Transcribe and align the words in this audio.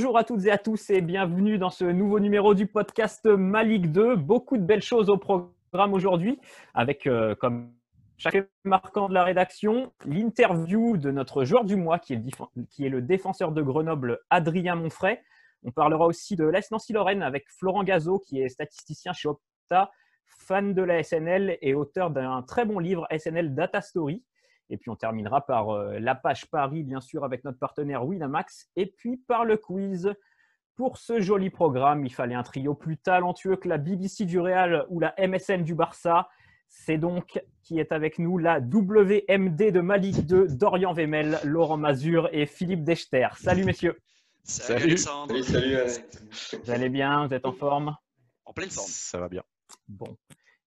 Bonjour 0.00 0.16
à 0.16 0.24
toutes 0.24 0.46
et 0.46 0.50
à 0.50 0.56
tous 0.56 0.88
et 0.88 1.02
bienvenue 1.02 1.58
dans 1.58 1.68
ce 1.68 1.84
nouveau 1.84 2.20
numéro 2.20 2.54
du 2.54 2.66
podcast 2.66 3.26
Malik 3.26 3.92
2. 3.92 4.16
Beaucoup 4.16 4.56
de 4.56 4.62
belles 4.62 4.80
choses 4.80 5.10
au 5.10 5.18
programme 5.18 5.92
aujourd'hui 5.92 6.40
avec 6.72 7.06
euh, 7.06 7.34
comme 7.34 7.74
chaque 8.16 8.48
marquant 8.64 9.10
de 9.10 9.14
la 9.14 9.24
rédaction 9.24 9.92
l'interview 10.06 10.96
de 10.96 11.10
notre 11.10 11.44
joueur 11.44 11.66
du 11.66 11.76
mois 11.76 11.98
qui 11.98 12.14
est, 12.14 12.88
le 12.88 13.02
défenseur 13.02 13.52
de 13.52 13.60
Grenoble 13.60 14.20
Adrien 14.30 14.74
Monfray. 14.74 15.20
On 15.64 15.70
parlera 15.70 16.06
aussi 16.06 16.34
de 16.34 16.46
l'Est 16.46 16.70
Nancy-Lorraine 16.70 17.22
avec 17.22 17.44
Florent 17.50 17.84
Gazot 17.84 18.20
qui 18.20 18.40
est 18.40 18.48
statisticien 18.48 19.12
chez 19.12 19.28
Opta, 19.28 19.90
fan 20.24 20.72
de 20.72 20.80
la 20.82 21.02
SNL 21.02 21.58
et 21.60 21.74
auteur 21.74 22.10
d'un 22.10 22.40
très 22.40 22.64
bon 22.64 22.78
livre 22.78 23.06
SNL 23.14 23.54
Data 23.54 23.82
Story. 23.82 24.24
Et 24.70 24.78
puis 24.78 24.88
on 24.88 24.96
terminera 24.96 25.44
par 25.44 25.70
euh, 25.70 25.98
la 25.98 26.14
page 26.14 26.46
Paris, 26.46 26.84
bien 26.84 27.00
sûr, 27.00 27.24
avec 27.24 27.44
notre 27.44 27.58
partenaire 27.58 28.06
Winamax. 28.06 28.68
Et 28.76 28.86
puis 28.86 29.16
par 29.16 29.44
le 29.44 29.56
quiz. 29.56 30.12
Pour 30.76 30.96
ce 30.96 31.20
joli 31.20 31.50
programme, 31.50 32.06
il 32.06 32.14
fallait 32.14 32.34
un 32.34 32.42
trio 32.42 32.74
plus 32.74 32.96
talentueux 32.96 33.56
que 33.56 33.68
la 33.68 33.76
BBC 33.76 34.24
du 34.24 34.40
Real 34.40 34.86
ou 34.88 34.98
la 34.98 35.14
MSN 35.18 35.62
du 35.62 35.74
Barça. 35.74 36.28
C'est 36.68 36.96
donc 36.96 37.42
qui 37.62 37.78
est 37.78 37.92
avec 37.92 38.18
nous 38.18 38.38
la 38.38 38.60
WMD 38.60 39.72
de 39.72 39.80
Malik 39.80 40.24
2, 40.24 40.46
Dorian 40.56 40.94
Vemel, 40.94 41.38
Laurent 41.44 41.76
Mazur 41.76 42.30
et 42.32 42.46
Philippe 42.46 42.84
Dechter. 42.84 43.28
Salut 43.36 43.64
messieurs. 43.64 43.98
Salut, 44.44 44.84
Alexandre. 44.84 45.38
Salut, 45.42 45.76
Vous 46.64 46.70
allez 46.70 46.88
bien? 46.88 47.26
Vous 47.26 47.34
êtes 47.34 47.44
en 47.44 47.52
forme? 47.52 47.94
En 48.46 48.52
pleine 48.52 48.70
forme. 48.70 48.88
Ça 48.88 49.18
va 49.18 49.28
bien. 49.28 49.42
Bon, 49.86 50.16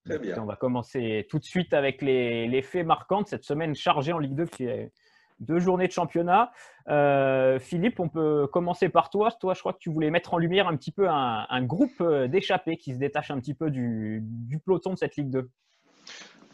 Très 0.04 0.18
bien. 0.18 0.36
On 0.38 0.44
va 0.44 0.56
commencer 0.56 1.26
tout 1.30 1.38
de 1.38 1.44
suite 1.44 1.72
avec 1.72 2.02
les, 2.02 2.62
faits 2.62 2.86
marquants 2.86 3.22
de 3.22 3.28
cette 3.28 3.44
semaine 3.44 3.74
chargée 3.74 4.12
en 4.12 4.18
Ligue 4.18 4.34
2 4.34 4.46
qui 4.46 4.64
est 4.64 4.92
deux 5.40 5.58
journées 5.58 5.86
de 5.86 5.92
championnat. 5.92 6.52
Euh, 6.88 7.58
Philippe, 7.58 7.98
on 8.00 8.08
peut 8.08 8.46
commencer 8.46 8.88
par 8.88 9.10
toi. 9.10 9.30
Toi, 9.32 9.54
je 9.54 9.60
crois 9.60 9.72
que 9.72 9.78
tu 9.78 9.90
voulais 9.90 10.10
mettre 10.10 10.34
en 10.34 10.38
lumière 10.38 10.68
un 10.68 10.76
petit 10.76 10.92
peu 10.92 11.08
un, 11.08 11.62
groupe 11.62 12.00
euh, 12.00 12.28
d'échappés 12.28 12.76
qui 12.76 12.92
se 12.92 12.98
détache 12.98 13.30
un 13.30 13.40
petit 13.40 13.54
peu 13.54 13.70
du, 13.70 14.20
du 14.22 14.58
peloton 14.58 14.92
de 14.92 14.98
cette 14.98 15.16
Ligue 15.16 15.30
2. 15.30 15.50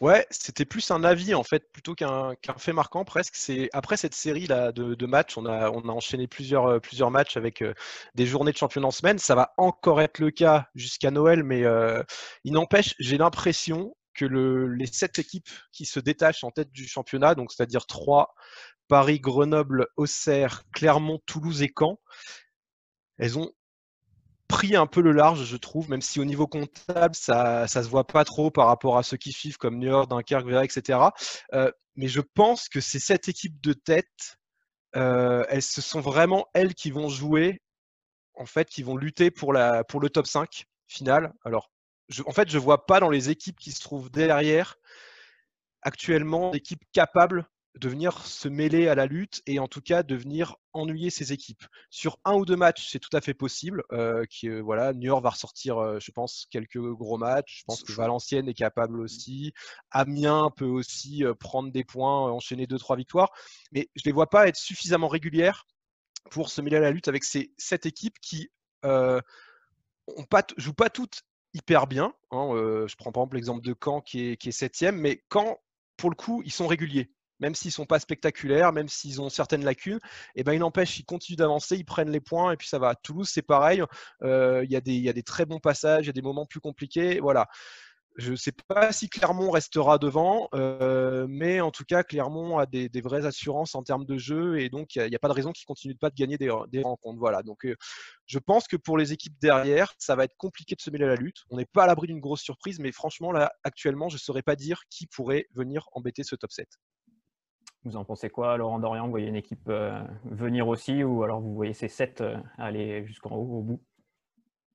Ouais, 0.01 0.25
c'était 0.31 0.65
plus 0.65 0.89
un 0.89 1.03
avis 1.03 1.35
en 1.35 1.43
fait 1.43 1.71
plutôt 1.71 1.93
qu'un 1.93 2.33
fait 2.57 2.73
marquant 2.73 3.05
presque. 3.05 3.35
C'est 3.35 3.69
après 3.71 3.97
cette 3.97 4.15
série 4.15 4.47
là 4.47 4.71
de, 4.71 5.05
matchs, 5.05 5.37
on 5.37 5.45
a, 5.45 5.69
on 5.69 5.81
a 5.87 5.91
enchaîné 5.91 6.27
plusieurs, 6.27 6.65
euh, 6.65 6.79
plusieurs 6.79 7.11
matchs 7.11 7.37
avec 7.37 7.61
euh, 7.61 7.75
des 8.15 8.25
journées 8.25 8.51
de 8.51 8.57
championnat 8.57 8.87
en 8.87 8.91
semaine. 8.91 9.19
Ça 9.19 9.35
va 9.35 9.53
encore 9.57 10.01
être 10.01 10.17
le 10.17 10.31
cas 10.31 10.67
jusqu'à 10.73 11.11
Noël, 11.11 11.43
mais 11.43 11.65
euh, 11.65 12.01
il 12.43 12.53
n'empêche, 12.53 12.95
j'ai 12.97 13.19
l'impression 13.19 13.95
que 14.15 14.25
le, 14.25 14.73
les 14.73 14.87
sept 14.87 15.19
équipes 15.19 15.49
qui 15.71 15.85
se 15.85 15.99
détachent 15.99 16.43
en 16.43 16.49
tête 16.51 16.71
du 16.71 16.87
championnat, 16.87 17.35
donc 17.35 17.51
c'est-à-dire 17.51 17.85
trois, 17.85 18.33
Paris, 18.87 19.19
Grenoble, 19.19 19.87
Auxerre, 19.97 20.63
Clermont, 20.73 21.19
Toulouse 21.27 21.61
et 21.61 21.71
Caen, 21.77 21.99
elles 23.19 23.37
ont 23.37 23.51
pris 24.51 24.75
un 24.75 24.85
peu 24.85 25.01
le 25.01 25.13
large, 25.13 25.45
je 25.45 25.55
trouve, 25.55 25.89
même 25.89 26.01
si 26.01 26.19
au 26.19 26.25
niveau 26.25 26.45
comptable, 26.45 27.15
ça 27.15 27.63
ne 27.63 27.67
se 27.67 27.87
voit 27.87 28.05
pas 28.05 28.25
trop 28.25 28.51
par 28.51 28.67
rapport 28.67 28.97
à 28.97 29.03
ceux 29.03 29.15
qui 29.15 29.31
suivent 29.31 29.57
comme 29.57 29.79
New 29.79 29.87
York, 29.87 30.09
Dunkerque, 30.09 30.45
Vera, 30.45 30.65
etc. 30.65 30.99
Euh, 31.53 31.71
mais 31.95 32.09
je 32.09 32.19
pense 32.19 32.67
que 32.67 32.81
c'est 32.81 32.99
cette 32.99 33.29
équipe 33.29 33.61
de 33.61 33.71
tête, 33.71 34.37
euh, 34.97 35.45
elles, 35.47 35.61
ce 35.61 35.81
sont 35.81 36.01
vraiment 36.01 36.45
elles 36.53 36.75
qui 36.75 36.91
vont 36.91 37.07
jouer, 37.07 37.61
en 38.33 38.45
fait, 38.45 38.69
qui 38.69 38.83
vont 38.83 38.97
lutter 38.97 39.31
pour, 39.31 39.53
le 39.53 40.09
top 40.09 40.27
5 40.27 40.65
final. 40.87 41.33
Alors, 41.45 41.71
je, 42.09 42.21
en 42.25 42.31
fait, 42.31 42.49
je 42.49 42.57
ne 42.57 42.63
vois 42.63 42.85
pas 42.85 42.99
dans 42.99 43.09
les 43.09 43.29
équipes 43.29 43.57
qui 43.57 43.71
se 43.71 43.79
trouvent 43.79 44.11
derrière 44.11 44.75
actuellement 45.81 46.51
d'équipes 46.51 46.83
capables 46.91 47.47
de 47.75 47.87
venir 47.87 48.25
se 48.25 48.49
mêler 48.49 48.89
à 48.89 48.95
la 48.95 49.05
lutte 49.05 49.41
et 49.45 49.59
en 49.59 49.67
tout 49.67 49.81
cas 49.81 50.03
de 50.03 50.15
venir 50.15 50.57
ennuyer 50.73 51.09
ses 51.09 51.31
équipes. 51.31 51.63
Sur 51.89 52.17
un 52.25 52.33
ou 52.33 52.45
deux 52.45 52.57
matchs, 52.57 52.89
c'est 52.89 52.99
tout 52.99 53.15
à 53.15 53.21
fait 53.21 53.33
possible. 53.33 53.83
Euh, 53.93 54.25
qui, 54.29 54.49
euh, 54.49 54.59
voilà, 54.59 54.93
New 54.93 55.07
York 55.07 55.23
va 55.23 55.29
ressortir, 55.29 55.77
euh, 55.77 55.97
je 55.99 56.11
pense, 56.11 56.47
quelques 56.51 56.79
gros 56.79 57.17
matchs. 57.17 57.59
Je 57.59 57.63
pense 57.65 57.83
que 57.83 57.93
Valenciennes 57.93 58.49
est 58.49 58.53
capable 58.53 58.97
mmh. 58.97 59.01
aussi. 59.01 59.53
Amiens 59.91 60.49
peut 60.55 60.65
aussi 60.65 61.23
prendre 61.39 61.71
des 61.71 61.83
points, 61.83 62.31
enchaîner 62.31 62.67
deux, 62.67 62.77
trois 62.77 62.97
victoires. 62.97 63.31
Mais 63.71 63.89
je 63.95 64.01
ne 64.01 64.09
les 64.09 64.11
vois 64.11 64.29
pas 64.29 64.47
être 64.47 64.57
suffisamment 64.57 65.07
régulières 65.07 65.65
pour 66.29 66.49
se 66.49 66.61
mêler 66.61 66.77
à 66.77 66.81
la 66.81 66.91
lutte 66.91 67.07
avec 67.07 67.23
ces 67.23 67.53
sept 67.57 67.85
équipes 67.85 68.19
qui 68.19 68.49
ne 68.83 69.21
jouent 70.57 70.73
pas 70.73 70.89
toutes 70.89 71.21
hyper 71.53 71.87
bien. 71.87 72.13
Hein. 72.31 72.49
je 72.87 72.95
prends 72.95 73.11
par 73.11 73.23
exemple 73.23 73.35
l'exemple 73.35 73.61
de 73.61 73.75
Caen 73.81 74.01
qui 74.01 74.29
est, 74.29 74.37
qui 74.37 74.49
est 74.49 74.53
septième, 74.53 74.97
mais 74.97 75.23
Caen, 75.31 75.57
pour 75.97 76.09
le 76.09 76.15
coup, 76.15 76.41
ils 76.45 76.51
sont 76.51 76.67
réguliers 76.67 77.11
même 77.41 77.55
s'ils 77.55 77.69
ne 77.69 77.73
sont 77.73 77.85
pas 77.85 77.99
spectaculaires, 77.99 78.71
même 78.71 78.87
s'ils 78.87 79.19
ont 79.21 79.29
certaines 79.29 79.65
lacunes, 79.65 79.99
eh 80.35 80.43
ben, 80.43 80.53
ils 80.53 80.59
n'empêchent, 80.59 80.99
ils 80.99 81.05
continuent 81.05 81.37
d'avancer, 81.37 81.75
ils 81.75 81.85
prennent 81.85 82.11
les 82.11 82.21
points 82.21 82.53
et 82.53 82.57
puis 82.57 82.67
ça 82.67 82.79
va. 82.79 82.95
Toulouse, 82.95 83.29
c'est 83.29 83.41
pareil. 83.41 83.83
Euh, 84.23 84.63
il 84.63 84.71
y, 84.71 85.09
a 85.09 85.13
des 85.13 85.23
très 85.23 85.45
bons 85.45 85.59
passages, 85.59 86.05
il 86.05 86.07
y 86.07 86.09
a 86.09 86.13
des 86.13 86.21
moments 86.21 86.45
plus 86.45 86.59
compliqués. 86.59 87.19
Voilà. 87.19 87.47
Je 88.17 88.31
ne 88.31 88.35
sais 88.35 88.51
pas 88.51 88.91
si 88.91 89.09
Clermont 89.09 89.51
restera 89.51 89.97
devant, 89.97 90.49
euh, 90.53 91.27
mais 91.29 91.61
en 91.61 91.71
tout 91.71 91.85
cas, 91.85 92.03
Clermont 92.03 92.57
a 92.57 92.65
des, 92.65 92.89
vraies 93.01 93.25
assurances 93.25 93.73
en 93.73 93.83
termes 93.83 94.05
de 94.05 94.17
jeu 94.17 94.59
et 94.59 94.69
donc 94.69 94.95
il 94.95 95.07
n'y 95.07 95.15
a, 95.15 95.19
pas 95.19 95.29
de 95.29 95.33
raison 95.33 95.53
qu'ils 95.53 95.63
ne 95.63 95.67
continuent 95.67 95.97
pas 95.97 96.09
de 96.09 96.15
gagner 96.15 96.37
des, 96.37 96.49
rencontres. 96.49 97.19
Voilà. 97.19 97.41
Donc, 97.41 97.65
euh, 97.65 97.75
je 98.25 98.37
pense 98.37 98.67
que 98.67 98.75
pour 98.75 98.97
les 98.97 99.13
équipes 99.13 99.39
derrière, 99.41 99.93
ça 99.97 100.15
va 100.15 100.25
être 100.25 100.35
compliqué 100.35 100.75
de 100.75 100.81
se 100.81 100.89
mêler 100.89 101.05
à 101.05 101.09
la 101.09 101.15
lutte. 101.15 101.43
On 101.49 101.57
n'est 101.57 101.65
pas 101.65 101.83
à 101.83 101.87
l'abri 101.87 102.07
d'une 102.07 102.19
grosse 102.19 102.41
surprise, 102.41 102.79
mais 102.79 102.91
franchement, 102.91 103.31
là, 103.31 103.53
actuellement, 103.63 104.09
je 104.09 104.15
ne 104.15 104.19
saurais 104.19 104.43
pas 104.43 104.57
dire 104.57 104.81
qui 104.89 105.07
pourrait 105.07 105.47
venir 105.53 105.87
embêter 105.93 106.23
ce 106.23 106.35
top 106.35 106.51
7. 106.51 106.67
Vous 107.83 107.95
en 107.95 108.05
pensez 108.05 108.29
quoi, 108.29 108.57
Laurent 108.57 108.79
Dorian? 108.79 109.05
Vous 109.05 109.11
voyez 109.11 109.27
une 109.27 109.35
équipe 109.35 109.67
euh, 109.67 110.03
venir 110.25 110.67
aussi 110.67 111.03
ou 111.03 111.23
alors 111.23 111.41
vous 111.41 111.55
voyez 111.55 111.73
ces 111.73 111.87
sept 111.87 112.21
euh, 112.21 112.37
aller 112.57 113.05
jusqu'en 113.07 113.35
haut, 113.35 113.57
au 113.57 113.61
bout? 113.61 113.83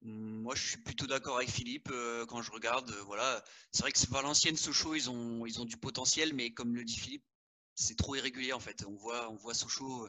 Moi, 0.02 0.54
je 0.56 0.68
suis 0.68 0.78
plutôt 0.78 1.06
d'accord 1.06 1.36
avec 1.36 1.48
Philippe 1.48 1.88
euh, 1.92 2.26
quand 2.26 2.42
je 2.42 2.50
regarde. 2.50 2.90
voilà, 3.06 3.42
c'est 3.70 3.82
vrai 3.82 3.92
que 3.92 3.98
Valenciennes, 4.10 4.56
Sochaux, 4.56 4.94
ils 4.94 5.08
ont, 5.08 5.46
ils 5.46 5.60
ont 5.60 5.64
du 5.64 5.76
potentiel, 5.76 6.34
mais 6.34 6.50
comme 6.50 6.74
le 6.74 6.84
dit 6.84 6.98
Philippe, 6.98 7.24
c'est 7.76 7.96
trop 7.96 8.16
irrégulier 8.16 8.52
en 8.52 8.60
fait. 8.60 8.84
On 8.88 8.94
voit, 8.94 9.30
on 9.30 9.36
voit 9.36 9.54
Sochaux, 9.54 10.08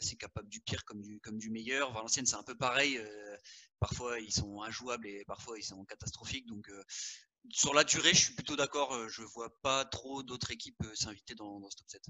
c'est 0.00 0.16
capable 0.16 0.48
du 0.48 0.60
pire 0.60 0.84
comme 0.84 1.02
du, 1.02 1.20
comme 1.20 1.36
du 1.36 1.50
meilleur. 1.50 1.92
Valenciennes, 1.92 2.26
c'est 2.26 2.36
un 2.36 2.42
peu 2.42 2.54
pareil. 2.54 3.00
parfois, 3.80 4.20
ils 4.20 4.32
sont 4.32 4.62
injouables 4.62 5.06
et 5.06 5.24
parfois, 5.26 5.58
ils 5.58 5.64
sont 5.64 5.84
catastrophiques. 5.84 6.46
Donc, 6.46 6.70
sur 7.50 7.74
la 7.74 7.84
durée, 7.84 8.10
je 8.10 8.24
suis 8.24 8.34
plutôt 8.34 8.56
d'accord. 8.56 8.94
Euh, 8.94 9.08
je 9.08 9.22
ne 9.22 9.26
vois 9.26 9.52
pas 9.62 9.84
trop 9.84 10.22
d'autres 10.22 10.50
équipes 10.50 10.82
euh, 10.84 10.94
s'inviter 10.94 11.34
dans, 11.34 11.60
ce 11.70 11.76
top 11.76 11.88
7. 11.88 12.02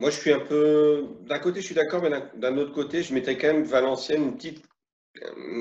Moi, 0.00 0.10
je 0.10 0.16
suis 0.16 0.32
un 0.32 0.40
peu. 0.40 1.06
D'un 1.22 1.38
côté, 1.38 1.60
je 1.60 1.66
suis 1.66 1.74
d'accord, 1.74 2.02
mais 2.02 2.10
d'un 2.34 2.56
autre 2.58 2.72
côté, 2.72 3.02
je 3.02 3.14
mettais 3.14 3.38
quand 3.38 3.48
même 3.48 3.64
Valenciennes 3.64 4.38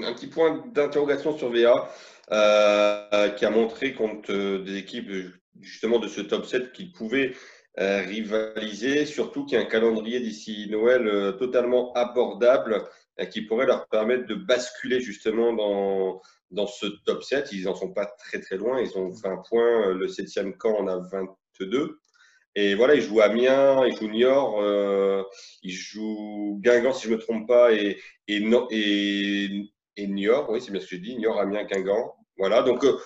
un 0.03 0.13
petit 0.13 0.27
point 0.27 0.65
d'interrogation 0.73 1.37
sur 1.37 1.49
VA 1.49 1.89
euh, 2.31 3.29
qui 3.29 3.45
a 3.45 3.49
montré 3.49 3.93
contre 3.93 4.57
des 4.57 4.75
équipes 4.75 5.09
justement 5.61 5.99
de 5.99 6.09
ce 6.09 6.19
top 6.19 6.45
7 6.45 6.73
qu'ils 6.73 6.91
pouvaient 6.91 7.33
rivaliser, 7.77 9.05
surtout 9.05 9.45
qu'il 9.45 9.57
y 9.57 9.61
a 9.61 9.63
un 9.63 9.69
calendrier 9.69 10.19
d'ici 10.19 10.67
Noël 10.69 11.35
totalement 11.37 11.93
abordable 11.93 12.83
qui 13.31 13.41
pourrait 13.41 13.65
leur 13.65 13.87
permettre 13.87 14.27
de 14.27 14.35
basculer 14.35 14.99
justement 14.99 15.53
dans, 15.53 16.21
dans 16.51 16.67
ce 16.67 16.85
top 17.05 17.23
7. 17.23 17.49
Ils 17.51 17.63
n'en 17.63 17.75
sont 17.75 17.91
pas 17.93 18.05
très 18.05 18.39
très 18.39 18.57
loin. 18.57 18.81
Ils 18.81 18.97
ont 18.97 19.09
20 19.09 19.43
points. 19.49 19.93
Le 19.93 20.07
7e 20.07 20.55
camp 20.57 20.77
en 20.77 20.87
a 20.87 20.97
22. 20.97 21.99
Et 22.57 22.73
voilà, 22.73 22.95
ils 22.95 23.01
jouent 23.01 23.19
Amiens, 23.19 23.85
ils 23.85 23.97
jouent 23.97 24.09
Niort, 24.09 24.61
euh, 24.61 25.23
ils 25.61 25.73
jouent 25.73 26.57
Guingamp, 26.61 26.93
si 26.93 27.03
je 27.03 27.11
ne 27.11 27.15
me 27.15 27.21
trompe 27.21 27.47
pas, 27.47 27.73
et, 27.73 27.99
et, 28.29 28.39
Niort, 30.07 30.49
oui, 30.49 30.61
c'est 30.61 30.71
bien 30.71 30.79
ce 30.79 30.85
que 30.85 30.95
j'ai 30.95 31.01
dit, 31.01 31.17
Niort, 31.17 31.37
Amiens, 31.37 31.65
Guingamp. 31.65 32.15
Voilà, 32.37 32.61
donc 32.61 32.85
euh, 32.85 32.97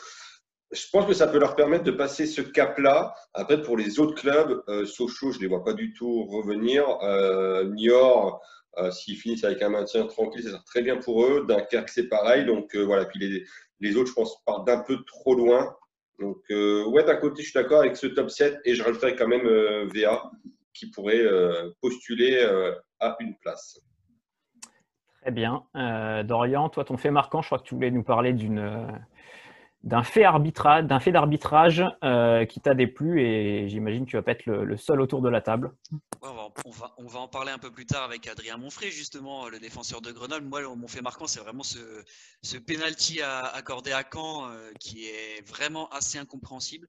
je 0.71 0.85
pense 0.91 1.07
que 1.07 1.13
ça 1.13 1.27
peut 1.27 1.39
leur 1.39 1.55
permettre 1.55 1.83
de 1.83 1.91
passer 1.91 2.27
ce 2.27 2.41
cap-là. 2.41 3.15
Après, 3.33 3.61
pour 3.61 3.75
les 3.75 3.99
autres 3.99 4.13
clubs, 4.13 4.63
euh, 4.67 4.85
Sochaux, 4.85 5.31
je 5.31 5.37
ne 5.37 5.43
les 5.43 5.47
vois 5.47 5.63
pas 5.63 5.73
du 5.73 5.93
tout 5.93 6.25
revenir. 6.25 6.85
Euh, 7.01 7.65
Niort, 7.73 8.41
euh, 8.77 8.91
s'ils 8.91 9.17
finissent 9.17 9.43
avec 9.43 9.61
un 9.61 9.69
maintien 9.69 10.05
tranquille, 10.05 10.43
ça 10.43 10.51
sera 10.51 10.63
très 10.63 10.81
bien 10.81 10.97
pour 10.97 11.25
eux. 11.25 11.45
Dunkerque, 11.47 11.89
c'est 11.89 12.07
pareil. 12.07 12.45
Donc 12.45 12.75
euh, 12.75 12.83
voilà. 12.83 13.05
Puis 13.05 13.19
les, 13.19 13.45
les, 13.79 13.97
autres, 13.97 14.09
je 14.09 14.13
pense, 14.13 14.43
partent 14.45 14.67
d'un 14.67 14.79
peu 14.79 15.03
trop 15.05 15.35
loin. 15.35 15.75
Donc 16.19 16.43
euh, 16.51 16.85
ouais, 16.85 17.03
d'un 17.03 17.15
côté, 17.15 17.41
je 17.41 17.49
suis 17.49 17.59
d'accord 17.59 17.79
avec 17.79 17.97
ce 17.97 18.07
top 18.07 18.29
7 18.29 18.59
et 18.65 18.75
je 18.75 18.83
rajouterais 18.83 19.15
quand 19.15 19.27
même 19.27 19.47
VA 19.93 20.31
qui 20.73 20.91
pourrait 20.91 21.25
postuler 21.81 22.39
à 22.99 23.17
une 23.19 23.35
place. 23.37 23.79
Très 25.21 25.31
bien. 25.31 25.63
Dorian, 26.23 26.69
toi, 26.69 26.85
ton 26.85 26.97
fait 26.97 27.11
marquant, 27.11 27.41
je 27.41 27.47
crois 27.47 27.59
que 27.59 27.63
tu 27.63 27.75
voulais 27.75 27.91
nous 27.91 28.03
parler 28.03 28.33
d'une 28.33 28.87
d'un 29.83 30.03
fait, 30.03 30.23
arbitrage, 30.23 30.85
d'un 30.85 30.99
fait 30.99 31.11
d'arbitrage 31.11 31.83
euh, 32.03 32.45
qui 32.45 32.59
t'a 32.59 32.73
déplu 32.73 33.21
et 33.21 33.69
j'imagine 33.69 34.05
que 34.05 34.11
tu 34.11 34.15
vas 34.17 34.21
pas 34.21 34.31
être 34.31 34.45
le, 34.45 34.77
seul 34.77 34.99
autour 35.01 35.21
de 35.21 35.29
la 35.29 35.41
table. 35.41 35.71
on, 36.21 36.69
va, 36.71 36.93
on, 36.97 37.07
va, 37.07 37.19
en 37.19 37.27
parler 37.27 37.51
un 37.51 37.57
peu 37.57 37.71
plus 37.71 37.85
tard 37.85 38.03
avec 38.03 38.27
Adrien 38.27 38.57
Monfray, 38.57 38.91
justement, 38.91 39.47
le 39.47 39.59
défenseur 39.59 40.01
de 40.01 40.11
Grenoble. 40.11 40.45
Moi, 40.45 40.61
mon 40.75 40.87
fait 40.87 41.01
marquant, 41.01 41.27
c'est 41.27 41.39
vraiment 41.39 41.63
ce, 41.63 41.79
ce 42.41 42.57
penalty 42.57 43.21
accordé 43.21 43.91
à 43.91 44.03
Caen 44.11 44.49
euh, 44.49 44.71
qui 44.79 45.05
est 45.07 45.41
vraiment 45.47 45.89
assez 45.89 46.17
incompréhensible. 46.17 46.87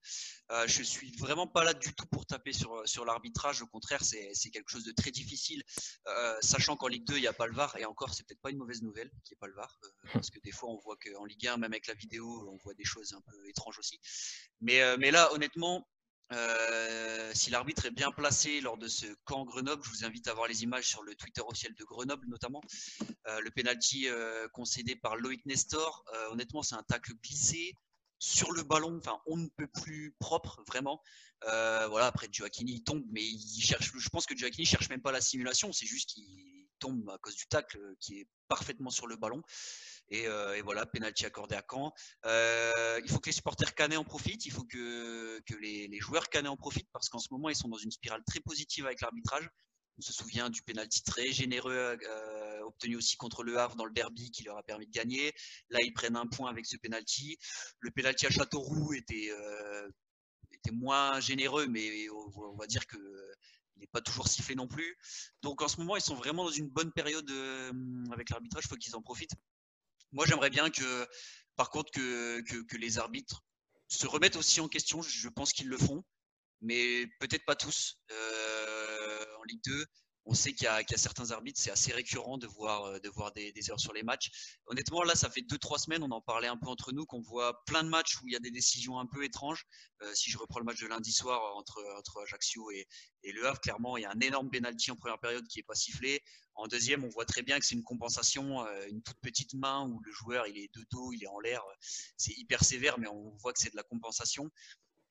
Euh, 0.51 0.65
je 0.67 0.83
suis 0.83 1.13
vraiment 1.17 1.47
pas 1.47 1.65
là 1.65 1.75
du 1.75 1.95
tout 1.95 2.07
pour 2.07 2.27
taper 2.27 2.53
sur, 2.53 2.83
sur 2.87 3.05
l'arbitrage. 3.05 3.63
Au 3.63 3.67
contraire, 3.67 4.03
c'est 4.03 4.51
quelque 4.51 4.71
chose 4.71 4.85
de 4.85 4.93
très 4.93 5.11
difficile, 5.11 5.63
euh, 6.07 6.37
sachant 6.41 6.77
qu'en 6.77 6.89
Ligue 6.89 7.05
2, 7.07 7.17
il 7.17 7.21
n'y 7.21 7.27
a 7.27 7.33
pas 7.33 7.47
le 7.47 7.55
VAR. 7.55 7.77
Et 7.77 7.85
encore, 7.85 8.15
c'est 8.15 8.27
peut-être 8.27 8.41
pas 8.41 8.51
une 8.51 8.59
mauvaise 8.59 8.83
nouvelle 8.83 9.11
qu'il 9.25 9.35
n'y 9.35 9.39
ait 9.39 9.41
pas 9.41 9.47
le 9.47 9.55
VAR, 9.55 9.79
parce 10.13 10.31
que 10.31 10.41
des 10.41 10.53
fois, 10.53 10.71
on 10.71 10.79
voit 10.79 10.97
qu'en 10.97 11.25
Ligue 11.25 11.47
1, 11.47 11.57
même 11.57 11.73
avec 11.73 11.87
la 11.87 11.95
vidéo, 11.95 12.49
on 12.53 12.57
voit 12.57 12.75
des 12.75 12.80
choses 12.85 13.13
un 13.15 13.21
peu 13.21 13.49
étranges 13.49 13.79
aussi. 13.79 13.99
Mais, 14.61 14.81
euh, 14.83 14.97
mais 14.99 15.11
là, 15.11 15.33
honnêtement, 15.33 15.87
euh, 16.33 17.33
si 17.35 17.51
l'arbitre 17.51 17.87
est 17.87 17.91
bien 17.91 18.13
placé 18.13 18.61
lors 18.61 18.79
de 18.79 18.89
ce 18.89 19.07
camp 19.25 19.45
Grenoble, 19.45 19.83
je 19.85 19.91
vous 19.91 20.05
invite 20.05 20.29
à 20.29 20.35
voir 20.35 20.47
les 20.47 20.63
images 20.63 20.87
sur 20.87 21.03
le 21.03 21.15
Twitter 21.15 21.43
officiel 21.47 21.75
de 21.75 21.85
Grenoble 21.85 22.29
notamment. 22.29 22.63
Euh, 23.27 23.41
le 23.41 23.51
penalty 23.51 24.07
concédé 24.53 24.97
par 24.97 25.17
Loïc 25.17 25.45
Nestor, 25.47 26.05
honnêtement, 26.31 26.63
c'est 26.63 26.77
un 26.77 26.85
tacle 26.85 27.13
glissé 27.23 27.75
sur 28.19 28.53
le 28.53 28.63
ballon. 28.63 28.99
Enfin, 28.99 29.21
on 29.27 29.37
ne 29.37 29.49
peut 29.49 29.67
plus 29.67 30.15
propre 30.19 30.63
vraiment. 30.67 31.03
voilà, 31.43 32.07
après 32.07 32.29
Gioacchini 32.31 32.75
il 32.75 32.85
tombe, 32.85 33.05
mais 33.11 33.25
il 33.25 33.63
cherche. 33.63 33.93
Je 33.97 34.09
pense 34.09 34.27
que 34.27 34.37
Gioacchini 34.37 34.67
cherche 34.67 34.89
même 34.89 35.03
pas 35.03 35.13
la 35.13 35.21
simulation, 35.21 35.73
c'est 35.73 35.87
juste 35.87 36.11
qu'il 36.11 36.70
tombe 36.81 37.09
à 37.11 37.19
cause 37.19 37.37
du 37.37 37.47
tacle 37.47 37.79
qui 38.01 38.21
est 38.21 38.27
parfaitement 38.49 38.91
sur 38.91 39.07
le 39.07 39.17
ballon. 39.17 39.43
Euh, 40.13 40.55
et, 40.55 40.63
voilà, 40.63 40.87
penalty 40.87 41.25
accordé 41.25 41.55
à 41.55 41.65
Caen. 41.69 41.93
Euh, 42.27 43.01
il 43.05 43.11
faut 43.11 43.21
que 43.21 43.27
les 43.27 43.33
supporters 43.33 43.75
canets 43.75 43.97
en 43.97 44.05
profitent, 44.05 44.45
il 44.45 44.53
faut 44.53 44.65
que, 44.65 45.41
les, 45.61 46.01
joueurs 46.01 46.29
canets 46.29 46.49
en 46.49 46.57
profitent 46.57 46.89
parce 46.93 47.09
qu'en 47.09 47.21
ce 47.21 47.29
moment, 47.31 47.49
ils 47.49 47.57
sont 47.57 47.69
dans 47.69 47.79
une 47.79 47.93
spirale 47.93 48.23
très 48.27 48.41
positive 48.41 48.87
avec 48.87 49.01
l'arbitrage. 49.01 49.49
On 49.99 50.03
se 50.03 50.13
souvient 50.13 50.49
du 50.49 50.63
penalty 50.63 51.03
très 51.03 51.31
généreux 51.31 51.99
euh, 52.03 52.61
obtenu 52.63 52.97
aussi 52.97 53.17
contre 53.17 53.43
le 53.43 53.59
Havre 53.59 53.77
dans 53.77 53.85
le 53.85 53.93
derby 53.93 54.31
qui 54.31 54.43
leur 54.45 54.57
a 54.57 54.63
permis 54.63 54.87
de 54.87 54.93
gagner. 54.93 55.33
Là, 55.69 55.79
ils 55.83 55.93
prennent 55.93 56.17
un 56.17 56.27
point 56.27 56.51
avec 56.51 56.65
ce 56.67 56.77
penalty. 56.79 57.37
Le 57.81 57.91
penalty 57.91 58.27
à 58.27 58.31
Châteauroux 58.31 58.95
était 58.95 59.31
moins 60.73 61.21
généreux, 61.21 61.67
mais 61.67 62.09
on, 62.11 62.57
va 62.57 62.67
dire 62.67 62.87
que 62.87 62.97
n'est 63.81 63.87
pas 63.89 64.01
toujours 64.01 64.29
sifflé 64.29 64.55
non 64.55 64.69
plus. 64.69 64.97
Donc 65.43 65.63
en 65.63 65.69
ce 65.69 65.79
moment, 65.79 65.97
ils 65.97 66.03
sont 66.03 66.15
vraiment 66.15 66.45
dans 66.45 66.51
une 66.51 66.69
bonne 66.69 66.93
période 66.93 67.31
avec 68.13 68.31
l'arbitrage. 68.31 68.65
Il 68.65 68.69
faut 68.69 68.77
qu'ils 68.77 68.97
en 68.97 69.03
profitent. 69.03 69.35
Moi, 70.13 70.27
j'aimerais 70.27 70.51
bien 70.51 70.71
que, 70.71 71.09
par 71.57 71.71
contre, 71.71 71.91
que, 71.93 72.41
que, 72.41 72.77
les 72.77 72.99
arbitres 72.99 73.45
se 73.89 74.07
remettent 74.07 74.37
aussi 74.37 74.61
en 74.61 74.69
question. 74.69 75.03
Je 75.03 75.29
pense 75.29 75.53
qu'ils 75.53 75.69
le 75.69 75.79
font, 75.79 76.05
mais 76.61 77.07
peut-être 77.21 77.45
pas 77.45 77.57
tous. 77.57 77.99
Euh, 78.11 79.25
en 79.39 79.45
Ligue 79.45 79.63
2, 79.65 79.87
on 80.31 80.35
sait 80.35 80.53
qu'il 80.53 80.67
y, 80.67 80.69
a 80.69 80.85
certains 80.97 81.33
arbitres, 81.33 81.61
c'est 81.61 81.73
assez 81.73 81.93
récurrent 81.93 82.39
de 82.39 82.47
voir, 82.47 82.85
euh, 82.85 82.99
de 83.01 83.09
voir 83.09 83.33
des, 83.33 83.53
erreurs 83.67 83.81
sur 83.81 83.93
les 83.93 84.05
matchs. 84.05 84.31
Honnêtement, 84.67 85.03
là, 85.03 85.17
ça 85.17 85.29
fait 85.29 85.41
2-3 85.41 85.79
semaines, 85.79 86.05
on 86.05 86.11
en 86.13 86.21
parlait 86.21 86.47
un 86.47 86.57
peu 86.57 86.69
entre 86.69 86.93
nous, 86.93 87.05
qu'on 87.05 87.21
voit 87.21 87.65
plein 87.65 87.83
de 87.83 87.89
matchs 87.89 88.17
où 88.23 88.29
il 88.29 88.33
y 88.33 88.37
a 88.37 88.39
des 88.39 88.53
décisions 88.53 89.01
un 89.01 89.07
peu 89.07 89.25
étranges. 89.25 89.67
Euh, 90.03 90.15
si 90.15 90.31
je 90.31 90.39
reprends 90.39 90.61
le 90.61 90.67
match 90.67 90.81
de 90.81 90.87
lundi 90.87 91.11
soir 91.11 91.57
entre, 91.57 91.85
entre 91.99 92.23
Ajaccio 92.23 92.71
et, 92.71 92.87
Le 93.25 93.45
Havre, 93.45 93.61
clairement, 93.61 93.97
il 93.97 94.03
y 94.03 94.05
a 94.05 94.13
un 94.13 94.21
énorme 94.21 94.51
penalty 94.51 94.93
en 94.93 94.97
première 94.97 95.19
période 95.19 95.45
qui 95.49 95.59
n'est 95.59 95.65
pas 95.65 95.75
sifflé. 95.75 96.23
En 96.55 96.69
deuxième, 96.69 97.05
on 97.05 97.09
voit 97.09 97.25
très 97.25 97.43
bien 97.43 97.59
que 97.59 97.67
c'est 97.67 97.75
une 97.75 97.83
compensation, 97.83 98.65
euh, 98.65 98.87
une 98.89 99.03
toute 99.03 99.19
petite 99.21 99.55
main 99.55 99.85
où 99.89 99.99
le 99.99 100.13
joueur 100.13 100.47
il 100.47 100.59
est 100.59 100.73
de 100.77 100.87
dos, 100.93 101.13
il 101.13 101.25
est 101.25 101.29
en 101.29 101.41
l'air. 101.41 101.61
C'est 102.17 102.35
hyper 102.39 102.63
sévère, 102.63 103.01
mais 103.01 103.09
on 103.09 103.37
voit 103.39 103.53
que 103.53 103.59
c'est 103.59 103.73
de 103.73 103.77
la 103.77 103.83
compensation. 103.83 104.49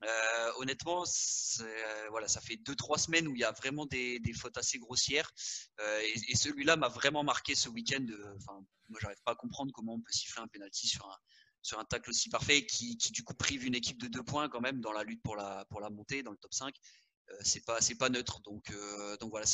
Euh, 0.04 0.52
honnêtement, 0.58 1.04
euh, 1.04 2.08
voilà, 2.10 2.28
ça 2.28 2.40
fait 2.40 2.56
2-3 2.56 2.98
semaines 2.98 3.28
où 3.28 3.36
il 3.36 3.42
y 3.42 3.44
a 3.44 3.52
vraiment 3.52 3.86
des, 3.86 4.22
fautes 4.34 4.58
assez 4.58 4.80
grossières. 4.80 5.32
Euh, 5.80 6.02
et, 6.28 6.36
celui-là 6.36 6.78
m'a 6.78 6.88
vraiment 6.88 7.24
marqué 7.24 7.56
ce 7.56 7.70
week-end. 7.70 8.06
Enfin, 8.38 8.64
moi, 8.88 9.00
j'arrive 9.02 9.22
pas 9.26 9.34
à 9.34 9.36
comprendre 9.36 9.72
comment 9.74 9.96
on 9.96 10.00
peut 10.00 10.12
siffler 10.12 10.42
un 10.42 10.48
penalty 10.48 10.88
sur 10.88 11.06
un, 11.06 11.18
sur 11.62 11.80
un 11.80 11.86
tacle 11.86 12.10
aussi 12.10 12.30
parfait 12.30 12.66
qui, 12.66 12.98
qui, 12.98 13.12
du 13.12 13.24
coup 13.24 13.34
prive 13.34 13.66
une 13.66 13.76
équipe 13.76 14.00
de 14.00 14.08
2 14.08 14.24
points 14.24 14.48
quand 14.48 14.62
même 14.62 14.80
dans 14.80 14.94
la 14.94 15.04
lutte 15.04 15.22
pour 15.22 15.36
la, 15.36 15.66
pour 15.70 15.82
la 15.82 15.90
montée 15.90 16.24
dans 16.24 16.32
le 16.32 16.38
top 16.38 16.54
5. 16.54 16.74
c'est 17.42 17.66
pas, 17.66 17.82
c'est 17.82 17.96
pas 17.96 18.10
neutre. 18.10 18.40
Donc, 18.42 18.72
donc 19.20 19.32
voilà. 19.32 19.46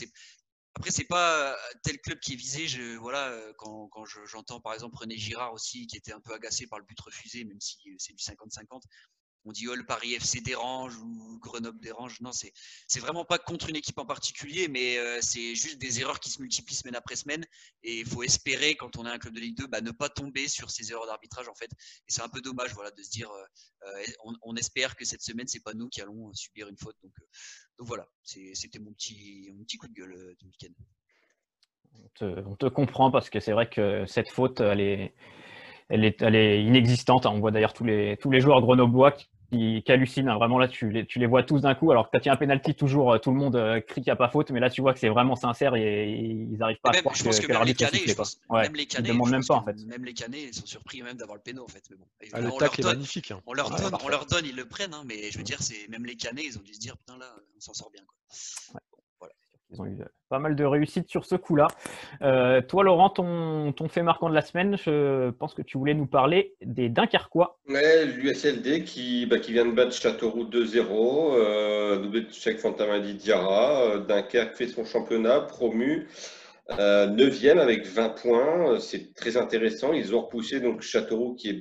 Après, 0.75 0.91
c'est 0.91 1.05
pas 1.05 1.57
tel 1.83 1.99
club 2.01 2.19
qui 2.19 2.33
est 2.33 2.35
visé. 2.35 2.67
Voilà, 2.97 3.35
quand, 3.57 3.87
quand 3.87 4.05
j'entends 4.05 4.61
par 4.61 4.73
exemple 4.73 4.97
René 4.97 5.17
Girard 5.17 5.53
aussi, 5.53 5.87
qui 5.87 5.97
était 5.97 6.13
un 6.13 6.21
peu 6.21 6.33
agacé 6.33 6.67
par 6.67 6.77
le 6.77 6.85
but 6.85 6.99
refusé, 6.99 7.43
même 7.45 7.59
si 7.59 7.77
c'est 7.97 8.13
du 8.13 8.23
50-50 8.23 8.83
on 9.45 9.51
dit 9.51 9.67
oh 9.67 9.75
le 9.75 9.85
Paris 9.85 10.13
FC 10.15 10.41
dérange 10.41 10.97
ou 10.97 11.39
Grenoble 11.39 11.79
dérange. 11.79 12.19
Non, 12.21 12.31
c'est 12.31 12.51
c'est 12.87 12.99
vraiment 12.99 13.25
pas 13.25 13.37
contre 13.37 13.69
une 13.69 13.75
équipe 13.75 13.97
en 13.99 14.05
particulier, 14.05 14.67
mais 14.67 14.97
euh, 14.97 15.19
c'est 15.21 15.55
juste 15.55 15.77
des 15.77 16.01
erreurs 16.01 16.19
qui 16.19 16.29
se 16.29 16.41
multiplient 16.41 16.75
semaine 16.75 16.95
après 16.95 17.15
semaine. 17.15 17.45
Et 17.83 17.99
il 17.99 18.05
faut 18.05 18.23
espérer 18.23 18.75
quand 18.75 18.97
on 18.97 19.05
est 19.05 19.09
un 19.09 19.19
club 19.19 19.33
de 19.33 19.39
Ligue 19.39 19.57
2, 19.57 19.67
bah, 19.67 19.81
ne 19.81 19.91
pas 19.91 20.09
tomber 20.09 20.47
sur 20.47 20.71
ces 20.71 20.91
erreurs 20.91 21.05
d'arbitrage 21.05 21.47
en 21.47 21.55
fait. 21.55 21.69
Et 22.07 22.11
c'est 22.11 22.23
un 22.23 22.29
peu 22.29 22.41
dommage, 22.41 22.73
voilà, 22.73 22.91
de 22.91 23.01
se 23.01 23.09
dire 23.09 23.29
euh, 23.31 23.87
euh, 23.87 24.35
on, 24.41 24.55
espère 24.55 24.95
que 24.95 25.05
cette 25.05 25.21
semaine 25.21 25.47
c'est 25.47 25.63
pas 25.63 25.73
nous 25.73 25.89
qui 25.89 26.01
allons 26.01 26.33
subir 26.33 26.67
une 26.67 26.77
faute. 26.77 26.95
Donc 27.03 27.13
donc 27.77 27.87
voilà, 27.87 28.07
c'était 28.23 28.79
mon 28.79 28.93
petit 28.93 29.77
coup 29.77 29.87
de 29.87 29.93
gueule 29.93 30.35
du 30.39 30.45
week-end. 30.47 30.73
On 32.21 32.55
te, 32.55 32.67
comprend 32.67 33.11
parce 33.11 33.29
que 33.29 33.39
c'est 33.39 33.51
vrai 33.51 33.69
que 33.69 34.05
cette 34.05 34.29
faute, 34.29 34.61
elle 34.61 34.81
est 34.81 36.63
inexistante. 36.63 37.25
On 37.25 37.39
voit 37.39 37.51
d'ailleurs 37.51 37.73
tous 37.73 37.83
les, 37.83 38.17
tous 38.17 38.31
les 38.31 38.39
joueurs 38.39 38.61
grenoblois 38.61 39.11
qui, 39.11 39.27
hallucinent. 39.87 40.29
Hein. 40.29 40.37
Vraiment, 40.37 40.59
là, 40.59 40.67
tu 40.67 40.89
les, 40.89 41.05
tu 41.05 41.19
les 41.19 41.25
vois 41.25 41.43
tous 41.43 41.61
d'un 41.61 41.75
coup. 41.75 41.91
Alors 41.91 42.09
que 42.09 42.17
quand 42.17 42.23
il 42.23 42.27
y 42.27 42.29
a 42.29 42.33
un 42.33 42.37
penalty, 42.37 42.75
toujours, 42.75 43.13
euh, 43.13 43.17
tout 43.17 43.31
le 43.31 43.37
monde 43.37 43.55
euh, 43.55 43.79
crie 43.81 44.01
qu'il 44.01 44.09
n'y 44.09 44.11
a 44.11 44.15
pas 44.15 44.29
faute. 44.29 44.51
Mais 44.51 44.59
là, 44.59 44.69
tu 44.69 44.81
vois 44.81 44.93
que 44.93 44.99
c'est 44.99 45.09
vraiment 45.09 45.35
sincère 45.35 45.75
et, 45.75 46.09
ils 46.09 46.57
n'arrivent 46.57 46.79
pas 46.81 46.91
à 46.91 46.99
croire 46.99 47.15
je 47.15 47.23
pense 47.23 47.39
que, 47.39 47.47
que, 47.47 47.53
même, 47.53 47.63
les 47.63 47.73
canets, 47.73 48.17
même 48.49 48.75
les 48.75 48.85
canets, 48.85 49.11
demandent 49.11 49.31
même 49.31 49.45
pas, 49.45 49.55
en 49.55 49.65
fait. 49.65 49.85
Même 49.85 50.05
les 50.05 50.13
canets 50.13 50.53
sont 50.53 50.65
surpris 50.65 51.01
même 51.01 51.17
d'avoir 51.17 51.35
le 51.35 51.41
péno, 51.41 51.63
en 51.63 51.67
fait. 51.67 51.83
Mais 51.89 51.97
bon, 51.97 52.05
ah, 52.33 52.41
le 52.41 52.51
tac 52.57 52.79
est 52.79 52.83
magnifique. 52.83 53.31
Hein. 53.31 53.41
On, 53.45 53.53
leur 53.53 53.69
donne, 53.69 53.93
on 54.03 54.07
leur 54.09 54.25
donne, 54.25 54.45
ils 54.45 54.55
le 54.55 54.65
prennent. 54.65 54.93
Hein, 54.93 55.03
mais 55.05 55.31
je 55.31 55.37
veux 55.37 55.43
dire, 55.43 55.61
c'est 55.61 55.87
même 55.89 56.05
les 56.05 56.15
canets, 56.15 56.45
ils 56.45 56.57
ont 56.57 56.61
dû 56.61 56.73
se 56.73 56.79
dire, 56.79 56.97
putain, 56.97 57.17
là, 57.17 57.27
on 57.57 57.59
s'en 57.59 57.73
sort 57.73 57.91
bien. 57.91 58.03
Quoi. 58.05 58.81
Ils 59.71 59.81
ont 59.81 59.85
eu 59.85 59.97
euh, 60.01 60.05
pas 60.29 60.39
mal 60.39 60.55
de 60.55 60.63
réussite 60.63 61.09
sur 61.09 61.25
ce 61.25 61.35
coup-là. 61.35 61.67
Euh, 62.21 62.61
toi, 62.61 62.83
Laurent, 62.83 63.09
ton, 63.09 63.73
fait 63.87 64.03
marquant 64.03 64.29
de 64.29 64.35
la 64.35 64.41
semaine, 64.41 64.77
je 64.77 65.29
pense 65.31 65.53
que 65.53 65.61
tu 65.61 65.77
voulais 65.77 65.93
nous 65.93 66.07
parler 66.07 66.55
des 66.61 66.89
Dunkerquois. 66.89 67.59
L'USLD 67.67 68.83
qui, 68.83 69.25
bah, 69.25 69.39
qui 69.39 69.53
vient 69.53 69.65
de 69.65 69.71
battre 69.71 69.93
Châteauroux 69.93 70.45
2-0, 70.45 71.35
euh, 71.35 71.97
doublé 71.97 72.21
de 72.21 72.31
Cheikh 72.31 72.59
Fantamadi 72.59 73.15
Diarra. 73.15 73.81
Euh, 73.81 73.99
Dunkerque 73.99 74.55
fait 74.55 74.67
son 74.67 74.85
championnat, 74.85 75.41
promu. 75.41 76.07
9e 76.67 77.59
avec 77.59 77.85
20 77.85 78.09
points, 78.09 78.79
c'est 78.79 79.13
très 79.13 79.37
intéressant. 79.37 79.93
Ils 79.93 80.15
ont 80.15 80.21
repoussé 80.21 80.59
donc 80.59 80.81
Châteauroux 80.81 81.35
qui 81.35 81.49
est 81.49 81.59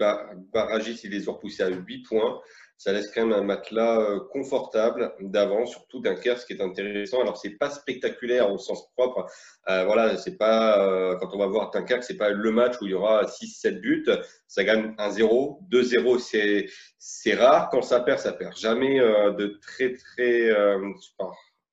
barragiste, 0.52 1.04
ils 1.04 1.10
les 1.10 1.28
ont 1.28 1.34
repoussés 1.34 1.62
à 1.62 1.68
8 1.68 2.04
points 2.08 2.40
ça 2.84 2.92
laisse 2.92 3.10
quand 3.14 3.24
même 3.24 3.38
un 3.38 3.42
matelas 3.42 3.98
euh, 3.98 4.20
confortable 4.30 5.14
d'avant, 5.18 5.64
surtout 5.64 6.00
Dunkerque, 6.00 6.40
ce 6.40 6.44
qui 6.44 6.52
est 6.52 6.60
intéressant. 6.60 7.22
Alors, 7.22 7.38
c'est 7.38 7.56
pas 7.56 7.70
spectaculaire 7.70 8.52
au 8.52 8.58
sens 8.58 8.90
propre. 8.92 9.24
Euh, 9.70 9.86
voilà, 9.86 10.18
c'est 10.18 10.36
pas, 10.36 10.86
euh, 10.86 11.16
quand 11.16 11.30
on 11.32 11.38
va 11.38 11.46
voir 11.46 11.70
Dunkerque, 11.70 12.04
c'est 12.04 12.18
pas 12.18 12.28
le 12.28 12.50
match 12.50 12.74
où 12.82 12.84
il 12.84 12.90
y 12.90 12.94
aura 12.94 13.24
6-7 13.24 13.80
buts. 13.80 14.04
Ça 14.48 14.64
gagne 14.64 14.94
1-0, 14.98 15.66
2-0, 15.70 16.18
c'est, 16.18 16.66
c'est 16.98 17.32
rare. 17.32 17.70
Quand 17.70 17.80
ça 17.80 18.00
perd, 18.00 18.18
ça 18.18 18.34
perd 18.34 18.54
jamais 18.54 18.98
de 19.00 19.58
très, 19.62 19.94
très, 19.94 20.50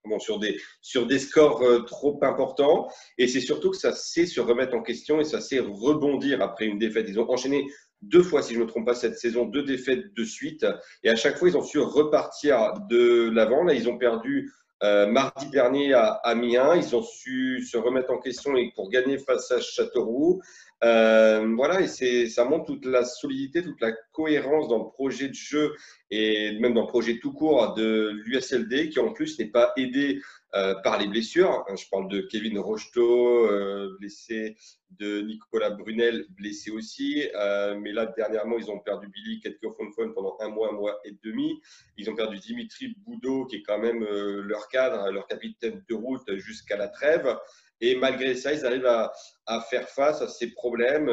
Bon, 0.04 0.18
sur 0.18 0.40
des, 0.40 0.58
sur 0.80 1.06
des 1.06 1.20
scores 1.20 1.84
trop 1.84 2.18
importants. 2.22 2.88
Et 3.18 3.28
c'est 3.28 3.40
surtout 3.40 3.70
que 3.70 3.76
ça 3.76 3.92
sait 3.92 4.26
se 4.26 4.40
remettre 4.40 4.74
en 4.74 4.82
question 4.82 5.20
et 5.20 5.24
ça 5.24 5.40
sait 5.40 5.60
rebondir 5.60 6.42
après 6.42 6.64
une 6.64 6.78
défaite. 6.78 7.06
Ils 7.08 7.20
ont 7.20 7.30
enchaîné 7.30 7.66
deux 8.02 8.22
fois, 8.22 8.42
si 8.42 8.54
je 8.54 8.58
ne 8.58 8.64
me 8.64 8.68
trompe 8.68 8.86
pas, 8.86 8.94
cette 8.94 9.18
saison, 9.18 9.46
deux 9.46 9.62
défaites 9.62 10.14
de 10.14 10.24
suite. 10.24 10.66
Et 11.04 11.10
à 11.10 11.16
chaque 11.16 11.38
fois, 11.38 11.48
ils 11.48 11.56
ont 11.56 11.62
su 11.62 11.78
repartir 11.78 12.74
de 12.90 13.30
l'avant. 13.30 13.64
Là, 13.64 13.74
ils 13.74 13.88
ont 13.88 13.96
perdu 13.96 14.52
euh, 14.82 15.06
mardi 15.06 15.48
dernier 15.50 15.94
à 15.94 16.20
Amiens. 16.24 16.74
Ils 16.74 16.96
ont 16.96 17.02
su 17.02 17.62
se 17.62 17.76
remettre 17.76 18.10
en 18.10 18.18
question 18.18 18.56
et 18.56 18.72
pour 18.74 18.90
gagner 18.90 19.18
face 19.18 19.50
à 19.52 19.60
Châteauroux. 19.60 20.40
Euh, 20.84 21.54
voilà, 21.54 21.80
et 21.80 21.86
c'est, 21.86 22.28
ça 22.28 22.44
montre 22.44 22.66
toute 22.66 22.86
la 22.86 23.04
solidité, 23.04 23.62
toute 23.62 23.80
la 23.80 23.92
cohérence 24.12 24.68
dans 24.68 24.78
le 24.78 24.90
projet 24.90 25.28
de 25.28 25.34
jeu 25.34 25.74
et 26.10 26.58
même 26.58 26.74
dans 26.74 26.82
le 26.82 26.88
projet 26.88 27.18
tout 27.18 27.32
court 27.32 27.74
de 27.74 28.10
l'USLD, 28.24 28.90
qui 28.90 28.98
en 28.98 29.12
plus 29.12 29.38
n'est 29.38 29.50
pas 29.50 29.72
aidé 29.76 30.20
euh, 30.54 30.74
par 30.82 30.98
les 30.98 31.06
blessures. 31.06 31.64
Je 31.74 31.88
parle 31.90 32.08
de 32.08 32.20
Kevin 32.20 32.58
Rocheteau, 32.58 33.46
euh, 33.46 33.96
blessé, 33.98 34.56
de 34.90 35.22
Nicolas 35.22 35.70
Brunel, 35.70 36.26
blessé 36.30 36.70
aussi. 36.70 37.26
Euh, 37.34 37.74
mais 37.80 37.92
là, 37.92 38.04
dernièrement, 38.04 38.58
ils 38.58 38.70
ont 38.70 38.78
perdu 38.78 39.08
Billy 39.08 39.40
Ketkofonfon 39.40 40.12
pendant 40.12 40.36
un 40.40 40.48
mois, 40.48 40.68
un 40.68 40.72
mois 40.72 41.00
et 41.06 41.16
demi. 41.24 41.58
Ils 41.96 42.10
ont 42.10 42.14
perdu 42.14 42.38
Dimitri 42.38 42.94
Boudot, 42.98 43.46
qui 43.46 43.56
est 43.56 43.62
quand 43.62 43.78
même 43.78 44.04
leur 44.04 44.68
cadre, 44.68 45.10
leur 45.10 45.26
capitaine 45.26 45.82
de 45.88 45.94
route 45.94 46.36
jusqu'à 46.36 46.76
la 46.76 46.88
trêve. 46.88 47.34
Et 47.82 47.96
malgré 47.96 48.36
ça, 48.36 48.52
ils 48.52 48.64
arrivent 48.64 48.86
à, 48.86 49.12
faire 49.68 49.88
face 49.88 50.22
à 50.22 50.28
ces 50.28 50.52
problèmes. 50.52 51.10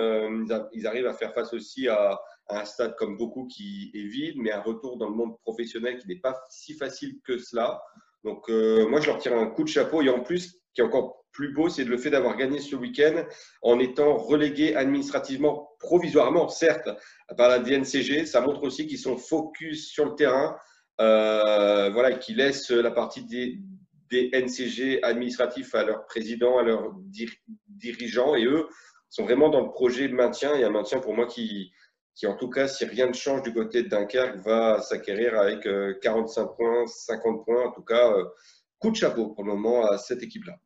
Ils 0.71 0.87
arrivent 0.87 1.07
à 1.07 1.13
faire 1.13 1.33
face 1.33 1.51
aussi 1.51 1.89
à, 1.89 2.17
un 2.51 2.65
stade 2.65 2.95
comme 2.95 3.17
beaucoup 3.17 3.47
qui 3.47 3.91
est 3.93 4.07
vide, 4.07 4.35
mais 4.37 4.51
un 4.51 4.61
retour 4.61 4.97
dans 4.97 5.09
le 5.09 5.15
monde 5.15 5.37
professionnel 5.41 5.97
qui 5.99 6.07
n'est 6.07 6.19
pas 6.19 6.39
si 6.49 6.73
facile 6.73 7.17
que 7.23 7.37
cela. 7.39 7.81
Donc, 8.23 8.47
moi, 8.49 9.01
je 9.01 9.07
leur 9.07 9.17
tire 9.17 9.35
un 9.35 9.47
coup 9.47 9.63
de 9.63 9.67
chapeau. 9.67 10.03
Et 10.03 10.09
en 10.09 10.21
plus, 10.21 10.59
qui 10.75 10.81
est 10.81 10.83
encore 10.83 11.25
plus 11.31 11.53
beau, 11.53 11.69
c'est 11.69 11.83
le 11.83 11.97
fait 11.97 12.11
d'avoir 12.11 12.37
gagné 12.37 12.59
ce 12.59 12.75
week-end 12.75 13.23
en 13.63 13.79
étant 13.79 14.17
relégué 14.17 14.75
administrativement, 14.75 15.71
provisoirement, 15.79 16.49
certes, 16.49 16.89
par 17.35 17.49
la 17.49 17.59
DNCG. 17.59 18.27
Ça 18.27 18.41
montre 18.41 18.61
aussi 18.63 18.85
qu'ils 18.85 18.99
sont 18.99 19.17
focus 19.17 19.89
sur 19.89 20.05
le 20.05 20.15
terrain, 20.15 20.55
euh, 21.01 21.89
voilà, 21.91 22.13
qu'ils 22.13 22.37
laissent 22.37 22.69
la 22.69 22.91
partie 22.91 23.23
des, 23.25 23.59
des, 24.09 24.29
NCG 24.33 25.03
administratifs 25.03 25.75
à 25.75 25.83
leurs 25.83 26.05
présidents, 26.05 26.57
à 26.57 26.63
leurs 26.63 26.93
dirigeants, 27.67 28.35
et 28.35 28.45
eux 28.45 28.67
sont 29.09 29.23
vraiment 29.23 29.49
dans 29.49 29.61
le 29.61 29.71
projet 29.71 30.07
maintien, 30.07 30.55
et 30.55 30.63
un 30.63 30.69
maintien 30.69 30.99
pour 30.99 31.13
moi 31.13 31.25
qui, 31.25 31.71
qui 32.19 32.27
en 32.27 32.35
tout 32.35 32.49
cas, 32.49 32.67
si 32.67 32.83
rien 32.83 33.07
ne 33.07 33.13
change 33.13 33.43
du 33.43 33.53
côté 33.53 33.81
de 33.81 33.87
Dunkerque, 33.87 34.37
va 34.37 34.81
s'acquérir 34.81 35.39
avec 35.39 35.67
45 36.01 36.41
euh, 36.41 36.45
points, 36.47 36.85
50 36.85 37.45
points, 37.45 37.67
en 37.67 37.71
tout 37.71 37.81
cas, 37.81 38.11
euh, 38.11 38.25
coup 38.79 38.91
de 38.91 38.95
chapeau 38.97 39.29
pour 39.29 39.45
le 39.45 39.53
moment 39.53 39.85
à 39.85 39.97
cette 39.97 40.21
équipe-là. 40.21 40.57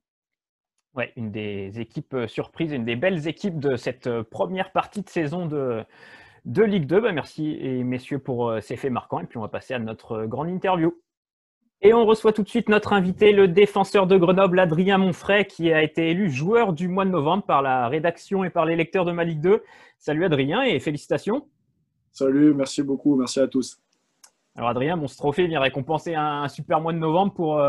Ouais, 0.96 1.14
une 1.16 1.32
des 1.32 1.80
équipes 1.80 2.14
euh, 2.16 2.28
surprises, 2.28 2.72
une 2.72 2.86
des 2.86 2.96
belles 2.96 3.28
équipes 3.28 3.60
de 3.60 3.76
cette 3.76 4.10
première 4.24 4.72
partie 4.72 5.04
de 5.04 5.10
saison 5.10 5.46
de, 5.46 5.84
de 6.46 6.64
Ligue 6.64 6.88
2. 6.88 7.02
Bah, 7.02 7.12
merci 7.12 7.56
et 7.62 7.84
messieurs 7.84 8.20
pour 8.20 8.52
ces 8.62 8.76
faits 8.76 8.92
marquants. 8.92 9.20
Et 9.20 9.26
puis 9.26 9.38
on 9.38 9.42
va 9.42 9.48
passer 9.48 9.76
à 9.76 9.80
notre 9.80 10.26
grande 10.26 10.50
interview. 10.50 11.03
Et 11.86 11.94
on 11.94 12.06
reçoit 12.06 12.32
tout 12.32 12.44
de 12.44 12.50
suite 12.50 12.70
notre 12.70 12.94
invité, 12.94 13.34
le 13.34 13.50
défenseur 13.50 14.08
de 14.08 14.18
Grenoble, 14.18 14.58
Adrien 14.60 14.98
Monfray, 14.98 15.46
qui 15.46 15.72
a 15.74 15.84
été 15.84 16.12
élu 16.12 16.32
joueur 16.32 16.72
du 16.72 16.88
mois 16.88 17.04
de 17.04 17.10
novembre 17.10 17.44
par 17.44 17.62
la 17.62 17.90
rédaction 17.90 18.46
et 18.46 18.50
par 18.50 18.66
les 18.66 18.78
lecteurs 18.78 19.04
de 19.04 19.12
ma 19.12 19.26
Ligue 19.26 19.42
2. 19.42 19.62
Salut 20.00 20.24
Adrien 20.24 20.64
et 20.64 20.80
félicitations. 20.80 21.46
Salut, 22.14 22.54
merci 22.54 22.84
beaucoup, 22.84 23.18
merci 23.18 23.42
à 23.42 23.48
tous. 23.48 23.82
Alors 24.56 24.70
Adrien, 24.70 24.96
bon, 24.96 25.08
ce 25.08 25.18
trophée 25.18 25.46
vient 25.46 25.60
récompenser 25.60 26.16
un, 26.16 26.48
super 26.48 26.80
mois 26.80 26.94
de 26.94 27.00
novembre 27.00 27.34
pour, 27.34 27.60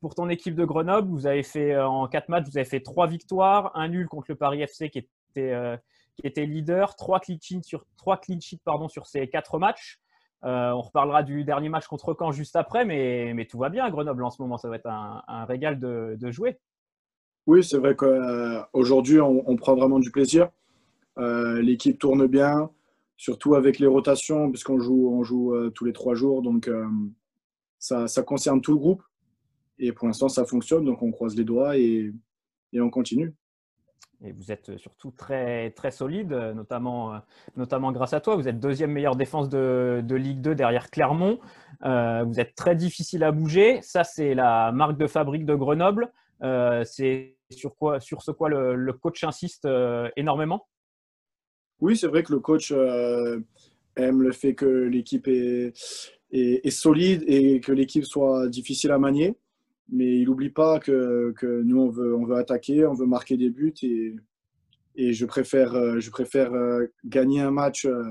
pour 0.00 0.14
ton 0.14 0.28
équipe 0.28 0.54
de 0.54 0.64
Grenoble, 0.64 1.08
vous 1.08 1.26
avez 1.26 1.42
fait 1.42 1.72
euh, 1.72 1.88
en 1.88 2.06
quatre 2.06 2.28
matchs, 2.28 2.46
vous 2.46 2.56
avez 2.56 2.68
fait 2.68 2.80
trois 2.80 3.06
victoires, 3.06 3.72
un 3.74 3.88
nul 3.88 4.08
contre 4.08 4.26
le 4.28 4.36
Paris 4.36 4.62
FC 4.62 4.90
qui 4.90 4.98
était, 4.98 5.52
euh, 5.52 5.76
qui 6.16 6.26
était 6.26 6.46
leader, 6.46 6.94
trois 6.96 7.18
clean 7.18 7.38
sheets 7.40 7.64
sur, 7.64 7.84
trois 7.96 8.16
clean 8.16 8.40
sheets, 8.40 8.60
pardon, 8.64 8.88
sur 8.88 9.06
ces 9.06 9.28
quatre 9.28 9.58
matchs. 9.58 9.98
Euh, 10.44 10.70
on 10.70 10.82
reparlera 10.82 11.22
du 11.22 11.44
dernier 11.44 11.68
match 11.68 11.86
contre 11.86 12.14
Caen 12.18 12.30
juste 12.30 12.56
après, 12.56 12.84
mais, 12.84 13.46
tout 13.50 13.58
va 13.58 13.68
bien 13.68 13.84
à 13.84 13.90
Grenoble 13.90 14.24
en 14.24 14.30
ce 14.30 14.40
moment. 14.40 14.56
Ça 14.58 14.68
va 14.68 14.76
être 14.76 14.86
un, 14.86 15.44
régal 15.46 15.78
de, 15.78 16.30
jouer. 16.30 16.58
Oui, 17.46 17.64
c'est 17.64 17.78
vrai 17.78 17.96
qu'aujourd'hui, 17.96 19.20
on, 19.20 19.48
on, 19.48 19.56
prend 19.56 19.74
vraiment 19.74 19.98
du 19.98 20.10
plaisir. 20.10 20.50
L'équipe 21.16 21.98
tourne 21.98 22.26
bien, 22.26 22.70
surtout 23.16 23.56
avec 23.56 23.78
les 23.78 23.86
rotations, 23.86 24.50
puisqu'on 24.50 24.78
joue, 24.78 25.10
on 25.12 25.24
joue 25.24 25.70
tous 25.70 25.84
les 25.84 25.92
trois 25.92 26.14
jours. 26.14 26.42
Donc, 26.42 26.70
ça, 27.78 28.22
concerne 28.22 28.60
tout 28.60 28.72
le 28.72 28.78
groupe. 28.78 29.02
Et 29.78 29.92
pour 29.92 30.08
l'instant, 30.08 30.28
ça 30.28 30.44
fonctionne, 30.44 30.84
donc 30.84 31.02
on 31.02 31.12
croise 31.12 31.36
les 31.36 31.44
doigts 31.44 31.76
et, 31.76 32.12
on 32.74 32.90
continue. 32.90 33.34
Et 34.24 34.32
vous 34.32 34.50
êtes 34.50 34.76
surtout 34.78 35.12
très, 35.12 35.70
très 35.70 35.92
solide, 35.92 36.32
notamment, 36.32 37.20
notamment 37.56 37.92
grâce 37.92 38.14
à 38.14 38.20
toi. 38.20 38.34
Vous 38.34 38.48
êtes 38.48 38.58
deuxième 38.58 38.90
meilleure 38.90 39.14
défense 39.14 39.48
de, 39.48 40.02
Ligue 40.10 40.40
2 40.40 40.56
derrière 40.56 40.90
Clermont. 40.90 41.38
Euh, 41.84 42.24
vous 42.24 42.40
êtes 42.40 42.54
très 42.54 42.74
difficile 42.74 43.22
à 43.22 43.30
bouger. 43.30 43.80
Ça, 43.82 44.02
c'est 44.02 44.34
la 44.34 44.72
marque 44.72 44.98
de 44.98 45.06
fabrique 45.06 45.44
de 45.44 45.54
Grenoble. 45.54 46.12
Euh, 46.42 46.82
c'est 46.84 47.36
sur, 47.50 47.76
quoi, 47.76 48.00
sur 48.00 48.22
ce 48.22 48.30
quoi 48.30 48.48
le, 48.48 48.92
coach 48.92 49.22
insiste 49.22 49.64
euh, 49.66 50.08
énormément 50.16 50.66
Oui, 51.80 51.96
c'est 51.96 52.08
vrai 52.08 52.22
que 52.24 52.32
le 52.32 52.40
coach 52.40 52.72
aime 52.72 54.22
le 54.22 54.32
fait 54.32 54.54
que 54.54 54.66
l'équipe 54.66 55.28
est, 55.28 55.72
solide 56.70 57.24
et 57.26 57.60
que 57.60 57.72
l'équipe 57.72 58.04
soit 58.04 58.48
difficile 58.48 58.90
à 58.90 58.98
manier 58.98 59.36
mais 59.90 60.18
il 60.18 60.24
n'oublie 60.26 60.50
pas 60.50 60.78
que, 60.80 61.32
que, 61.36 61.62
nous, 61.62 61.80
on 61.80 61.88
veut, 61.88 62.14
on 62.14 62.24
veut 62.24 62.36
attaquer, 62.36 62.86
on 62.86 62.94
veut 62.94 63.06
marquer 63.06 63.36
des 63.36 63.50
buts 63.50 63.74
et, 63.82 64.14
et 64.98 65.12
je 65.12 65.24
préfère, 65.24 65.74
euh, 65.74 66.00
je 66.00 66.10
préfère 66.10 66.52
euh, 66.52 66.92
gagner 67.04 67.40
un 67.40 67.52
match, 67.52 67.86
euh, 67.86 68.02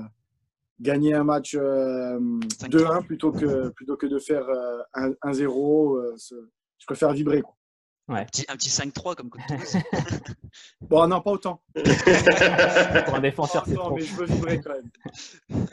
gagner 0.80 1.14
un 1.14 1.22
match 1.22 1.54
2-1 1.54 3.04
plutôt 3.04 3.30
que, 3.30 3.68
plutôt 3.68 3.96
que 3.96 4.06
de 4.06 4.18
faire 4.18 4.46
1-0. 4.94 6.16
Je 6.78 6.86
préfère 6.86 7.12
vibrer. 7.12 7.42
Quoi. 7.42 7.54
Ouais. 8.08 8.20
Un 8.20 8.24
petit, 8.24 8.46
petit 8.46 8.70
5-3 8.70 9.16
comme 9.16 9.30
Bon, 10.80 11.06
non, 11.06 11.20
pas 11.20 11.32
autant. 11.32 11.62
Pour 11.74 13.14
un 13.14 13.20
défenseur, 13.20 13.64
c'est 13.66 13.74
trop. 13.74 13.94
mais 13.94 14.00
je 14.00 14.14
veux 14.14 14.24
vibrer 14.24 14.60
quand 14.60 14.72
même. 14.72 15.66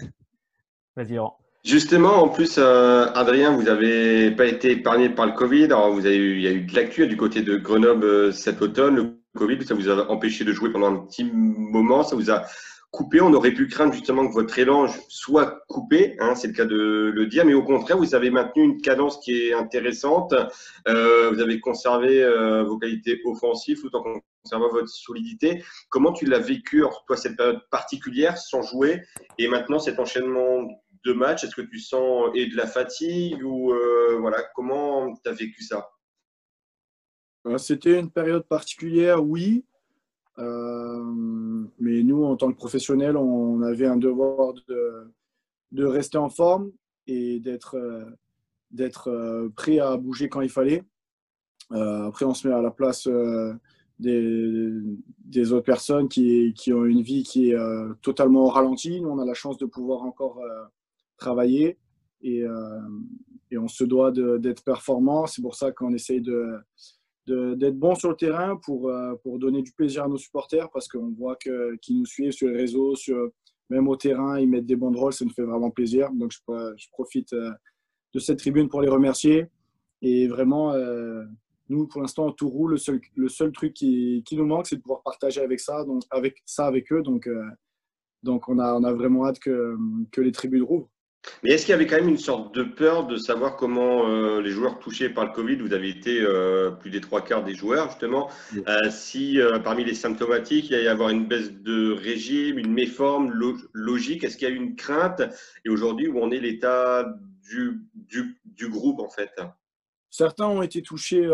Vas-y, 0.98 1.18
Justement, 1.66 2.22
en 2.22 2.30
plus, 2.30 2.60
euh, 2.60 3.08
Adrien, 3.16 3.50
vous 3.50 3.64
n'avez 3.64 4.30
pas 4.30 4.46
été 4.46 4.70
épargné 4.70 5.10
par 5.10 5.26
le 5.26 5.32
Covid. 5.32 5.64
Alors, 5.66 5.92
vous 5.92 6.06
avez 6.06 6.16
eu, 6.16 6.36
il 6.36 6.42
y 6.44 6.48
a 6.48 6.52
eu 6.52 6.62
de 6.62 6.76
l'actu 6.76 7.08
du 7.08 7.18
côté 7.18 7.42
de 7.42 7.58
Grenoble 7.58 8.06
euh, 8.06 8.32
cet 8.32 8.62
automne. 8.62 8.96
Le 9.34 9.40
Covid, 9.40 9.66
ça 9.66 9.74
vous 9.74 9.90
a 9.90 10.12
empêché 10.12 10.46
de 10.46 10.54
jouer 10.54 10.72
pendant 10.72 10.94
un 10.94 10.98
petit 11.08 11.24
moment. 11.24 12.04
Ça 12.04 12.16
vous 12.16 12.30
a 12.30 12.44
coupé. 12.92 13.20
On 13.20 13.34
aurait 13.34 13.50
pu 13.50 13.68
craindre 13.68 13.94
justement 13.94 14.28
que 14.28 14.34
votre 14.34 14.60
élan 14.60 14.86
soit 15.10 15.64
coupé. 15.68 16.16
Hein, 16.20 16.36
c'est 16.36 16.50
le 16.50 16.54
cas 16.54 16.66
de 16.66 17.12
le 17.12 17.26
dire. 17.26 17.46
Mais 17.48 17.56
au 17.56 17.64
contraire, 17.64 17.98
vous 17.98 18.14
avez 18.14 18.30
maintenu 18.30 18.64
une 18.64 18.80
cadence 18.80 19.18
qui 19.18 19.48
est 19.48 19.54
intéressante. 19.56 20.36
Euh, 20.88 21.32
vous 21.32 21.42
avez 21.42 21.60
conservé 21.60 22.24
vos 22.64 22.78
qualités 22.78 23.20
offensives 23.26 23.82
tout 23.82 23.96
en 23.96 24.04
conservant 24.44 24.70
votre 24.70 24.90
solidité. 24.90 25.64
Comment 25.90 26.14
tu 26.14 26.26
l'as 26.26 26.38
vécu, 26.38 26.84
toi, 27.08 27.18
cette 27.18 27.38
période 27.38 27.62
particulière 27.72 28.38
sans 28.38 28.62
jouer 28.62 29.02
et 29.40 29.48
maintenant 29.48 29.80
cet 29.80 30.00
enchaînement 30.00 30.68
de 31.06 31.14
match 31.14 31.44
Est-ce 31.44 31.56
que 31.56 31.62
tu 31.62 31.80
sens 31.80 32.30
et 32.34 32.48
de 32.48 32.56
la 32.56 32.68
fatigue 32.68 33.44
ou 33.44 33.72
euh, 33.72 34.18
voilà 34.20 34.44
comment 34.56 35.14
tu 35.16 35.30
as 35.30 35.34
vécu 35.34 35.64
ça? 35.64 35.88
Euh, 37.48 37.58
C'était 37.58 38.00
une 38.00 38.12
période 38.12 38.46
particulière, 38.48 39.24
oui. 39.24 39.66
Euh, 40.38 41.04
mais 41.80 42.04
nous, 42.04 42.24
en 42.26 42.36
tant 42.36 42.52
que 42.52 42.58
professionnels, 42.58 43.16
on 43.16 43.62
avait 43.62 43.86
un 43.86 43.98
devoir 43.98 44.54
de, 44.68 45.86
rester 45.86 46.18
en 46.18 46.30
forme 46.30 46.72
et 47.08 47.40
d'être 47.40 47.78
d'être 48.72 49.50
prêt 49.56 49.80
à 49.80 49.96
bouger 49.96 50.28
quand 50.28 50.42
il 50.42 50.50
fallait. 50.50 50.84
après, 51.70 52.26
on 52.26 52.34
se 52.34 52.48
met 52.48 52.54
à 52.54 52.62
la 52.62 52.72
place 52.72 53.08
des, 54.00 54.72
des, 55.20 55.54
autres 55.54 55.66
personnes 55.66 56.10
qui, 56.10 56.54
qui, 56.54 56.74
ont 56.74 56.84
une 56.84 57.02
vie 57.02 57.24
qui 57.24 57.52
est 57.52 57.58
totalement 58.02 58.48
ralentie. 58.48 59.00
Nous, 59.00 59.10
on 59.10 59.20
a 59.20 59.26
la 59.26 59.34
chance 59.34 59.58
de 59.58 59.66
pouvoir 59.66 60.02
encore 60.02 60.42
travailler 61.18 61.78
et, 62.22 62.44
euh, 62.44 62.80
et 63.52 63.58
on 63.58 63.68
se 63.68 63.84
doit 63.84 64.12
d'être 64.12 64.64
performant. 64.64 65.28
C'est 65.28 65.42
pour 65.42 65.56
ça 65.56 65.72
qu'on 65.72 65.94
essaye 65.94 66.22
de, 66.22 66.58
d'être 67.28 67.78
bon 67.78 67.96
sur 67.96 68.10
le 68.10 68.16
terrain 68.16 68.58
pour, 68.58 68.90
euh, 68.90 69.16
pour 69.24 69.40
donner 69.40 69.62
du 69.62 69.72
plaisir 69.72 70.04
à 70.04 70.08
nos 70.08 70.18
supporters 70.18 70.70
parce 70.72 70.88
qu'on 70.88 71.12
voit 71.12 71.36
qu'ils 71.36 72.00
nous 72.00 72.06
suivent 72.06 72.32
sur 72.32 72.50
les 72.50 72.58
réseaux, 72.58 72.96
sur, 72.96 73.30
même 73.70 73.88
au 73.88 73.96
terrain, 73.96 74.40
ils 74.40 74.50
mettent 74.50 74.66
des 74.66 74.76
bons 74.76 74.92
rôles, 74.92 75.14
ça 75.14 75.26
nous 75.26 75.32
fait 75.32 75.44
vraiment 75.44 75.72
plaisir. 75.72 76.12
Donc 76.12 76.32
je, 76.32 76.40
je 76.78 76.88
profite 76.92 77.34
euh, 77.34 77.52
de 78.14 78.20
cette 78.20 78.40
tribune 78.40 78.70
pour 78.70 78.82
les 78.82 78.90
remercier. 78.90 79.48
Et 80.02 80.28
vraiment, 80.28 80.74
nous, 81.68 81.88
pour 81.88 82.02
l'instant, 82.02 82.32
tout 82.32 82.48
roule. 82.48 82.72
Le 82.72 82.78
seul, 82.78 83.02
le 83.16 83.28
seul 83.28 83.52
truc 83.52 83.74
qui, 83.74 84.22
qui 84.24 84.36
nous 84.38 84.46
manque, 84.46 84.68
c'est 84.68 84.76
de 84.76 84.82
pouvoir 84.82 85.02
partager 85.02 85.42
avec 85.42 85.60
ça, 85.60 85.84
donc, 85.84 86.04
avec, 86.12 86.44
ça 86.46 86.68
avec 86.68 86.92
eux. 86.92 87.02
Donc, 87.02 87.28
donc 88.22 88.48
on, 88.48 88.60
a, 88.60 88.76
on 88.76 88.84
a 88.84 88.94
vraiment 88.94 89.26
hâte 89.26 89.40
que, 89.40 89.76
que 90.12 90.22
les 90.22 90.32
tribunes 90.32 90.62
rouvrent. 90.62 90.90
Mais 91.44 91.52
est-ce 91.52 91.66
qu'il 91.66 91.72
y 91.72 91.76
avait 91.76 91.88
quand 91.88 91.98
même 91.98 92.10
une 92.10 92.18
sorte 92.18 92.54
de 92.56 92.64
peur 92.64 93.08
de 93.08 93.18
savoir 93.18 93.56
comment 93.56 94.08
euh, 94.08 94.42
les 94.42 94.52
joueurs 94.52 94.80
touchés 94.80 95.10
par 95.10 95.26
le 95.26 95.32
Covid, 95.32 95.58
vous 95.58 95.74
avez 95.74 95.90
été 95.90 96.22
euh, 96.22 96.72
plus 96.72 96.90
des 96.90 97.02
trois 97.02 97.22
quarts 97.22 97.44
des 97.44 97.54
joueurs 97.54 97.90
justement, 97.90 98.30
euh, 98.68 98.90
si 98.90 99.40
parmi 99.64 99.84
les 99.84 99.94
symptomatiques, 99.94 100.70
il 100.70 100.74
y 100.74 100.76
a 100.76 100.82
y 100.82 100.88
avoir 100.88 101.10
une 101.10 101.28
baisse 101.28 101.52
de 101.52 101.92
régime, 101.92 102.58
une 102.58 102.74
méforme 102.74 103.32
logique, 103.74 104.24
est-ce 104.24 104.38
qu'il 104.38 104.48
y 104.48 104.52
a 104.52 104.54
eu 104.54 104.58
une 104.58 104.76
crainte? 104.76 105.22
Et 105.66 105.70
aujourd'hui, 105.70 106.08
où 106.08 106.22
en 106.22 106.32
est 106.32 106.40
l'état 106.40 107.06
du, 107.44 107.82
du, 107.94 108.38
du, 108.46 108.70
groupe 108.70 109.00
en 109.00 109.10
fait? 109.10 109.32
Certains 110.10 110.48
ont 110.48 110.62
été 110.62 110.82
touchés 110.82 111.28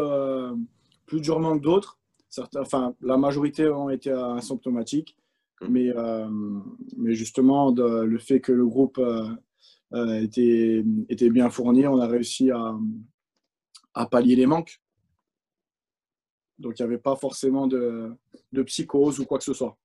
plus 1.06 1.22
durement 1.22 1.58
que 1.58 1.64
d'autres. 1.64 1.98
Enfin, 2.56 2.96
la 3.02 3.18
majorité 3.18 3.68
ont 3.68 3.90
été 3.90 4.12
asymptomatiques. 4.12 5.18
Mmh. 5.62 5.68
Mais, 5.70 5.94
mais 6.98 7.14
justement, 7.14 7.72
le 7.72 8.18
fait 8.18 8.40
que 8.40 8.52
le 8.52 8.66
groupe 8.66 9.00
était, 9.94 10.84
était, 11.10 11.30
bien 11.30 11.50
fourni. 11.50 11.88
On 11.88 12.00
a 12.00 12.08
réussi 12.08 12.52
à, 12.52 12.78
à 13.94 14.06
pallier 14.06 14.36
les 14.36 14.46
manques. 14.46 14.82
Donc 16.58 16.80
il 16.80 16.84
n'y 16.84 16.88
avait 16.88 17.02
pas 17.02 17.16
forcément 17.16 17.68
de, 17.68 18.16
de, 18.52 18.64
psychose 18.64 19.20
ou 19.20 19.26
quoi 19.26 19.38
que 19.40 19.44
ce 19.44 19.54
soit. 19.54 19.78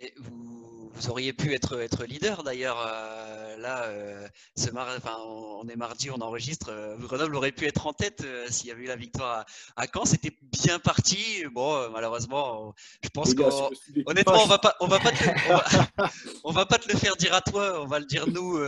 Et 0.00 0.12
vous, 0.16 0.73
vous 0.94 1.10
auriez 1.10 1.32
pu 1.32 1.52
être, 1.54 1.80
être 1.80 2.04
leader 2.04 2.42
d'ailleurs. 2.42 2.78
Euh, 2.86 3.56
là, 3.58 3.84
euh, 3.84 4.26
ce 4.56 4.68
enfin, 4.70 5.16
on 5.26 5.66
est 5.68 5.76
mardi, 5.76 6.10
on 6.10 6.20
enregistre. 6.20 6.68
Euh, 6.70 6.96
Grenoble 6.96 7.34
aurait 7.36 7.52
pu 7.52 7.66
être 7.66 7.86
en 7.86 7.92
tête 7.92 8.24
s'il 8.48 8.68
y 8.68 8.70
avait 8.70 8.84
eu 8.84 8.86
la 8.86 8.96
victoire 8.96 9.44
à, 9.76 9.86
Caen. 9.92 10.04
C'était 10.04 10.36
bien 10.42 10.78
parti. 10.78 11.44
Bon, 11.52 11.90
malheureusement, 11.90 12.74
je 13.02 13.08
pense 13.08 13.34
qu'honnêtement, 13.34 14.42
on 14.42 14.46
va 14.46 14.58
pas, 14.58 14.76
on 14.80 14.86
va 14.86 15.00
pas, 15.00 15.10
te, 15.10 15.24
on 16.44 16.52
va, 16.52 16.66
pas 16.66 16.78
te 16.78 16.90
le 16.90 16.98
faire 16.98 17.16
dire 17.16 17.34
à 17.34 17.40
toi. 17.40 17.82
On 17.82 17.86
va 17.86 17.98
le 17.98 18.06
dire 18.06 18.26
nous. 18.28 18.58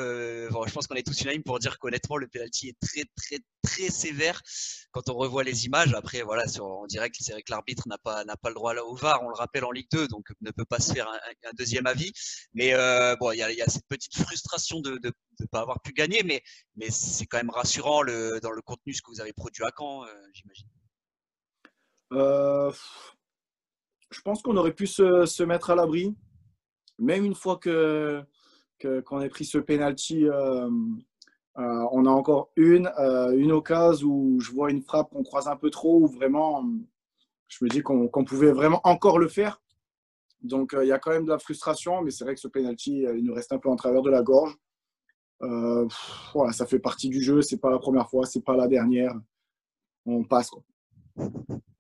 Bon, 0.51 0.67
je 0.67 0.73
pense 0.73 0.87
qu'on 0.87 0.97
est 0.97 1.07
tous 1.07 1.21
unanimes 1.23 1.45
pour 1.45 1.59
dire 1.59 1.79
qu'honnêtement, 1.79 2.17
le 2.17 2.27
penalty 2.27 2.69
est 2.69 2.81
très, 2.81 3.05
très, 3.17 3.39
très 3.63 3.91
sévère 3.91 4.43
quand 4.91 5.09
on 5.11 5.15
revoit 5.15 5.45
les 5.45 5.67
images. 5.67 5.93
Après, 5.95 6.23
voilà, 6.23 6.49
sur, 6.49 6.65
on 6.65 6.87
dirait 6.87 7.11
que 7.11 7.17
c'est 7.21 7.33
vrai 7.33 7.43
que 7.43 7.51
l'arbitre 7.51 7.85
n'a 7.87 7.99
pas, 7.99 8.25
n'a 8.25 8.37
pas 8.37 8.49
le 8.49 8.55
droit 8.55 8.75
là 8.75 8.85
au 8.85 8.95
VAR. 8.95 9.23
On 9.23 9.29
le 9.29 9.35
rappelle 9.35 9.65
en 9.65 9.71
Ligue 9.71 9.89
2, 9.91 10.09
donc 10.09 10.27
ne 10.41 10.51
peut 10.51 10.65
pas 10.65 10.81
se 10.81 10.93
faire 10.93 11.09
un, 11.09 11.51
deuxième 11.55 11.87
avis. 11.87 12.13
Mais 12.55 12.73
euh, 12.75 13.17
bon, 13.17 13.33
il 13.33 13.39
y, 13.39 13.43
a, 13.43 13.67
cette 13.69 13.87
petite 13.89 14.17
frustration 14.17 14.81
de 14.81 14.99
ne 15.03 15.47
pas 15.47 15.61
avoir 15.61 15.81
pu 15.81 15.93
gagner, 15.93 16.23
mais, 16.23 16.43
c'est 16.91 17.27
quand 17.27 17.39
même 17.39 17.51
rassurant 17.51 18.05
dans 18.05 18.51
le 18.51 18.63
contenu 18.63 18.95
ce 18.95 19.03
que 19.03 19.11
vous 19.11 19.21
avez 19.21 19.33
produit 19.33 19.65
à 19.65 19.71
Caen, 19.77 20.05
euh, 20.05 20.09
j'imagine. 20.33 20.69
Euh, 22.13 22.73
je 24.11 24.21
pense 24.21 24.43
qu'on 24.43 24.57
aurait 24.57 24.75
pu 24.75 24.87
se, 24.87 25.43
mettre 25.43 25.71
à 25.71 25.75
l'abri, 25.75 26.15
même 26.99 27.25
une 27.25 27.35
fois 27.35 27.59
que 27.59 28.23
qu'on 29.05 29.21
ait 29.23 29.31
pris 29.31 29.47
ce 29.47 29.59
penalty. 29.59 30.27
on 31.57 32.07
a 32.07 32.11
encore 32.11 32.53
une, 32.57 32.91
une 33.35 33.53
occasion 33.53 34.09
où 34.09 34.41
je 34.41 34.53
vois 34.53 34.71
une 34.71 34.83
frappe 34.83 35.11
qu'on 35.11 35.25
croise 35.25 35.49
un 35.49 35.57
peu 35.57 35.71
trop, 35.71 36.03
où 36.03 36.07
vraiment, 36.07 36.65
je 37.49 37.65
me 37.65 37.69
dis 37.69 37.83
qu'on 37.83 38.25
pouvait 38.25 38.53
vraiment 38.53 38.81
encore 38.85 39.19
le 39.19 39.29
faire. 39.29 39.61
Donc, 40.43 40.75
euh, 40.75 40.85
il 40.85 40.89
y 40.89 40.93
a 40.93 40.99
quand 40.99 41.11
même 41.11 41.25
de 41.25 41.31
la 41.31 41.39
frustration, 41.39 42.03
mais 42.03 42.11
c'est 42.11 42.25
vrai 42.25 42.35
que 42.35 42.41
ce 42.41 42.49
penalty, 42.49 43.07
euh, 43.07 43.17
il 43.17 43.25
nous 43.25 43.35
reste 43.35 43.53
un 43.53 43.59
peu 43.59 43.69
en 43.69 43.77
travers 43.77 44.03
de 44.03 44.11
la 44.11 44.23
gorge. 44.23 44.55
Euh, 45.43 45.87
voilà, 46.35 46.53
ça 46.53 46.67
fait 46.67 46.79
partie 46.79 47.09
du 47.09 47.23
jeu. 47.23 47.43
C'est 47.43 47.59
pas 47.59 47.71
la 47.71 47.79
première 47.79 48.09
fois, 48.09 48.25
c'est 48.27 48.45
pas 48.45 48.57
la 48.57 48.69
dernière. 48.69 49.15
On 50.05 50.25
passe. 50.25 50.51
Quoi. 50.51 50.63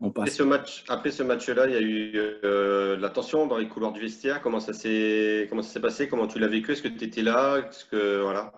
On 0.01 0.11
passe. 0.11 0.23
Après 0.23 0.31
ce 0.31 0.43
match, 0.43 0.85
après 0.89 1.11
ce 1.11 1.23
match-là, 1.23 1.67
il 1.67 1.73
y 1.73 1.77
a 1.77 1.81
eu 1.81 2.13
de 2.13 2.97
la 2.99 3.11
tension 3.11 3.47
dans 3.47 3.59
les 3.59 3.69
couloirs 3.69 3.93
du 3.93 4.01
vestiaire. 4.01 4.43
Comment 4.43 4.61
ça 4.61 4.73
s'est, 4.73 5.47
comment 5.49 5.63
ça 5.63 5.73
s'est 5.73 5.81
passé? 5.81 6.09
Comment 6.09 6.27
tu 6.27 6.39
l'as 6.39 6.49
vécu? 6.49 6.73
Est-ce 6.73 6.83
que 6.83 6.89
tu 6.89 7.05
étais 7.05 7.23
là? 7.23 7.59
Est-ce 7.59 7.85
que 7.85 8.23
voilà 8.23 8.53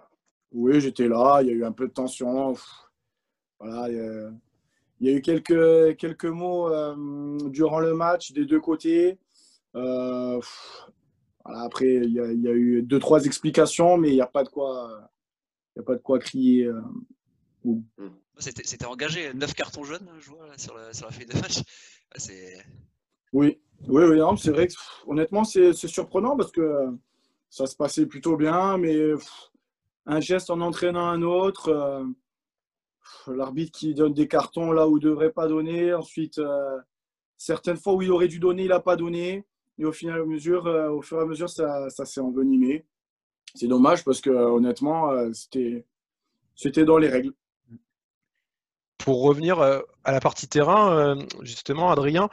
Oui, 0.53 0.81
j'étais 0.81 1.09
là. 1.09 1.41
Il 1.43 1.49
y 1.49 1.51
a 1.51 1.55
eu 1.55 1.65
un 1.65 1.73
peu 1.73 1.87
de 1.87 1.93
tension. 1.93 2.55
Voilà. 3.61 3.89
Il 5.01 5.07
y 5.07 5.11
a, 5.11 5.13
eu 5.13 5.21
quelques 5.21 5.97
quelques 5.97 6.25
mots 6.25 6.71
durant 7.51 7.81
le 7.81 7.95
match 7.95 8.33
des 8.33 8.47
deux 8.47 8.61
côtés. 8.61 9.19
Euh, 9.75 10.41
après, 11.45 11.95
il 11.95 12.13
y, 12.13 12.21
a 12.21 12.53
eu 12.53 12.83
deux, 12.83 12.99
trois 12.99 13.25
explications, 13.25 13.97
mais 13.97 14.09
il 14.09 14.15
n'y 14.15 14.21
a 14.21 14.27
pas 14.27 14.45
de 14.45 14.49
quoi, 14.49 15.11
a 15.79 15.83
pas 15.83 15.95
de 15.95 16.03
quoi 16.03 16.19
crier. 16.19 16.65
Euh. 16.65 16.83
C'était 18.39 18.87
engagé, 18.87 19.33
neuf 19.35 19.55
cartons 19.55 19.85
jaunes, 19.85 20.09
je 20.21 20.31
vois, 20.31 20.47
sur, 20.57 20.77
la, 20.77 20.93
sur 20.93 21.07
la 21.07 21.13
feuille 21.13 21.27
de 21.27 21.35
match. 21.35 21.63
Oui, 23.33 23.61
oui, 23.89 24.05
oui 24.05 24.39
c'est 24.39 24.51
vrai 24.51 24.69
que 24.69 24.75
honnêtement, 25.07 25.45
c'est 25.45 25.73
surprenant 25.73 26.37
parce 26.37 26.53
que 26.53 26.87
ça 27.51 27.67
se 27.67 27.77
passait 27.77 28.07
plutôt 28.07 28.37
bien, 28.37 28.79
mais 28.79 28.97
un 30.07 30.21
geste 30.21 30.51
en 30.51 30.61
entraînant 30.61 31.07
un 31.07 31.23
autre, 31.23 31.69
euh, 31.69 32.05
l'arbitre 33.27 33.79
qui 33.79 33.95
donne 33.95 34.15
des 34.15 34.29
cartons 34.29 34.73
là 34.73 34.87
où 34.89 34.99
il 34.99 35.05
ne 35.05 35.11
devrait 35.11 35.33
pas 35.33 35.49
donner, 35.49 35.93
ensuite, 35.95 36.41
certaines 37.39 37.79
fois 37.79 37.95
où 37.95 38.03
il 38.03 38.11
aurait 38.11 38.29
dû 38.29 38.39
donner, 38.39 38.65
il 38.65 38.69
n'a 38.69 38.81
pas 38.81 38.97
donné. 38.97 39.47
Et 39.79 39.85
au 39.85 39.93
final, 39.93 40.25
mesure, 40.27 40.67
euh, 40.67 40.91
au 40.91 41.03
fur 41.03 41.19
et 41.19 41.23
à 41.23 41.25
mesure, 41.25 41.49
ça, 41.49 41.89
ça 41.91 42.05
s'est 42.05 42.21
envenimé. 42.21 42.85
C'est 43.55 43.69
dommage 43.69 44.05
parce 44.05 44.21
que 44.21 44.31
honnêtement, 44.31 45.11
euh, 45.11 45.33
c'était, 45.33 45.87
c'était 46.55 46.85
dans 46.85 46.99
les 46.99 47.09
règles. 47.09 47.33
Pour 48.99 49.23
revenir 49.23 49.61
euh, 49.61 49.81
à 50.05 50.13
la 50.13 50.21
partie 50.21 50.49
terrain, 50.49 51.17
justement, 51.43 51.91
Adrien, 51.91 52.29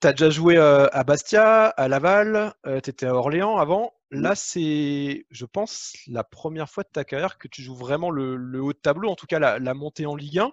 tu 0.00 0.06
as 0.06 0.12
déjà 0.12 0.28
joué 0.28 0.58
à 0.58 1.04
Bastia, 1.04 1.68
à 1.68 1.88
Laval, 1.88 2.52
tu 2.64 2.90
étais 2.90 3.06
à 3.06 3.14
Orléans 3.14 3.56
avant. 3.56 3.94
Là, 4.10 4.34
c'est, 4.34 5.26
je 5.30 5.46
pense, 5.46 5.96
la 6.06 6.22
première 6.22 6.68
fois 6.68 6.84
de 6.84 6.90
ta 6.92 7.04
carrière 7.04 7.38
que 7.38 7.48
tu 7.48 7.62
joues 7.62 7.74
vraiment 7.74 8.10
le, 8.10 8.60
haut 8.60 8.72
de 8.72 8.78
tableau, 8.78 9.08
en 9.08 9.16
tout 9.16 9.26
cas 9.26 9.38
la, 9.38 9.58
la 9.58 9.74
montée 9.74 10.06
en 10.06 10.14
Ligue 10.14 10.38
1. 10.38 10.52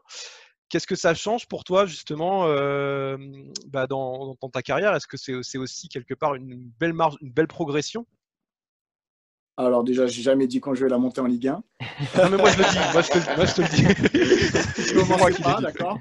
Qu'est-ce 0.73 0.87
que 0.87 0.95
ça 0.95 1.13
change 1.13 1.47
pour 1.47 1.63
toi 1.63 1.85
justement 1.85 2.47
euh, 2.47 3.15
bah, 3.67 3.85
dans, 3.85 4.35
ta 4.51 4.63
carrière? 4.63 4.95
Est-ce 4.95 5.05
que 5.05 5.17
c'est 5.17 5.57
aussi 5.59 5.87
quelque 5.87 6.15
part 6.15 6.33
une 6.33 6.55
belle 6.79 6.93
marge, 6.93 7.15
une 7.21 7.31
belle 7.31 7.47
progression? 7.47 8.07
Alors 9.55 9.83
déjà, 9.83 10.07
j'ai 10.07 10.23
jamais 10.23 10.47
dit 10.47 10.61
quand 10.61 10.73
je 10.73 10.83
vais 10.83 10.89
la 10.89 10.97
monter 10.97 11.21
en 11.21 11.27
Ligue 11.27 11.49
1. 11.49 11.53
non 11.53 12.29
mais 12.31 12.37
moi 12.37 12.49
je 12.49 12.57
le 12.57 12.63
dis, 12.63 12.77
moi 12.91 13.45
je 13.45 13.53
te, 13.53 13.61
le 13.61 13.67
dis. 13.69 13.83
je 14.95 15.15
moi 15.15 15.31
qui 15.31 15.43
pas, 15.43 15.61
d'accord. 15.61 15.99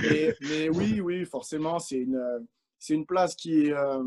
Mais, 0.00 0.70
oui, 0.70 1.02
oui, 1.02 1.26
forcément, 1.26 1.78
c'est 1.78 1.98
une, 1.98 2.46
c'est 2.78 2.94
une 2.94 3.04
place 3.04 3.34
qui 3.34 3.66
est, 3.66 3.72
euh, 3.74 4.02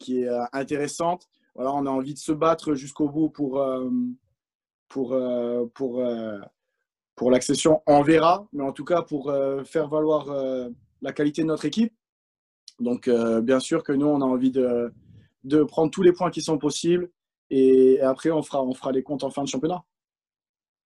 qui 0.00 0.22
est 0.22 0.28
euh, 0.28 0.42
intéressante. 0.52 1.28
Voilà, 1.54 1.72
on 1.74 1.86
a 1.86 1.90
envie 1.90 2.14
de 2.14 2.18
se 2.18 2.32
battre 2.32 2.74
jusqu'au 2.74 3.08
bout 3.08 3.30
pour, 3.30 3.64
pour, 4.88 5.16
pour, 5.74 6.02
pour 7.16 7.30
l'accession, 7.30 7.82
on 7.86 8.02
verra, 8.02 8.46
mais 8.52 8.62
en 8.62 8.72
tout 8.72 8.84
cas 8.84 9.02
pour 9.02 9.30
euh, 9.30 9.64
faire 9.64 9.88
valoir 9.88 10.30
euh, 10.30 10.68
la 11.02 11.12
qualité 11.12 11.42
de 11.42 11.46
notre 11.46 11.64
équipe. 11.64 11.92
Donc, 12.78 13.08
euh, 13.08 13.40
bien 13.40 13.58
sûr 13.58 13.82
que 13.82 13.92
nous, 13.92 14.06
on 14.06 14.20
a 14.20 14.24
envie 14.24 14.50
de, 14.50 14.92
prendre 15.68 15.90
tous 15.90 16.02
les 16.02 16.12
points 16.12 16.30
qui 16.30 16.42
sont 16.42 16.58
possibles 16.58 17.10
et, 17.48 18.00
après, 18.00 18.30
on 18.30 18.42
fera, 18.42 18.62
on 18.62 18.74
fera 18.74 18.92
les 18.92 19.02
comptes 19.02 19.24
en 19.24 19.30
fin 19.30 19.42
de 19.42 19.48
championnat. 19.48 19.82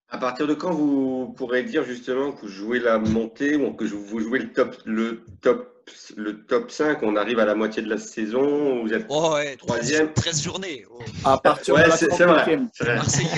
À 0.08 0.18
partir 0.18 0.46
de 0.46 0.54
quand 0.54 0.72
vous 0.72 1.32
pourrez 1.36 1.64
dire 1.64 1.84
justement 1.84 2.32
que 2.32 2.42
vous 2.42 2.48
jouez 2.48 2.78
la 2.78 2.98
montée 2.98 3.56
ou 3.56 3.72
que 3.72 3.84
vous 3.84 4.20
jouez 4.20 4.38
le 4.40 4.52
top, 4.52 4.76
le 4.84 5.24
top 5.40 5.79
le 6.16 6.44
top 6.46 6.70
5, 6.70 7.02
on 7.02 7.16
arrive 7.16 7.38
à 7.38 7.44
la 7.44 7.54
moitié 7.54 7.82
de 7.82 7.88
la 7.88 7.98
saison, 7.98 8.82
vous 8.82 8.92
êtes 8.92 9.06
oh 9.08 9.34
ouais, 9.34 9.56
troisième. 9.56 10.12
13 10.12 10.42
journées. 10.42 10.84
Oh. 10.90 10.98
À 11.24 11.38
partir 11.38 11.76
de 11.76 11.80
la 11.80 11.96
c'est 11.96 12.06
vrai, 12.06 12.58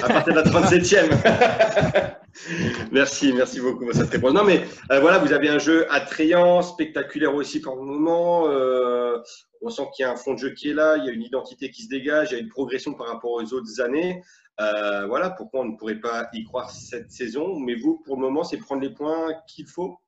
À 0.03 0.09
partir 0.09 0.35
de 0.35 0.41
la 0.41 0.45
37e. 0.45 2.17
merci, 2.93 3.33
merci 3.33 3.61
beaucoup 3.61 3.85
pour 3.85 3.95
cette 3.95 4.11
réponse. 4.11 4.33
Non, 4.33 4.45
mais 4.45 4.65
euh, 4.91 5.01
voilà, 5.01 5.19
vous 5.19 5.33
avez 5.33 5.49
un 5.49 5.59
jeu 5.59 5.87
attrayant, 5.93 6.62
spectaculaire 6.62 7.35
aussi 7.35 7.61
pour 7.61 7.77
le 7.77 7.83
moment. 7.83 8.49
Euh, 8.49 9.19
on 9.61 9.71
sent 9.71 9.83
qu'il 9.95 10.05
y 10.05 10.07
a 10.07 10.12
un 10.12 10.17
fond 10.17 10.35
de 10.35 10.38
jeu 10.38 10.51
qui 10.51 10.71
est 10.71 10.75
là, 10.75 10.97
il 10.97 11.05
y 11.05 11.09
a 11.09 11.12
une 11.12 11.23
identité 11.23 11.71
qui 11.71 11.83
se 11.83 11.88
dégage, 11.88 12.29
il 12.31 12.35
y 12.35 12.37
a 12.37 12.41
une 12.41 12.49
progression 12.49 12.95
par 12.95 13.09
rapport 13.09 13.33
aux 13.33 13.53
autres 13.53 13.81
années. 13.81 14.23
Euh, 14.61 15.07
voilà 15.07 15.31
pourquoi 15.31 15.61
on 15.61 15.65
ne 15.67 15.77
pourrait 15.77 16.01
pas 16.01 16.29
y 16.33 16.45
croire 16.45 16.71
cette 16.71 17.11
saison. 17.11 17.59
Mais 17.59 17.75
vous, 17.75 18.03
pour 18.05 18.17
le 18.17 18.23
moment, 18.23 18.45
c'est 18.45 18.59
prendre 18.59 18.83
les 18.83 18.91
points 18.91 19.35
qu'il 19.47 19.67
faut. 19.67 19.99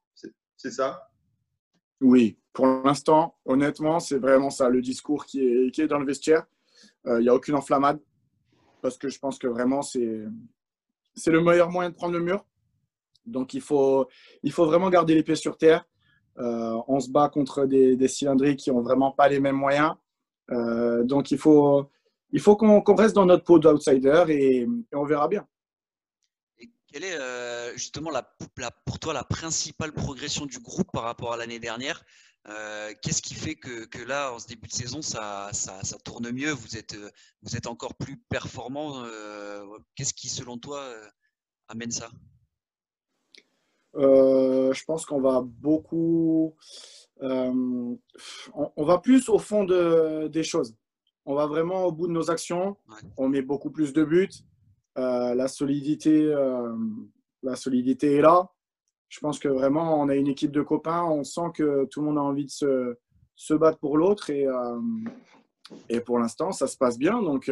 C'est 0.57 0.71
ça? 0.71 1.01
Oui, 2.05 2.37
pour 2.53 2.67
l'instant, 2.67 3.37
honnêtement, 3.45 3.99
c'est 3.99 4.19
vraiment 4.19 4.51
ça, 4.51 4.69
le 4.69 4.81
discours 4.83 5.25
qui 5.25 5.41
est, 5.41 5.87
dans 5.87 5.99
le 5.99 6.07
vestiaire. 6.07 6.45
Il 7.07 7.21
n'y 7.21 7.29
a 7.29 7.35
aucune 7.35 7.55
enflammade 7.55 7.99
parce 8.83 8.99
que 8.99 9.09
je 9.09 9.19
pense 9.19 9.39
que 9.39 9.47
vraiment, 9.47 9.81
c'est 9.81 10.27
le 11.27 11.41
meilleur 11.41 11.71
moyen 11.71 11.89
de 11.89 11.95
prendre 11.95 12.13
le 12.13 12.23
mur. 12.23 12.45
Donc, 13.25 13.55
il 13.55 13.63
faut, 13.63 14.07
vraiment 14.59 14.91
garder 14.91 15.15
les 15.15 15.23
pieds 15.23 15.35
sur 15.35 15.57
terre. 15.57 15.87
Euh, 16.39 16.79
on 16.89 17.01
se 17.01 17.11
bat 17.11 17.29
contre 17.29 17.65
des, 17.65 17.97
des 17.97 18.09
cylindriques 18.09 18.59
qui 18.59 18.71
n'ont 18.71 18.83
vraiment 18.83 19.13
pas 19.13 19.29
les 19.29 19.41
mêmes 19.41 19.57
moyens. 19.57 19.95
Euh, 20.51 21.05
donc, 21.05 21.31
il 21.31 21.39
faut, 21.39 21.89
il 22.31 22.41
faut 22.41 22.57
qu'on 22.57 22.83
reste 22.95 23.15
dans 23.15 23.25
notre 23.25 23.45
peau 23.45 23.59
d'outsider 23.59 24.25
et 24.29 24.69
on 24.93 25.05
verra 25.05 25.29
bien. 25.29 25.47
Quelle 26.95 27.03
est 27.03 27.19
euh, 27.19 27.73
justement 27.73 28.11
la, 28.11 28.23
pour 28.85 29.01
toi 29.01 29.13
la 29.13 29.25
principale 29.25 29.91
progression 29.91 30.47
du 30.47 30.61
groupe 30.61 30.93
par 30.93 31.03
rapport 31.03 31.33
à 31.33 31.37
l'année 31.37 31.59
dernière 31.59 32.05
euh, 32.49 32.93
Qu'est-ce 33.03 33.21
qui 33.21 33.35
fait 33.35 33.57
que, 33.57 34.05
là, 34.05 34.33
en 34.33 34.39
ce 34.39 34.47
début 34.47 34.69
de 34.69 34.73
saison, 34.73 35.03
ça, 35.03 35.51
ça, 35.53 35.99
tourne 36.05 36.31
mieux 36.31 36.53
vous 36.53 36.77
êtes, 36.77 36.95
euh, 36.95 37.11
vous 37.43 37.57
êtes 37.57 37.67
encore 37.67 37.97
plus 37.97 38.17
performant 38.29 39.05
Qu'est-ce 39.97 40.15
qui, 40.15 40.29
selon 40.29 40.57
toi, 40.57 40.89
amène 41.67 41.91
ça? 41.91 42.11
Je 43.95 44.85
pense 44.85 45.05
qu'on 45.05 45.21
va 45.21 45.43
beaucoup. 45.45 46.55
On, 47.21 47.99
va 48.77 48.99
plus 48.99 49.29
au 49.29 49.41
fond 49.41 49.65
de, 49.65 50.29
des 50.29 50.45
choses. 50.45 50.77
On 51.25 51.35
va 51.35 51.47
vraiment 51.47 51.87
au 51.87 51.91
bout 51.91 52.07
de 52.07 52.13
nos 52.13 52.31
actions. 52.31 52.77
On 53.17 53.29
met 53.29 53.43
beaucoup 53.43 53.73
plus 53.73 53.93
de 53.93 54.05
buts. 54.05 54.45
Euh, 54.97 55.35
la, 55.35 55.49
solidité, 55.49 56.25
euh, 56.25 56.75
la 57.43 57.57
solidité 57.57 58.17
est 58.17 58.21
là. 58.21 58.51
Je 59.09 59.21
pense 59.21 59.39
que 59.39 59.49
vraiment, 59.49 60.01
on 60.01 60.09
a 60.09 60.15
une 60.15 60.29
équipe 60.29 60.53
de 60.53 60.63
copains. 60.63 61.03
On 61.05 61.25
sent 61.25 61.53
que 61.55 61.85
tout 61.87 62.01
le 62.01 62.07
monde 62.07 62.19
a 62.19 62.23
envie 62.23 62.47
de 62.47 62.51
se, 62.51 63.55
battre 63.55 63.79
pour 63.79 63.97
l'autre. 63.97 64.31
Et, 64.31 64.47
euh, 64.47 64.81
et 65.89 66.01
pour 66.01 66.19
l'instant, 66.19 66.53
ça 66.53 66.67
se 66.67 66.77
passe 66.77 66.99
bien. 66.99 67.23
Donc, 67.23 67.51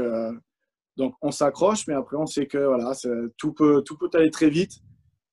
donc 0.96 1.14
on 1.22 1.30
s'accroche, 1.30 1.86
mais 1.86 1.94
après, 1.94 2.16
on 2.16 2.26
sait 2.26 2.46
que 2.46 2.58
voilà, 2.58 2.92
tout, 3.36 3.52
peut, 3.52 3.82
tout 3.84 3.96
peut 3.96 4.10
aller 4.14 4.30
très 4.30 4.50
vite. 4.50 4.80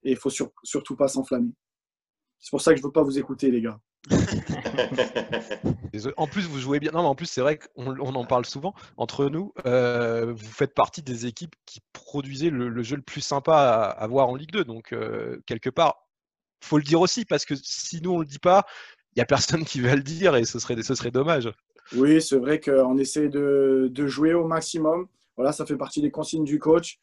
Et 0.03 0.11
il 0.11 0.17
faut 0.17 0.29
surtout 0.29 0.95
pas 0.95 1.07
s'enflammer. 1.07 1.51
C'est 2.39 2.51
pour 2.51 2.61
ça 2.61 2.71
que 2.71 2.77
je 2.77 2.83
ne 2.83 2.87
veux 2.87 2.93
pas 2.93 3.03
vous 3.03 3.19
écouter, 3.19 3.51
les 3.51 3.61
gars. 3.61 3.79
en 6.17 6.27
plus, 6.27 6.47
vous 6.47 6.59
jouez 6.59 6.79
bien. 6.79 6.91
Non, 6.91 7.01
mais 7.01 7.07
en 7.07 7.15
plus, 7.15 7.25
c'est 7.25 7.41
vrai 7.41 7.57
qu'on 7.57 7.99
on 7.99 8.15
en 8.15 8.25
parle 8.25 8.45
souvent 8.45 8.73
entre 8.97 9.29
nous. 9.29 9.53
euh, 9.65 10.33
vous 10.33 10.51
faites 10.51 10.73
partie 10.73 11.01
des 11.01 11.25
équipes 11.25 11.55
qui 11.65 11.81
produisaient 11.93 12.49
le, 12.49 12.83
jeu 12.83 12.95
le 12.95 13.01
plus 13.01 13.21
sympa 13.21 13.55
à, 13.55 13.89
à 13.89 14.07
voir 14.07 14.29
en 14.29 14.35
Ligue 14.35 14.51
2. 14.51 14.63
Donc, 14.63 14.93
euh, 14.93 15.41
quelque 15.45 15.69
part, 15.69 16.07
faut 16.61 16.77
le 16.77 16.83
dire 16.83 17.01
aussi 17.01 17.25
parce 17.25 17.45
que 17.45 17.55
si 17.55 18.01
nous 18.01 18.11
on 18.11 18.19
le 18.19 18.25
dit 18.25 18.39
pas, 18.39 18.65
il 19.15 19.19
y 19.19 19.21
a 19.21 19.25
personne 19.25 19.65
qui 19.65 19.81
va 19.81 19.95
le 19.95 20.03
dire 20.03 20.35
et 20.35 20.45
ce 20.45 20.59
serait, 20.59 21.11
dommage. 21.11 21.49
Oui, 21.95 22.21
c'est 22.21 22.37
vrai 22.37 22.59
qu'on 22.59 22.97
essaie 22.97 23.29
de, 23.29 23.89
de 23.91 24.07
jouer 24.07 24.33
au 24.33 24.47
maximum. 24.47 25.07
Voilà, 25.35 25.51
ça 25.51 25.65
fait 25.65 25.77
partie 25.77 26.01
des 26.01 26.11
consignes 26.11 26.43
du 26.43 26.59
coach. 26.59 26.99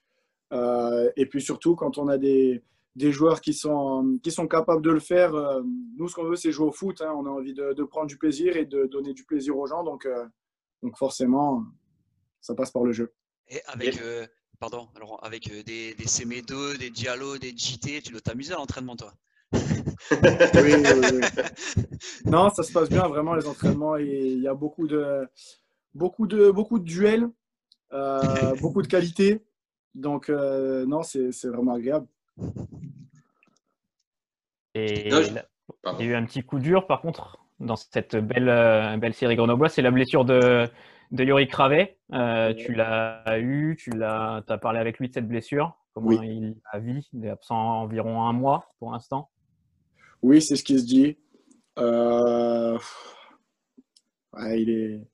Euh, 0.53 1.11
et 1.17 1.27
puis 1.27 1.43
surtout, 1.43 1.75
quand 1.75 1.99
on 1.99 2.09
a 2.09 2.19
des, 2.19 2.63
des 2.97 3.13
joueurs 3.13 3.41
qui 3.43 3.53
sont, 3.55 4.19
qui 4.23 4.33
sont 4.33 4.49
capables 4.49 4.83
de 4.83 4.91
le 4.91 5.01
faire, 5.01 5.35
euh, 5.35 5.63
nous, 5.97 6.09
ce 6.09 6.15
qu'on 6.15 6.25
veut, 6.25 6.35
c'est 6.37 6.51
jouer 6.51 6.67
au 6.67 6.73
foot. 6.73 7.01
hein. 7.03 7.13
On 7.17 7.27
a 7.27 7.31
envie 7.31 7.55
de, 7.55 7.73
de 7.75 7.85
prendre 7.85 8.07
du 8.07 8.17
plaisir 8.19 8.57
et 8.57 8.65
de 8.65 8.87
donner 8.87 9.13
du 9.13 9.25
plaisir 9.25 9.57
aux 9.57 9.67
gens. 9.67 9.85
Donc, 9.85 10.07
euh, 10.07 10.25
donc 10.83 10.97
forcément, 10.97 11.63
ça 12.41 12.55
passe 12.55 12.71
par 12.71 12.83
le 12.85 12.93
jeu. 12.93 13.13
Et 13.49 13.61
avec, 13.67 14.01
euh, 14.01 14.27
pardon, 14.59 14.89
alors 14.97 15.23
avec 15.25 15.49
des, 15.65 15.95
des 15.95 16.05
CM2, 16.07 16.79
des 16.79 16.91
Diallo, 16.91 17.37
des 17.39 17.55
JT, 17.55 18.01
tu 18.03 18.13
dois 18.13 18.21
t'amuser 18.23 18.55
à 18.55 18.57
l'entraînement, 18.57 18.97
toi. 18.97 19.13
Oui, 20.55 20.73
oui, 20.75 21.09
oui. 21.13 21.21
Non, 22.25 22.49
ça 22.51 22.63
se 22.63 22.73
passe 22.73 22.89
bien, 22.89 23.07
vraiment, 23.09 23.35
les 23.35 23.47
entraînements. 23.47 23.97
Et 23.97 24.33
il 24.33 24.41
y 24.41 24.49
a 24.49 24.55
beaucoup 24.55 24.87
de, 24.87 25.29
beaucoup 25.95 26.27
de, 26.27 26.51
beaucoup 26.51 26.79
de 26.79 26.85
duels, 26.85 27.29
euh, 27.93 28.21
beaucoup 28.61 28.83
de 28.83 28.89
qualité. 28.89 29.45
Donc, 29.95 30.29
euh, 30.29 30.87
non, 30.87 31.03
c'est 31.03 31.31
c'est 31.33 31.49
vraiment 31.49 31.75
agréable. 31.75 32.07
Et 34.75 35.09
Non, 35.11 35.22
je- 35.22 35.35
là, 35.35 35.44
Pardon. 35.83 35.99
il 36.01 36.07
y 36.07 36.09
a 36.09 36.12
eu 36.12 36.14
un 36.14 36.25
petit 36.27 36.42
coup 36.42 36.59
dur, 36.59 36.87
par 36.87 37.01
contre, 37.01 37.38
dans 37.61 37.77
cette 37.77 38.16
belle, 38.16 38.49
euh, 38.49 38.96
belle 38.99 39.14
série 39.14 39.37
grenobloise, 39.37 39.72
c'est 39.72 39.83
la 39.83 39.90
blessure 39.90 40.25
de, 40.25 40.68
de 41.12 41.25
Yorick 41.25 41.53
Ravet. 41.55 41.99
Euh, 42.12 42.53
tu 42.55 42.75
l'as 42.75 43.38
eu, 43.38 43.77
tu 43.79 43.90
l'as, 43.90 44.42
as 44.46 44.59
parlé 44.59 44.79
avec 44.79 44.99
lui 44.99 45.09
de 45.09 45.14
cette 45.14 45.29
blessure. 45.29 45.75
Comment 45.94 46.09
Oui. 46.09 46.18
il 46.22 46.57
a 46.72 46.79
vu 46.79 47.03
Il 47.14 47.25
est 47.25 47.31
absent 47.31 47.57
environ 47.57 48.22
un 48.25 48.33
mois 48.33 48.68
pour 48.79 48.92
l'instant. 48.92 49.31
Oui, 50.22 50.42
c'est 50.42 50.57
ce 50.57 50.64
qui 50.64 50.79
se 50.79 50.85
dit. 50.85 51.16
Euh, 51.79 52.79
ouais, 54.35 54.62
il, 54.62 54.70
est, 54.70 55.09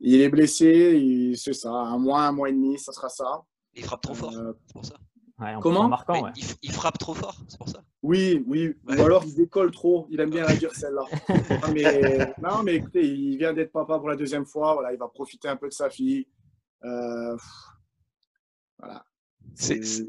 il 0.00 0.20
est 0.22 0.28
blessé, 0.30 0.98
il- 0.98 1.36
c'est 1.36 1.52
ça, 1.54 1.70
un 1.70 1.98
mois, 1.98 2.22
un 2.22 2.32
mois 2.32 2.48
et 2.48 2.52
demi, 2.52 2.78
ça 2.78 2.92
sera 2.92 3.08
ça. 3.10 3.44
Il 3.74 3.84
frappe 3.84 4.00
trop 4.02 4.14
fort, 4.14 4.34
Euh, 4.34 4.52
c'est 4.66 4.72
pour 4.72 4.84
ça. 4.86 4.94
Ouais, 5.38 5.52
Comment 5.60 5.86
marquant, 5.88 6.22
ouais. 6.24 6.30
il, 6.36 6.44
il 6.62 6.72
frappe 6.72 6.96
trop 6.98 7.12
fort, 7.12 7.36
c'est 7.46 7.58
pour 7.58 7.68
ça. 7.68 7.82
oui, 8.02 8.42
oui, 8.46 8.74
Ouais. 8.88 8.98
ou 8.98 9.04
alors 9.04 9.22
il 9.26 9.34
décolle 9.34 9.70
trop, 9.70 10.06
il 10.10 10.18
aime 10.20 10.30
bien 10.30 10.44
la 10.46 10.54
dire 10.56 10.74
celle-là. 10.74 11.02
non, 11.62 11.72
mais, 11.74 12.34
non, 12.42 12.62
mais 12.62 12.76
écoutez, 12.76 13.06
il 13.06 13.36
vient 13.36 13.52
d'être 13.52 13.70
papa 13.70 13.98
pour 13.98 14.08
la 14.08 14.16
deuxième 14.16 14.46
fois, 14.46 14.72
voilà, 14.72 14.92
il 14.94 14.98
va 14.98 15.08
profiter 15.08 15.48
un 15.48 15.56
peu 15.56 15.68
de 15.68 15.74
sa 15.74 15.90
fille. 15.90 16.26
Euh, 16.84 17.36
voilà. 18.78 19.04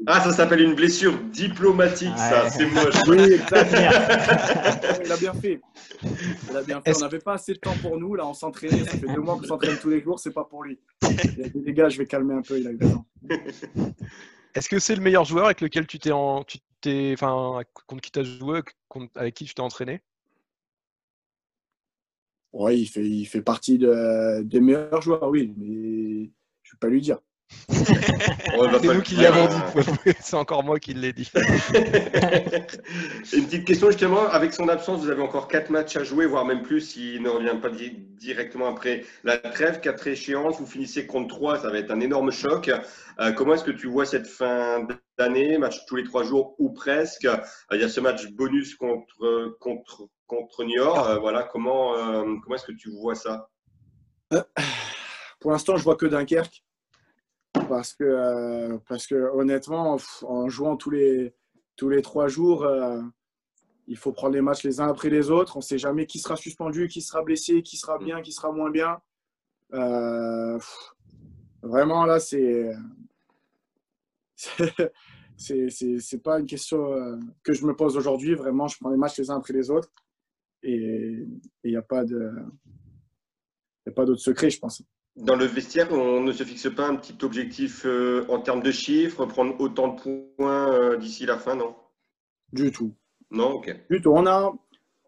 Ah, 0.06 0.20
ça 0.20 0.32
s'appelle 0.32 0.60
une 0.62 0.74
blessure 0.74 1.18
diplomatique, 1.30 2.16
ça. 2.16 2.50
C'est 2.50 2.66
moche. 2.66 2.94
Oui, 3.06 3.18
exactement. 3.32 3.90
il 5.04 5.12
a 5.12 5.16
bien 5.16 5.32
fait. 5.34 5.60
Il 6.50 6.56
a 6.56 6.62
bien 6.62 6.80
fait. 6.82 6.96
On 6.96 7.00
n'avait 7.00 7.18
pas 7.18 7.34
assez 7.34 7.54
de 7.54 7.58
temps 7.58 7.76
pour 7.80 7.98
nous. 7.98 8.14
Là, 8.14 8.26
on 8.26 8.34
s'entraînait. 8.34 8.84
Ça 8.84 8.90
fait 8.98 9.06
deux 9.06 9.20
mois 9.20 9.36
qu'on 9.38 9.44
s'entraîne 9.46 9.76
tous 9.80 9.88
les 9.90 10.02
jours. 10.02 10.18
C'est 10.18 10.32
pas 10.32 10.44
pour 10.44 10.64
lui. 10.64 10.78
Il 11.02 11.44
a 11.44 11.48
dit, 11.48 11.62
les 11.64 11.72
gars, 11.72 11.88
je 11.88 11.96
vais 11.98 12.06
calmer 12.06 12.34
un 12.34 12.42
peu. 12.42 12.58
Il 12.58 12.66
a 12.66 12.72
eu 12.72 12.78
raison. 12.78 13.04
Est-ce 14.54 14.68
que 14.68 14.78
c'est 14.78 14.94
le 14.94 15.02
meilleur 15.02 15.24
joueur 15.24 15.46
avec 15.46 15.60
lequel 15.60 15.86
tu 15.86 15.98
t'es 15.98 16.12
enfin, 16.12 17.62
contre 17.86 18.02
qui 18.02 18.10
tu 18.10 18.18
as 18.20 18.24
joué, 18.24 18.62
avec 19.14 19.34
qui 19.34 19.44
tu 19.44 19.54
t'es 19.54 19.60
entraîné? 19.60 20.02
Ouais, 22.52 22.78
il 22.78 22.86
fait, 22.86 23.06
il 23.08 23.26
fait 23.26 23.42
partie 23.42 23.78
de- 23.78 24.42
des 24.42 24.60
meilleurs 24.60 25.02
joueurs, 25.02 25.28
oui. 25.28 25.54
Mais 25.56 26.30
je 26.62 26.72
vais 26.72 26.78
pas 26.80 26.88
lui 26.88 27.00
dire. 27.00 27.18
C'est 27.70 28.94
nous 28.94 29.02
qui 29.02 29.16
l'avons 29.16 29.46
dit. 29.46 30.12
C'est 30.20 30.36
encore 30.36 30.64
moi 30.64 30.78
qui 30.78 30.94
l'ai 30.94 31.12
dit. 31.12 31.30
Une 33.32 33.44
petite 33.46 33.64
question 33.64 33.88
justement, 33.90 34.26
avec 34.28 34.52
son 34.52 34.68
absence, 34.68 35.00
vous 35.02 35.10
avez 35.10 35.22
encore 35.22 35.48
quatre 35.48 35.70
matchs 35.70 35.96
à 35.96 36.04
jouer, 36.04 36.26
voire 36.26 36.44
même 36.44 36.62
plus 36.62 36.80
s'il 36.80 37.22
ne 37.22 37.28
revient 37.28 37.56
pas 37.60 37.70
di- 37.70 37.90
directement 38.18 38.66
après 38.68 39.04
la 39.24 39.38
trêve, 39.38 39.80
quatre 39.80 40.06
échéances, 40.06 40.58
vous 40.58 40.66
finissez 40.66 41.06
contre 41.06 41.28
trois, 41.36 41.58
ça 41.58 41.70
va 41.70 41.78
être 41.78 41.90
un 41.90 42.00
énorme 42.00 42.30
choc. 42.32 42.70
Euh, 43.20 43.32
comment 43.32 43.54
est-ce 43.54 43.64
que 43.64 43.70
tu 43.70 43.86
vois 43.86 44.06
cette 44.06 44.26
fin 44.26 44.86
d'année, 45.18 45.58
match 45.58 45.84
tous 45.86 45.96
les 45.96 46.04
trois 46.04 46.24
jours 46.24 46.54
ou 46.58 46.70
presque? 46.70 47.24
Euh, 47.24 47.36
Il 47.72 47.80
y 47.80 47.84
a 47.84 47.88
ce 47.88 48.00
match 48.00 48.26
bonus 48.28 48.74
contre 48.74 49.56
contre 49.60 50.08
contre 50.26 50.64
Niort. 50.64 51.06
Euh, 51.08 51.18
voilà, 51.18 51.42
comment 51.44 51.96
euh, 51.96 52.24
comment 52.42 52.56
est-ce 52.56 52.66
que 52.66 52.72
tu 52.72 52.90
vois 52.90 53.14
ça? 53.14 53.48
Pour 55.40 55.52
l'instant, 55.52 55.76
je 55.76 55.84
vois 55.84 55.96
que 55.96 56.06
Dunkerque. 56.06 56.62
Parce 57.52 57.92
que, 57.94 58.04
euh, 58.04 58.78
parce 58.88 59.06
que 59.06 59.14
honnêtement, 59.14 59.96
en 60.22 60.48
jouant 60.48 60.76
tous 60.76 60.90
les, 60.90 61.34
tous 61.76 61.88
les 61.88 62.02
trois 62.02 62.28
jours, 62.28 62.64
euh, 62.64 63.00
il 63.86 63.96
faut 63.96 64.12
prendre 64.12 64.34
les 64.34 64.40
matchs 64.42 64.64
les 64.64 64.80
uns 64.80 64.88
après 64.88 65.10
les 65.10 65.30
autres. 65.30 65.56
On 65.56 65.60
ne 65.60 65.64
sait 65.64 65.78
jamais 65.78 66.06
qui 66.06 66.18
sera 66.18 66.36
suspendu, 66.36 66.88
qui 66.88 67.00
sera 67.00 67.22
blessé, 67.22 67.62
qui 67.62 67.76
sera 67.76 67.98
bien, 67.98 68.20
qui 68.22 68.32
sera 68.32 68.52
moins 68.52 68.70
bien. 68.70 69.00
Euh, 69.74 70.54
pff, 70.58 70.94
vraiment, 71.62 72.04
là, 72.04 72.20
c'est. 72.20 72.70
c'est- 75.36 76.22
pas 76.22 76.38
une 76.38 76.46
question 76.46 77.20
que 77.42 77.52
je 77.52 77.66
me 77.66 77.74
pose 77.74 77.96
aujourd'hui. 77.96 78.34
Vraiment, 78.34 78.68
je 78.68 78.76
prends 78.78 78.90
les 78.90 78.96
matchs 78.96 79.18
les 79.18 79.30
uns 79.30 79.36
après 79.36 79.52
les 79.54 79.70
autres. 79.70 79.90
Et 80.62 81.26
il 81.64 81.70
n'y 81.70 81.76
a 81.76 81.82
pas 81.82 82.04
de. 82.04 82.32
Il 83.86 83.90
y 83.90 83.90
a 83.90 83.92
pas 83.92 84.04
d'autre 84.04 84.20
secret, 84.20 84.50
je 84.50 84.58
pense. 84.58 84.82
Dans 85.20 85.34
le 85.36 85.44
vestiaire, 85.46 85.92
on 85.92 86.20
ne 86.20 86.32
se 86.32 86.44
fixe 86.44 86.68
pas 86.74 86.86
un 86.86 86.94
petit 86.96 87.16
objectif 87.24 87.82
euh, 87.84 88.24
en 88.28 88.38
termes 88.40 88.62
de 88.62 88.70
chiffres, 88.70 89.26
prendre 89.26 89.60
autant 89.60 89.88
de 89.88 90.00
points 90.36 90.72
euh, 90.72 90.96
d'ici 90.96 91.26
la 91.26 91.36
fin, 91.38 91.56
non? 91.56 91.74
Du 92.52 92.70
tout. 92.70 92.94
Non, 93.30 93.52
ok. 93.54 93.74
Du 93.90 94.00
tout. 94.00 94.12
On 94.14 94.26
a, 94.26 94.52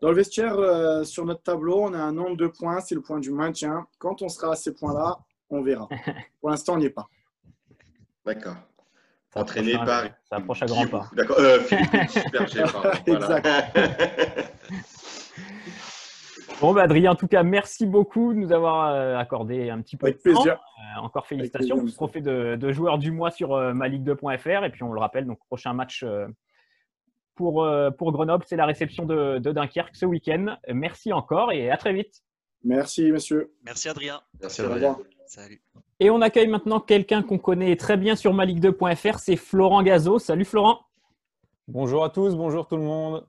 dans 0.03 0.09
le 0.11 0.15
vestiaire, 0.15 0.59
euh, 0.59 1.05
sur 1.05 1.25
notre 1.25 1.43
tableau, 1.43 1.81
on 1.83 1.95
a 1.95 1.99
un 1.99 2.13
nombre 2.13 2.37
de 2.37 2.49
points, 2.49 2.81
c'est 2.81 2.95
le 2.97 3.03
point 3.03 3.21
du 3.21 3.31
maintien. 3.31 3.87
Quand 3.99 4.21
on 4.23 4.29
sera 4.29 4.53
à 4.53 4.57
ces 4.57 4.75
points-là, 4.75 5.19
on 5.49 5.63
verra. 5.63 5.89
Pour 6.41 6.51
l'instant, 6.51 6.75
on 6.75 6.79
n'y 6.79 6.87
est 6.87 6.91
pas. 6.91 7.09
D'accord. 8.27 8.57
Ça 9.33 9.41
Entraîné 9.41 9.75
approche 9.75 9.89
à- 9.89 10.03
par 10.03 10.11
Ça 10.29 10.37
approche 10.37 10.63
à 10.63 10.67
grands 10.67 10.87
pas. 10.89 11.11
D'accord. 11.15 11.37
Euh, 11.39 11.61
Philippe 11.61 12.11
Superger, 12.11 12.65
pardon. 12.73 12.91
Voilà. 13.07 13.43
Bon, 16.61 16.75
bah, 16.75 16.83
Adrien, 16.83 17.13
en 17.13 17.15
tout 17.15 17.27
cas, 17.29 17.43
merci 17.43 17.87
beaucoup 17.87 18.35
de 18.35 18.39
nous 18.39 18.53
avoir 18.53 18.89
euh, 18.93 19.17
accordé 19.17 19.71
un 19.71 19.81
petit 19.81 19.97
peu 19.97 20.07
Avec 20.07 20.19
de 20.19 20.33
temps. 20.33 20.43
plaisir. 20.43 20.61
Euh, 20.97 21.01
encore 21.01 21.27
félicitations. 21.27 21.77
plaisir, 21.77 21.91
Vous 21.91 21.97
trophée 21.97 22.21
de, 22.21 22.57
de 22.57 22.73
joueur 22.73 22.99
du 22.99 23.13
mois 23.13 23.31
sur 23.31 23.55
euh, 23.55 23.73
maligue2.fr. 23.73 24.65
Et 24.65 24.71
puis, 24.71 24.83
on 24.83 24.93
le 24.93 25.01
rappelle, 25.01 25.27
donc, 25.27 25.39
prochain 25.47 25.73
match 25.73 26.03
euh, 26.03 26.27
pour, 27.35 27.65
euh, 27.65 27.91
pour 27.91 28.13
Grenoble, 28.13 28.45
c'est 28.47 28.57
la 28.57 28.67
réception 28.67 29.07
de, 29.07 29.39
de 29.39 29.53
Dunkerque 29.53 29.97
ce 29.97 30.05
week-end. 30.05 30.57
Merci 30.69 31.13
encore 31.15 31.53
et 31.53 31.71
à 31.71 31.79
très 31.79 31.95
vite. 31.95 32.23
Merci, 32.63 33.11
monsieur. 33.11 33.55
Merci 33.65 33.89
Adrien. 33.89 34.21
Merci, 34.41 34.61
Adrien. 34.61 34.99
Salut. 35.27 35.63
Et 35.99 36.11
on 36.11 36.21
accueille 36.21 36.49
maintenant 36.49 36.81
quelqu'un 36.81 37.23
qu'on 37.23 37.39
connaît 37.39 37.77
très 37.77 37.97
bien 37.97 38.17
sur 38.17 38.35
maligue2.fr. 38.35 39.19
C'est 39.19 39.37
Florent 39.37 39.83
Gazo. 39.83 40.19
Salut 40.19 40.45
Florent. 40.45 40.81
Bonjour 41.69 42.05
à 42.05 42.11
tous, 42.11 42.35
bonjour 42.35 42.67
tout 42.67 42.77
le 42.77 42.83
monde. 42.83 43.27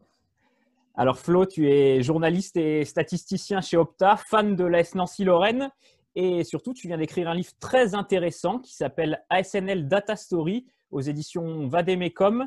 Alors 0.95 1.17
Flo, 1.17 1.45
tu 1.45 1.69
es 1.69 2.03
journaliste 2.03 2.57
et 2.57 2.83
statisticien 2.83 3.61
chez 3.61 3.77
Opta, 3.77 4.17
fan 4.17 4.57
de 4.57 4.65
l'AS 4.65 4.93
Nancy-Lorraine 4.93 5.69
et 6.15 6.43
surtout 6.43 6.73
tu 6.73 6.87
viens 6.87 6.97
d'écrire 6.97 7.29
un 7.29 7.33
livre 7.33 7.53
très 7.61 7.95
intéressant 7.95 8.59
qui 8.59 8.75
s'appelle 8.75 9.23
ASNL 9.29 9.87
Data 9.87 10.17
Story 10.17 10.65
aux 10.91 10.99
éditions 10.99 11.65
Vademecum. 11.67 12.45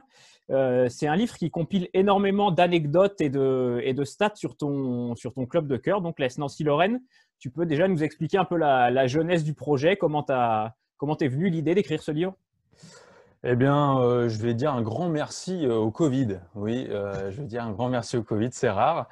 Euh, 0.51 0.91
c'est 0.91 1.07
un 1.07 1.17
livre 1.17 1.39
qui 1.39 1.51
compile 1.51 1.89
énormément 1.95 2.51
d'anecdotes 2.51 3.19
et 3.23 3.31
de, 3.31 4.05
stats 4.05 4.35
sur 4.35 4.59
ton, 4.59 5.15
club 5.49 5.67
de 5.67 5.79
cœur, 5.79 6.03
donc 6.03 6.19
l'AS 6.19 6.37
Nancy-Lorraine. 6.37 7.01
Tu 7.39 7.49
peux 7.49 7.65
déjà 7.65 7.89
nous 7.89 8.05
expliquer 8.05 8.37
un 8.37 8.45
peu 8.45 8.59
la, 8.59 9.07
jeunesse 9.07 9.43
du 9.43 9.55
projet, 9.55 9.97
comment 9.97 10.23
tu 10.23 10.35
comment 10.99 11.17
t'es 11.17 11.29
venu 11.29 11.49
l'idée 11.49 11.75
d'écrire 11.75 12.03
ce 12.03 12.13
livre? 12.13 12.35
Eh 13.47 13.57
bien, 13.57 14.01
euh, 14.01 14.31
je 14.31 14.41
vais 14.41 14.55
dire 14.55 14.73
un 14.73 14.81
grand 14.81 15.11
merci 15.11 15.67
euh, 15.67 15.75
au 15.75 15.91
Covid. 15.91 16.41
Oui, 16.55 16.87
euh, 16.89 17.31
je 17.31 17.43
vais 17.43 17.47
dire 17.47 17.63
un 17.63 17.73
grand 17.73 17.91
merci 17.91 18.17
au 18.17 18.23
Covid. 18.23 18.49
C'est 18.53 18.71
rare 18.71 19.07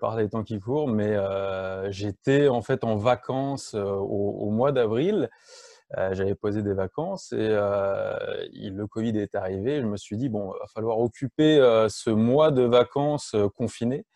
par 0.00 0.16
les 0.16 0.30
temps 0.30 0.42
qui 0.42 0.58
courent, 0.58 0.88
mais 0.88 1.18
j'étais 1.90 2.48
en 2.48 2.62
fait 2.62 2.82
en 2.82 2.96
vacances 2.96 3.74
au, 3.74 4.48
mois 4.48 4.72
d'avril. 4.72 5.28
J'avais 6.12 6.34
posé 6.34 6.62
des 6.62 6.72
vacances 6.72 7.34
et 7.34 7.50
le 7.50 8.86
Covid 8.86 9.18
est 9.18 9.34
arrivé. 9.34 9.82
Je 9.82 9.86
me 9.86 9.98
suis 9.98 10.16
dit, 10.16 10.30
bon, 10.30 10.54
il 10.54 10.60
va 10.60 10.66
falloir 10.68 10.98
occuper 10.98 11.58
ce 11.90 12.08
mois 12.08 12.50
de 12.52 12.62
vacances 12.62 13.36
confiné. 13.54 14.06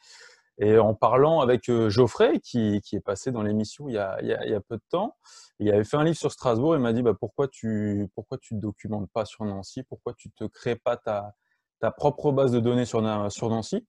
Et 0.63 0.79
en 0.79 0.95
parlant 0.95 1.41
avec 1.41 1.71
euh, 1.71 1.89
Geoffrey, 1.89 2.39
qui, 2.39 2.83
qui 2.83 2.95
est 2.97 3.01
passé 3.01 3.33
dans 3.33 3.43
l'émission 3.43 3.89
il, 3.89 3.95
y 3.95 3.99
a- 3.99 4.19
il 4.21 4.29
y 4.29 4.55
a- 4.55 4.61
peu 4.61 4.77
de 4.77 4.83
temps, 4.91 5.17
il 5.59 5.71
avait 5.73 5.85
fait 5.85 5.97
un 5.97 6.05
livre 6.05 6.19
sur 6.19 6.31
Strasbourg. 6.31 6.75
Il 6.77 6.81
m'a 6.83 6.93
dit 6.93 7.03
bah, 7.03 7.15
pourquoi 7.19 7.49
tu 7.49 8.09
pourquoi 8.15 8.37
tu 8.39 8.55
te 8.55 8.61
documentes 8.61 9.11
pas 9.11 9.25
sur 9.25 9.45
Nancy? 9.47 9.83
Pourquoi 9.85 10.13
tu 10.15 10.31
te 10.31 10.45
crées 10.45 10.77
pas 10.77 10.99
ta, 10.99 11.35
ta 11.81 11.91
propre 11.91 12.31
base 12.31 12.53
de 12.53 12.61
données 12.61 12.85
sur, 12.85 13.01
sur 13.33 13.49
Nancy? 13.49 13.87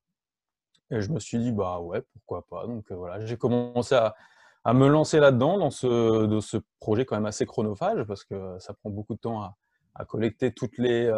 Et 0.91 1.01
je 1.01 1.11
me 1.11 1.19
suis 1.19 1.39
dit, 1.39 1.51
bah 1.51 1.79
ouais, 1.79 2.01
pourquoi 2.13 2.45
pas? 2.49 2.67
Donc 2.67 2.91
voilà, 2.91 3.25
j'ai 3.25 3.37
commencé 3.37 3.95
à, 3.95 4.15
à, 4.63 4.73
me 4.73 4.87
lancer 4.87 5.19
là-dedans, 5.19 5.57
dans 5.57 5.71
ce, 5.71 6.25
dans 6.25 6.41
ce 6.41 6.57
projet 6.79 7.05
quand 7.05 7.15
même 7.15 7.25
assez 7.25 7.45
chronophage, 7.45 8.03
parce 8.03 8.23
que 8.25 8.57
ça 8.59 8.73
prend 8.73 8.89
beaucoup 8.89 9.15
de 9.15 9.19
temps 9.19 9.41
à, 9.41 9.55
à 9.95 10.05
collecter 10.05 10.53
toutes 10.53 10.77
les, 10.77 11.09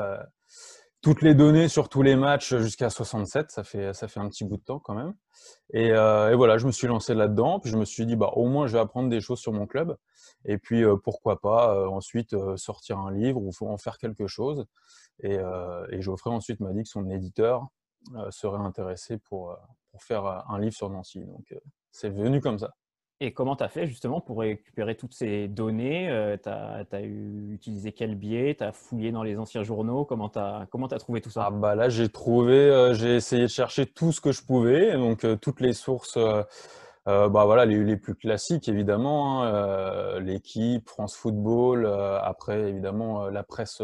toutes 1.04 1.22
les 1.22 1.36
données 1.36 1.68
sur 1.68 1.90
tous 1.90 2.02
les 2.02 2.16
matchs 2.16 2.56
jusqu'à 2.56 2.90
67. 2.90 3.52
Ça 3.52 3.64
fait, 3.64 3.94
ça 3.94 4.08
fait 4.08 4.20
un 4.20 4.30
petit 4.30 4.46
bout 4.46 4.58
de 4.58 4.64
temps 4.64 4.80
quand 4.80 4.96
même. 4.96 5.14
Et, 5.74 5.90
et 5.90 6.36
voilà, 6.36 6.58
je 6.58 6.66
me 6.66 6.72
suis 6.72 6.88
lancé 6.88 7.14
là-dedans. 7.14 7.60
Puis 7.60 7.70
je 7.70 7.78
me 7.78 7.86
suis 7.86 8.06
dit, 8.06 8.16
bah, 8.16 8.32
au 8.36 8.48
moins, 8.48 8.68
je 8.68 8.74
vais 8.74 8.80
apprendre 8.80 9.10
des 9.10 9.20
choses 9.20 9.40
sur 9.40 9.52
mon 9.52 9.68
club. 9.68 9.98
Et 10.46 10.58
puis, 10.58 10.84
pourquoi 11.04 11.42
pas 11.42 11.88
ensuite 11.90 12.36
sortir 12.56 13.00
un 13.00 13.12
livre 13.12 13.42
ou 13.42 13.52
en 13.68 13.78
faire 13.78 13.98
quelque 13.98 14.28
chose. 14.28 14.66
Et, 15.22 15.38
et 15.92 16.02
Geoffrey 16.02 16.32
ensuite 16.32 16.62
m'a 16.62 16.72
dit 16.72 16.84
que 16.84 16.90
son 16.90 17.10
éditeur 17.10 17.68
serait 18.30 18.64
intéressé 18.64 19.18
pour, 19.18 19.58
pour 19.92 20.04
faire 20.04 20.26
un 20.26 20.58
livre 20.60 20.74
sur 20.74 20.90
Nancy. 20.90 21.20
Donc, 21.26 21.54
c'est 21.92 22.10
venu 22.10 22.40
comme 22.40 22.60
ça. 22.60 22.74
Et 23.20 23.32
comment 23.32 23.56
tu 23.56 23.64
as 23.64 23.70
fait 23.70 23.88
justement 23.88 24.20
pour 24.20 24.40
récupérer 24.40 24.96
toutes 24.96 25.14
ces 25.14 25.48
données? 25.48 26.38
Tu 26.44 26.50
as, 26.50 27.02
utilisé 27.02 27.92
quel 27.92 28.16
biais? 28.16 28.56
Tu 28.58 28.64
as 28.64 28.72
fouillé 28.72 29.12
dans 29.12 29.24
les 29.24 29.38
anciens 29.38 29.64
journaux? 29.64 30.04
Comment 30.04 30.30
tu 30.30 30.40
as, 30.40 30.68
as 30.72 31.00
trouvé 31.00 31.22
tout 31.22 31.30
ça? 31.30 31.46
Ah 31.48 31.52
bah 31.52 31.76
Là, 31.76 31.90
j'ai 31.90 32.10
trouvé, 32.10 32.92
j'ai 32.96 33.16
essayé 33.16 33.44
de 33.44 33.48
chercher 33.48 33.86
tout 33.86 34.12
ce 34.12 34.20
que 34.20 34.32
je 34.32 34.44
pouvais, 34.44 34.94
donc 34.94 35.26
toutes 35.40 35.62
les 35.62 35.74
sources. 35.74 36.18
bah 37.06 37.30
voilà, 37.30 37.66
les, 37.66 37.84
les, 37.84 37.98
plus 37.98 38.16
classiques 38.16 38.68
évidemment, 38.68 39.44
hein, 39.44 40.20
l'équipe, 40.20 40.90
France 40.90 41.16
Football, 41.16 41.86
après 41.86 42.70
évidemment 42.70 43.30
la 43.30 43.44
presse, 43.44 43.82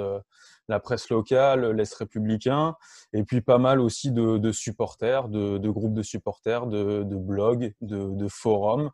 la 0.69 0.79
presse 0.79 1.09
locale, 1.09 1.71
l'Est 1.71 1.93
républicain, 1.95 2.75
et 3.11 3.23
puis 3.23 3.41
pas 3.41 3.57
mal 3.57 3.81
aussi 3.81 4.11
de, 4.11 4.51
supporters, 4.51 5.27
de, 5.27 5.69
groupes 5.69 5.95
de 5.95 6.03
supporters, 6.03 6.67
de, 6.67 7.03
blogs, 7.03 7.73
de, 7.81 8.27
forums. 8.29 8.91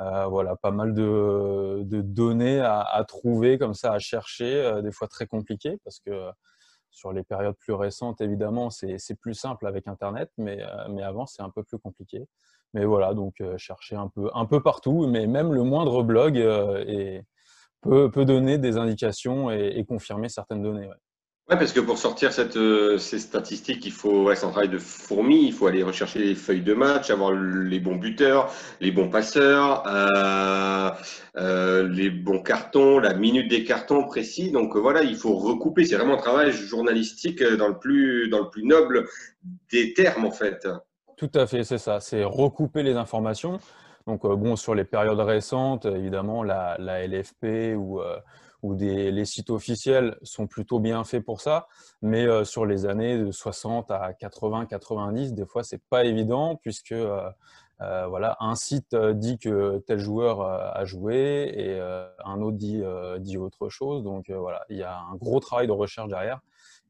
Euh, 0.00 0.26
voilà, 0.26 0.56
pas 0.56 0.70
mal 0.70 0.92
de, 0.92 1.82
données 2.02 2.60
à, 2.60 3.04
trouver 3.08 3.58
comme 3.58 3.72
ça, 3.74 3.92
à 3.92 3.98
chercher, 3.98 4.54
euh, 4.54 4.82
des 4.82 4.92
fois 4.92 5.08
très 5.08 5.26
compliqué 5.26 5.78
parce 5.84 6.00
que 6.00 6.10
euh, 6.10 6.30
sur 6.90 7.12
les 7.12 7.22
périodes 7.22 7.56
plus 7.56 7.72
récentes, 7.72 8.20
évidemment, 8.20 8.70
c'est 8.70 9.14
plus 9.20 9.34
simple 9.34 9.66
avec 9.66 9.86
Internet, 9.86 10.30
mais, 10.38 10.62
mais 10.88 11.02
avant, 11.02 11.26
c'est 11.26 11.42
un 11.42 11.50
peu 11.50 11.62
plus 11.62 11.78
compliqué. 11.78 12.26
Mais 12.72 12.86
voilà, 12.86 13.12
donc 13.12 13.42
chercher 13.58 13.96
un 13.96 14.08
peu, 14.08 14.30
un 14.32 14.46
peu 14.46 14.62
partout, 14.62 15.06
mais 15.06 15.26
même 15.26 15.52
le 15.52 15.62
moindre 15.62 16.02
blog 16.02 16.42
peut, 17.82 18.10
peut, 18.10 18.24
donner 18.24 18.56
des 18.56 18.78
indications 18.78 19.50
et, 19.50 19.84
confirmer 19.84 20.30
certaines 20.30 20.62
données. 20.62 20.88
Oui, 21.48 21.54
parce 21.56 21.72
que 21.72 21.78
pour 21.78 21.96
sortir 21.96 22.32
cette, 22.32 22.56
euh, 22.56 22.98
ces 22.98 23.20
statistiques, 23.20 23.86
il 23.86 23.92
faut, 23.92 24.30
un 24.30 24.34
travail 24.34 24.68
de 24.68 24.78
fourmi, 24.78 25.46
il 25.46 25.52
faut 25.52 25.68
aller 25.68 25.84
rechercher 25.84 26.18
les 26.18 26.34
feuilles 26.34 26.62
de 26.62 26.74
match, 26.74 27.08
avoir 27.10 27.30
les 27.30 27.78
bons 27.78 27.94
buteurs, 27.94 28.52
les 28.80 28.90
bons 28.90 29.08
passeurs, 29.10 29.84
euh, 29.86 30.90
euh, 31.36 31.88
les 31.88 32.10
bons 32.10 32.42
cartons, 32.42 32.98
la 32.98 33.14
minute 33.14 33.48
des 33.48 33.62
cartons 33.62 34.02
précis. 34.06 34.50
Donc 34.50 34.76
voilà, 34.76 35.04
il 35.04 35.14
faut 35.14 35.36
recouper. 35.36 35.84
C'est 35.84 35.94
vraiment 35.94 36.14
un 36.14 36.20
travail 36.20 36.50
journalistique 36.50 37.40
dans 37.44 37.68
le 37.68 37.78
plus, 37.78 38.28
dans 38.28 38.40
le 38.40 38.50
plus 38.50 38.64
noble 38.64 39.06
des 39.70 39.94
termes, 39.94 40.24
en 40.24 40.32
fait. 40.32 40.66
Tout 41.16 41.30
à 41.32 41.46
fait, 41.46 41.62
c'est 41.62 41.78
ça. 41.78 42.00
C'est 42.00 42.24
recouper 42.24 42.82
les 42.82 42.96
informations. 42.96 43.60
Donc 44.08 44.22
bon, 44.22 44.56
sur 44.56 44.74
les 44.74 44.84
périodes 44.84 45.20
récentes, 45.20 45.86
évidemment, 45.86 46.42
la 46.42 47.06
LFP 47.06 47.76
ou 47.76 48.00
où 48.66 48.74
les 48.74 49.24
sites 49.24 49.50
officiels 49.50 50.18
sont 50.22 50.48
plutôt 50.48 50.80
bien 50.80 51.04
faits 51.04 51.24
pour 51.24 51.40
ça. 51.40 51.68
Mais 52.02 52.26
euh, 52.26 52.44
sur 52.44 52.66
les 52.66 52.84
années 52.86 53.16
de 53.16 53.30
60 53.30 53.92
à 53.92 54.12
80, 54.12 54.66
90, 54.66 55.34
des 55.34 55.46
fois, 55.46 55.62
c'est 55.62 55.80
pas 55.88 56.04
évident 56.04 56.56
puisque 56.56 56.90
euh, 56.90 57.30
euh, 57.80 58.06
voilà, 58.08 58.36
un 58.40 58.56
site 58.56 58.96
dit 58.96 59.38
que 59.38 59.78
tel 59.86 60.00
joueur 60.00 60.40
a 60.40 60.84
joué 60.84 61.52
et 61.54 61.80
un 62.24 62.40
autre 62.40 62.56
dit, 62.56 63.36
autre 63.36 63.68
chose. 63.68 64.02
Donc 64.02 64.30
voilà, 64.30 64.64
il 64.68 64.78
y 64.78 64.82
a 64.82 64.98
un 64.98 65.14
gros 65.14 65.38
travail 65.38 65.66
de 65.66 65.72
recherche 65.72 66.08
derrière 66.08 66.40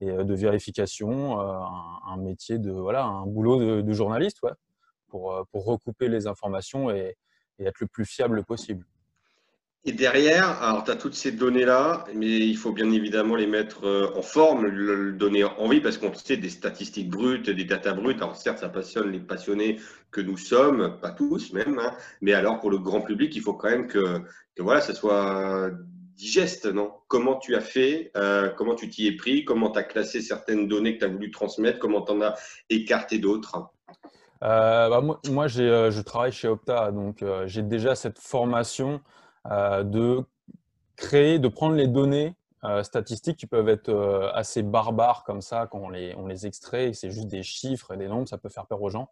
et 0.01 0.07
de 0.13 0.35
vérification, 0.35 1.41
un, 1.41 2.17
métier 2.19 2.59
de 2.59 2.71
voilà, 2.71 3.05
un 3.05 3.27
boulot 3.27 3.83
de, 3.83 3.93
journaliste 3.93 4.43
ouais, 4.45 4.53
pour 5.09 5.45
recouper 5.53 6.09
les 6.09 6.29
informations 6.29 6.91
et 6.91 7.17
être 7.59 7.81
le 7.81 7.89
plus 7.89 8.05
fiable 8.05 8.45
possible. 8.45 8.87
Et 9.89 9.93
derrière, 9.93 10.61
alors 10.65 10.83
tu 10.83 10.91
as 10.91 10.97
toutes 10.97 11.15
ces 11.15 11.31
données-là, 11.31 12.07
mais 12.13 12.27
il 12.27 12.57
faut 12.57 12.73
bien 12.73 12.91
évidemment 12.91 13.37
les 13.37 13.47
mettre 13.47 13.87
euh, 13.87 14.11
en 14.17 14.23
forme, 14.23 14.67
le, 14.67 15.13
donner 15.13 15.45
en 15.45 15.69
vie, 15.69 15.81
parce 15.81 15.97
qu'on 15.97 16.13
sait 16.13 16.37
des 16.37 16.49
statistiques 16.49 17.09
brutes, 17.09 17.49
des 17.49 17.65
datas 17.65 17.93
brutes. 17.93 18.17
Alors 18.17 18.35
certes, 18.35 18.59
ça 18.59 18.69
passionne 18.69 19.13
les 19.13 19.21
passionnés 19.21 19.79
que 20.11 20.21
nous 20.21 20.37
sommes, 20.37 20.99
pas 21.01 21.13
tous 21.13 21.53
même, 21.53 21.79
hein, 21.79 21.93
mais 22.21 22.33
alors 22.33 22.59
pour 22.59 22.71
le 22.71 22.79
grand 22.79 23.01
public, 23.01 23.37
il 23.37 23.43
faut 23.43 23.55
quand 23.55 23.71
même 23.71 23.87
que, 23.87 24.23
que 24.57 24.63
voilà, 24.63 24.81
ça 24.81 24.93
soit 24.93 25.71
digeste, 26.17 26.67
non? 26.67 26.91
Comment 27.07 27.37
tu 27.37 27.55
as 27.55 27.61
fait 27.61 28.11
euh, 28.17 28.49
Comment 28.49 28.75
tu 28.75 28.89
t'y 28.89 29.07
es 29.07 29.13
pris 29.13 29.45
Comment 29.45 29.71
tu 29.71 29.79
as 29.79 29.85
classé 29.85 30.21
certaines 30.21 30.67
données 30.67 30.95
que 30.95 31.05
tu 31.05 31.05
as 31.05 31.13
voulu 31.15 31.31
transmettre 31.31 31.79
Comment 31.79 32.03
tu 32.03 32.11
en 32.11 32.23
as 32.23 32.35
écarté 32.71 33.21
d'autres? 33.21 33.71
Euh, 34.43 34.89
bah, 34.89 35.01
Moi, 35.01 35.21
moi 35.31 35.47
je 35.47 36.01
travaille 36.01 36.33
chez 36.33 36.49
Opta, 36.49 36.91
donc 36.91 37.23
j'ai 37.45 37.63
déjà 37.63 37.95
cette 37.95 38.19
formation 38.19 39.01
de 39.51 40.25
créer, 40.97 41.39
de 41.39 41.49
prendre 41.49 41.75
les 41.75 41.87
données 41.87 42.35
euh, 42.65 42.83
statistiques 42.83 43.37
qui 43.37 43.47
peuvent 43.47 43.69
être 43.69 43.91
euh, 43.91 44.33
assez 44.33 44.63
barbares 44.63 45.23
comme 45.25 45.41
ça 45.41 45.69
quand 45.71 45.79
on 45.79 45.89
les, 45.89 46.15
on 46.17 46.27
les 46.27 46.47
extrait, 46.47 46.93
c'est 46.95 47.11
juste 47.11 47.29
des 47.29 47.43
chiffres 47.45 47.93
et 47.93 47.97
des 47.97 48.09
nombres, 48.09 48.27
ça 48.27 48.39
peut 48.39 48.49
faire 48.49 48.67
peur 48.67 48.83
aux 48.83 48.89
gens. 48.89 49.11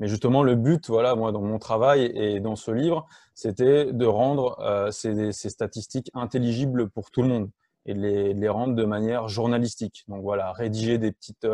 Mais 0.00 0.08
justement, 0.08 0.42
le 0.42 0.56
but, 0.56 0.88
voilà, 0.88 1.14
moi, 1.14 1.30
dans 1.30 1.42
mon 1.42 1.58
travail 1.58 2.10
et 2.14 2.40
dans 2.40 2.56
ce 2.56 2.72
livre, 2.72 3.06
c'était 3.34 3.92
de 3.92 4.06
rendre 4.06 4.56
ces, 4.90 5.30
ces, 5.30 5.50
statistiques 5.50 6.10
intelligibles 6.14 6.88
pour 6.88 7.10
tout 7.10 7.22
le 7.22 7.28
monde 7.28 7.50
et 7.84 7.94
de 7.94 8.00
les, 8.00 8.34
les, 8.34 8.48
rendre 8.48 8.74
de 8.74 8.84
manière 8.84 9.28
journalistique. 9.28 10.04
Donc 10.08 10.22
voilà, 10.22 10.52
rédiger 10.52 10.98
des 10.98 11.12
petites, 11.12 11.46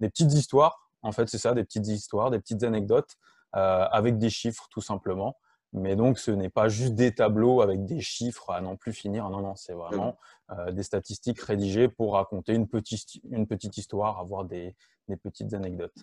des 0.00 0.08
petites 0.08 0.32
histoires, 0.32 0.90
en 1.02 1.12
fait, 1.12 1.28
c'est 1.28 1.38
ça, 1.38 1.54
des 1.54 1.62
petites 1.62 1.86
histoires, 1.86 2.30
des 2.30 2.40
petites 2.40 2.64
anecdotes 2.64 3.16
avec 3.52 4.18
des 4.18 4.30
chiffres 4.30 4.66
tout 4.70 4.80
simplement. 4.80 5.36
Mais 5.72 5.94
donc, 5.94 6.18
ce 6.18 6.30
n'est 6.30 6.48
pas 6.48 6.68
juste 6.68 6.94
des 6.94 7.14
tableaux 7.14 7.60
avec 7.60 7.84
des 7.86 8.00
chiffres 8.00 8.50
à 8.50 8.60
non 8.60 8.76
plus 8.76 8.92
finir. 8.92 9.28
Non, 9.30 9.40
non, 9.40 9.54
c'est 9.54 9.72
vraiment 9.72 10.18
euh, 10.50 10.72
des 10.72 10.82
statistiques 10.82 11.40
rédigées 11.40 11.88
pour 11.88 12.14
raconter 12.14 12.54
une 12.54 12.66
petite, 12.66 13.20
une 13.30 13.46
petite 13.46 13.76
histoire, 13.76 14.18
avoir 14.18 14.44
des, 14.44 14.74
des 15.08 15.16
petites 15.16 15.54
anecdotes. 15.54 15.94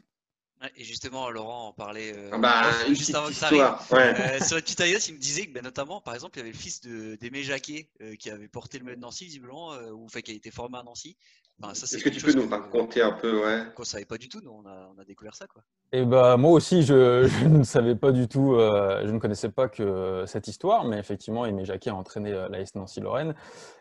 Et 0.75 0.83
justement, 0.83 1.29
Laurent 1.29 1.67
en 1.67 1.73
parlait 1.73 2.13
euh, 2.17 2.29
ah 2.31 2.37
bah, 2.39 2.71
juste 2.87 3.13
avant 3.13 3.27
que 3.27 3.33
ça 3.33 3.47
arrive. 3.47 3.61
Euh, 3.61 4.39
sur 4.39 4.55
la 4.55 4.61
petite 4.61 4.79
anecdote, 4.79 5.07
il 5.07 5.15
me 5.15 5.19
disait 5.19 5.45
que 5.45 5.53
bah, 5.53 5.61
notamment, 5.61 6.01
par 6.01 6.15
exemple, 6.15 6.37
il 6.37 6.39
y 6.39 6.41
avait 6.43 6.51
le 6.51 6.57
fils 6.57 6.81
d'Aimé 6.81 7.43
Jacquet 7.43 7.89
qui 8.17 8.31
avait 8.31 8.47
porté 8.47 8.79
le 8.79 8.85
maillot 8.85 8.95
de 8.95 9.01
Nancy, 9.01 9.25
visiblement, 9.25 9.73
ou 9.91 10.07
fait, 10.07 10.23
qui 10.23 10.31
a 10.31 10.35
été 10.35 10.49
formé 10.49 10.77
à 10.77 10.83
Nancy. 10.83 11.17
Est-ce 11.63 11.97
que 11.97 12.09
tu 12.09 12.23
peux 12.23 12.33
nous 12.33 12.47
raconter 12.47 13.01
un 13.01 13.13
peu 13.13 13.43
ouais? 13.43 13.63
Qu'on 13.73 13.81
ne 13.81 13.87
savait 13.87 14.05
pas 14.05 14.17
du 14.17 14.29
tout, 14.29 14.39
nous, 14.43 14.51
on 14.51 14.67
a, 14.67 14.91
on 14.95 15.01
a 15.01 15.03
découvert 15.03 15.33
ça. 15.33 15.47
Quoi. 15.47 15.63
Et 15.91 16.01
eh 16.01 16.05
bah, 16.05 16.37
moi 16.37 16.51
aussi, 16.51 16.83
je, 16.83 17.27
je, 17.41 17.45
ne 17.47 17.63
savais 17.63 17.95
pas 17.95 18.11
du 18.11 18.27
tout, 18.27 18.53
euh, 18.53 19.01
je 19.05 19.11
ne 19.11 19.17
connaissais 19.17 19.49
pas 19.49 19.67
que 19.67 20.23
cette 20.27 20.47
histoire, 20.47 20.85
mais 20.85 20.99
effectivement, 20.99 21.45
Aimé 21.45 21.65
Jacquet 21.65 21.89
a 21.89 21.95
entraîné 21.95 22.31
euh, 22.31 22.47
l'AS 22.49 22.75
Nancy-Lorraine. 22.75 23.33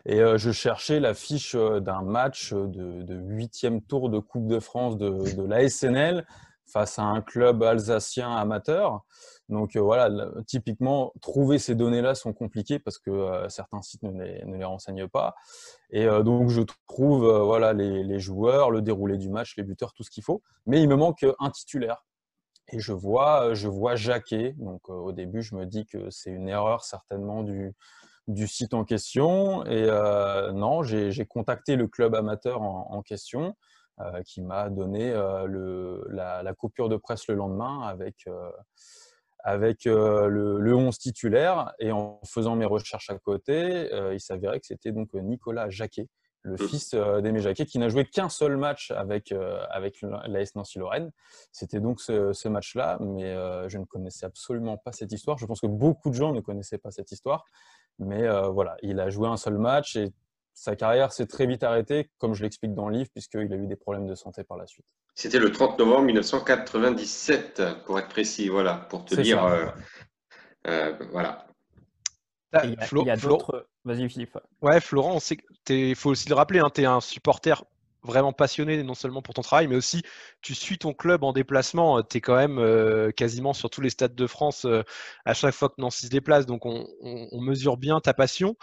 Et 0.05 0.21
euh, 0.21 0.39
je 0.39 0.51
cherchais 0.51 0.99
la 0.99 1.13
fiche 1.13 1.55
d'un 1.55 2.01
match 2.01 2.53
de 2.53 3.15
huitième 3.15 3.81
tour 3.81 4.09
de 4.09 4.17
Coupe 4.19 4.47
de 4.47 4.59
France 4.59 4.97
de, 4.97 5.35
de 5.35 5.43
l'ASNL 5.43 6.25
face 6.65 6.97
à 6.97 7.03
un 7.03 7.21
club 7.21 7.61
alsacien 7.61 8.35
amateur. 8.35 9.03
Donc 9.49 9.75
euh, 9.75 9.81
voilà, 9.81 10.09
typiquement, 10.45 11.13
trouver 11.21 11.57
ces 11.57 11.75
données-là 11.75 12.15
sont 12.15 12.33
compliquées 12.33 12.79
parce 12.79 12.97
que 12.97 13.09
euh, 13.09 13.49
certains 13.49 13.81
sites 13.81 14.03
ne 14.03 14.21
les, 14.21 14.43
ne 14.45 14.57
les, 14.57 14.65
renseignent 14.65 15.07
pas. 15.07 15.35
Et 15.89 16.05
euh, 16.05 16.21
donc 16.21 16.49
je 16.49 16.61
trouve 16.87 17.27
voilà, 17.27 17.73
les, 17.73 18.19
joueurs, 18.19 18.71
le 18.71 18.81
déroulé 18.81 19.17
du 19.17 19.29
match, 19.29 19.55
les 19.57 19.63
buteurs, 19.63 19.93
tout 19.93 20.03
ce 20.03 20.09
qu'il 20.09 20.23
faut. 20.23 20.41
Mais 20.65 20.81
il 20.81 20.89
me 20.89 20.95
manque 20.95 21.25
un 21.39 21.49
titulaire. 21.49 22.03
Et 22.69 22.79
je 22.79 22.91
vois, 22.91 23.53
je 23.53 23.69
vois 23.69 23.95
Jacquet. 23.95 24.53
Donc 24.57 24.89
au 24.89 25.13
début, 25.13 25.41
je 25.41 25.55
me 25.55 25.65
dis 25.65 25.85
que 25.85 26.09
c'est 26.09 26.31
une 26.31 26.49
erreur 26.49 26.83
certainement 26.83 27.43
du, 27.43 27.73
site 28.47 28.73
en 28.73 28.83
question. 28.83 29.65
Et 29.65 29.87
non, 30.53 30.83
j'ai 30.83 31.25
contacté 31.25 31.77
le 31.77 31.87
club 31.87 32.13
amateur 32.15 32.61
en, 32.61 33.01
question. 33.01 33.55
qui 34.25 34.41
m'a 34.41 34.69
donné 34.69 35.13
la, 35.13 36.53
coupure 36.57 36.89
de 36.89 36.97
presse 36.97 37.25
le 37.29 37.35
lendemain 37.35 37.83
avec, 37.83 38.27
avec 39.47 39.87
euh, 39.87 40.27
le, 40.27 40.75
11 40.75 40.97
titulaire. 40.97 41.73
Et 41.79 41.93
en 41.93 42.19
faisant 42.25 42.57
mes 42.57 42.65
recherches 42.65 43.09
à 43.09 43.17
côté, 43.17 43.93
euh, 43.93 44.13
il 44.13 44.19
s'avérait 44.19 44.59
que 44.59 44.67
c'était 44.67 44.91
donc 44.91 45.13
Nicolas 45.13 45.69
Jacquet, 45.69 46.09
le 46.41 46.55
mmh. 46.55 46.67
fils 46.67 46.93
euh, 46.93 47.21
d'Aimé 47.21 47.39
Jacquet, 47.39 47.65
qui 47.65 47.79
n'a 47.79 47.87
joué 47.87 48.03
qu'un 48.03 48.27
seul 48.27 48.57
match 48.57 48.91
avec, 48.91 49.33
avec 49.69 50.01
l'AS 50.01 50.53
Nancy-Lorraine. 50.55 51.11
C'était 51.53 51.79
donc 51.79 52.01
ce, 52.01 52.47
match-là, 52.49 52.97
mais 52.99 53.35
je 53.69 53.77
ne 53.77 53.85
connaissais 53.85 54.25
absolument 54.25 54.75
pas 54.77 54.91
cette 54.91 55.13
histoire. 55.13 55.37
Je 55.37 55.45
pense 55.45 55.61
que 55.61 55.67
beaucoup 55.67 56.09
de 56.09 56.15
gens 56.15 56.33
ne 56.33 56.41
connaissaient 56.41 56.77
pas 56.77 56.91
cette 56.91 57.11
histoire. 57.13 57.45
Mais 57.99 58.27
voilà, 58.49 58.75
il 58.83 58.99
a 58.99 59.09
joué 59.09 59.29
un 59.29 59.37
seul 59.37 59.57
match 59.57 59.95
et 59.95 60.11
sa 60.57 60.75
carrière 60.75 61.13
s'est 61.13 61.27
très 61.27 61.45
vite 61.45 61.63
arrêtée, 61.63 62.09
comme 62.17 62.33
je 62.33 62.41
l'explique 62.41 62.73
dans 62.73 62.89
le 62.89 62.97
livre, 62.97 63.09
puisqu'il 63.13 63.53
a 63.53 63.55
eu 63.55 63.67
des 63.67 63.75
problèmes 63.75 64.07
de 64.07 64.15
santé 64.15 64.43
par 64.43 64.57
la 64.57 64.65
suite. 64.65 64.85
C'était 65.13 65.37
le 65.37 65.51
30 65.51 65.77
novembre 65.77 66.05
1997, 66.05 67.61
pour 67.85 67.99
être 67.99 68.09
précis, 68.09 68.49
voilà, 68.49 68.73
pour 68.89 69.05
te 69.05 69.13
dire. 69.21 69.43
Euh, 69.45 69.67
euh, 70.65 70.97
voilà. 71.11 71.45
Il 72.63 72.75
y 73.05 73.09
a, 73.11 73.17
d'autres. 73.17 73.67
Vas-y, 73.85 74.09
Philippe. 74.09 74.39
Ouais, 74.63 74.81
Florent, 74.81 75.19
il 75.69 75.95
faut 75.95 76.09
aussi 76.09 76.27
le 76.27 76.33
rappeler, 76.33 76.59
hein, 76.59 76.71
tu 76.73 76.81
es 76.81 76.85
un 76.85 77.01
supporter 77.01 77.63
vraiment 78.01 78.33
passionné, 78.33 78.81
non 78.83 78.95
seulement 78.95 79.21
pour 79.21 79.35
ton 79.35 79.41
travail, 79.41 79.67
mais 79.67 79.75
aussi 79.75 80.01
tu 80.41 80.55
suis 80.55 80.79
ton 80.79 80.93
club 80.93 81.23
en 81.23 81.33
déplacement. 81.33 82.01
Tu 82.01 82.17
es 82.17 82.21
quand 82.21 82.35
même 82.35 83.11
quasiment 83.13 83.53
sur 83.53 83.69
tous 83.69 83.81
les 83.81 83.89
stades 83.89 84.15
de 84.15 84.27
France 84.27 84.65
à 85.25 85.33
chaque 85.33 85.53
fois 85.53 85.69
que 85.69 85.75
Nancy 85.77 86.05
se 86.05 86.11
déplace, 86.11 86.45
donc 86.45 86.65
on, 86.65 86.87
on 87.01 87.41
mesure 87.41 87.77
bien 87.77 87.99
ta 87.99 88.13
passion. 88.13 88.55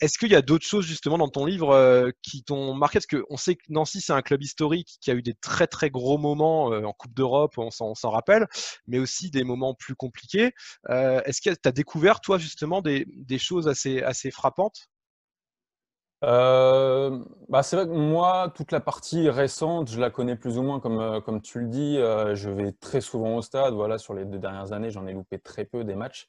Est-ce 0.00 0.18
qu'il 0.18 0.30
y 0.30 0.34
a 0.34 0.42
d'autres 0.42 0.66
choses 0.66 0.84
justement 0.84 1.16
dans 1.16 1.28
ton 1.28 1.46
livre 1.46 1.70
euh, 1.70 2.10
qui 2.22 2.42
t'ont 2.44 2.74
marqué? 2.74 2.98
Parce 2.98 3.06
qu'on 3.06 3.36
sait 3.36 3.56
que 3.56 3.62
Nancy, 3.70 4.00
c'est 4.00 4.12
un 4.12 4.20
club 4.20 4.42
historique 4.42 4.98
qui 5.00 5.10
a 5.10 5.14
eu 5.14 5.22
des 5.22 5.34
très 5.34 5.66
très 5.66 5.88
gros 5.88 6.18
moments 6.18 6.72
euh, 6.72 6.84
en 6.84 6.92
Coupe 6.92 7.14
d'Europe, 7.14 7.54
on 7.56 7.70
s'en 7.70 8.10
rappelle, 8.10 8.46
mais 8.86 8.98
aussi 8.98 9.30
des 9.30 9.42
moments 9.42 9.74
plus 9.74 9.94
compliqués. 9.94 10.52
Euh, 10.90 11.22
est-ce 11.24 11.40
que 11.40 11.50
tu 11.50 11.68
as 11.68 11.72
découvert, 11.72 12.20
toi, 12.20 12.36
justement, 12.36 12.82
des, 12.82 13.06
choses 13.38 13.68
assez, 13.68 14.02
assez 14.02 14.30
frappantes? 14.30 14.88
Bah 16.22 17.62
c'est 17.62 17.76
vrai 17.76 17.86
que 17.86 17.92
moi, 17.92 18.52
toute 18.54 18.72
la 18.72 18.80
partie 18.80 19.30
récente, 19.30 19.90
je 19.90 20.00
la 20.00 20.10
connais 20.10 20.34
plus 20.34 20.58
ou 20.58 20.62
moins 20.62 20.80
comme, 20.80 21.22
comme 21.22 21.40
tu 21.40 21.60
le 21.60 21.68
dis. 21.68 21.96
je 21.96 22.50
vais 22.50 22.72
très 22.72 23.00
souvent 23.00 23.36
au 23.36 23.42
stade. 23.42 23.74
Voilà, 23.74 23.96
sur 23.98 24.12
les 24.12 24.24
deux 24.24 24.38
dernières 24.38 24.72
années, 24.72 24.90
j'en 24.90 25.06
ai 25.06 25.12
loupé 25.12 25.38
très 25.38 25.64
peu 25.64 25.84
des 25.84 25.94
matchs. 25.94 26.28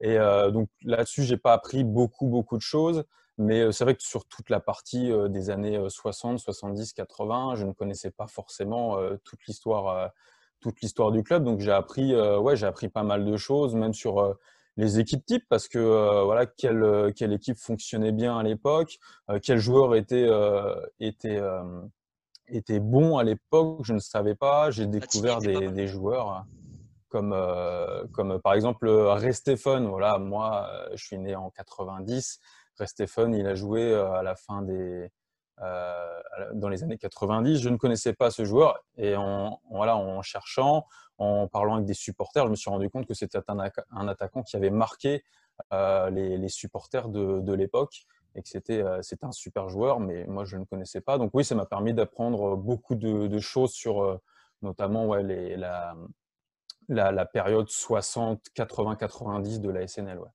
Et 0.00 0.18
euh, 0.18 0.50
donc 0.50 0.68
là-dessus, 0.82 1.24
j'ai 1.24 1.36
pas 1.36 1.52
appris 1.52 1.84
beaucoup, 1.84 2.26
beaucoup 2.26 2.56
de 2.56 2.62
choses. 2.62 3.04
Mais 3.38 3.60
euh, 3.60 3.72
c'est 3.72 3.84
vrai 3.84 3.94
que 3.94 4.02
sur 4.02 4.26
toute 4.26 4.50
la 4.50 4.60
partie 4.60 5.10
euh, 5.10 5.28
des 5.28 5.50
années 5.50 5.78
60, 5.88 6.38
70, 6.38 6.92
80, 6.92 7.56
je 7.56 7.64
ne 7.64 7.72
connaissais 7.72 8.10
pas 8.10 8.26
forcément 8.26 8.98
toute 9.24 9.40
l'histoire, 9.46 10.10
toute 10.60 10.80
l'histoire 10.80 11.12
du 11.12 11.22
club. 11.22 11.44
Donc 11.44 11.60
j'ai 11.60 11.72
appris, 11.72 12.14
ouais, 12.14 12.56
j'ai 12.56 12.66
appris 12.66 12.88
pas 12.88 13.02
mal 13.02 13.24
de 13.24 13.36
choses, 13.36 13.74
même 13.74 13.94
sur 13.94 14.36
les 14.76 14.98
équipes 14.98 15.24
types, 15.24 15.44
parce 15.48 15.68
que 15.68 16.22
voilà, 16.24 16.46
quelle, 16.46 17.12
quelle 17.14 17.32
équipe 17.32 17.58
fonctionnait 17.58 18.12
bien 18.12 18.38
à 18.38 18.42
l'époque, 18.42 18.98
quel 19.42 19.58
joueur 19.58 19.94
était, 19.94 20.28
était, 20.98 21.40
était 22.48 22.80
bon 22.80 23.18
à 23.18 23.24
l'époque, 23.24 23.80
je 23.82 23.92
ne 23.92 23.98
savais 24.00 24.34
pas. 24.34 24.70
J'ai 24.70 24.86
découvert 24.86 25.38
des, 25.38 25.70
des, 25.70 25.86
joueurs 25.86 26.44
comme, 27.10 27.32
euh, 27.34 28.06
comme 28.12 28.40
par 28.40 28.54
exemple 28.54 28.88
Restéphane. 28.88 29.86
Voilà, 29.86 30.18
moi, 30.18 30.70
euh, 30.70 30.88
je 30.94 31.04
suis 31.04 31.18
né 31.18 31.34
en 31.34 31.50
90. 31.50 32.40
Restéphane, 32.78 33.34
il 33.34 33.46
a 33.46 33.54
joué 33.54 33.92
euh, 33.92 34.10
à 34.12 34.22
la 34.22 34.34
fin 34.34 34.62
des, 34.62 35.10
dans 36.54 36.70
les 36.70 36.82
années 36.82 36.96
90. 36.96 37.60
Je 37.60 37.68
ne 37.68 37.76
connaissais 37.76 38.14
pas 38.14 38.30
ce 38.30 38.46
joueur 38.46 38.82
et 38.96 39.14
en, 39.16 39.60
voilà, 39.70 39.96
en 39.96 40.22
cherchant, 40.22 40.86
en 41.18 41.48
parlant 41.48 41.74
avec 41.74 41.86
des 41.86 41.94
supporters, 41.94 42.46
je 42.46 42.50
me 42.50 42.56
suis 42.56 42.70
rendu 42.70 42.88
compte 42.88 43.06
que 43.06 43.12
c'était 43.12 43.38
un, 43.48 43.58
un, 43.90 44.08
attaquant 44.08 44.42
qui 44.42 44.56
avait 44.56 44.70
marqué 44.70 45.22
les, 45.70 46.38
les, 46.38 46.48
supporters 46.48 47.10
de, 47.10 47.40
de 47.40 47.52
l'époque 47.52 48.06
et 48.34 48.42
que 48.42 48.48
c'était 48.48 48.82
un 49.22 49.32
super 49.32 49.68
joueur, 49.68 50.00
mais 50.00 50.24
moi 50.24 50.46
je 50.46 50.56
ne 50.56 50.64
connaissais 50.64 51.02
pas. 51.02 51.18
Donc 51.18 51.32
oui, 51.34 51.44
ça 51.44 51.54
m'a 51.54 51.66
permis 51.66 51.92
d'apprendre 51.92 52.56
beaucoup 52.56 52.94
de, 52.94 53.26
de, 53.26 53.38
choses 53.38 53.72
sur 53.72 54.18
notamment 54.62 55.04
ouais, 55.08 55.22
les, 55.22 55.58
la, 55.58 55.94
la, 56.90 57.24
période 57.24 57.68
60, 57.68 58.48
80, 58.54 58.96
90 58.96 59.60
de 59.60 59.70
la 59.70 59.86
SNL. 59.86 60.18
Ouais. 60.18 60.28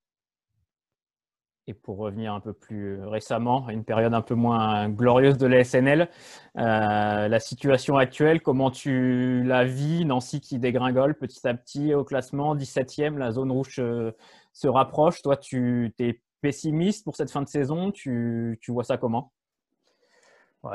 Et 1.68 1.74
pour 1.74 1.98
revenir 1.98 2.32
un 2.32 2.40
peu 2.40 2.54
plus 2.54 3.04
récemment, 3.06 3.68
une 3.70 3.84
période 3.84 4.14
un 4.14 4.22
peu 4.22 4.36
moins 4.36 4.88
glorieuse 4.88 5.40
de 5.40 5.48
la 5.48 5.64
SNL, 5.64 6.10
euh, 6.58 7.28
la 7.28 7.40
situation 7.40 7.98
actuelle, 7.98 8.42
comment 8.42 8.70
tu 8.70 9.42
la 9.44 9.64
vis 9.64 10.06
Nancy 10.06 10.42
qui 10.42 10.60
dégringole 10.60 11.16
petit 11.16 11.48
à 11.48 11.56
petit 11.56 11.96
au 11.96 12.04
classement, 12.04 12.56
17e, 12.56 13.18
la 13.18 13.32
zone 13.32 13.52
rouge 13.52 13.78
euh, 13.80 14.12
se 14.54 14.68
rapproche. 14.68 15.24
Toi, 15.24 15.38
tu 15.38 15.92
es 15.98 16.22
pessimiste 16.42 17.04
pour 17.04 17.16
cette 17.16 17.32
fin 17.32 17.42
de 17.42 17.48
saison, 17.48 17.92
tu, 17.92 18.60
vois 18.68 18.84
ça 18.84 18.98
comment? 18.98 19.32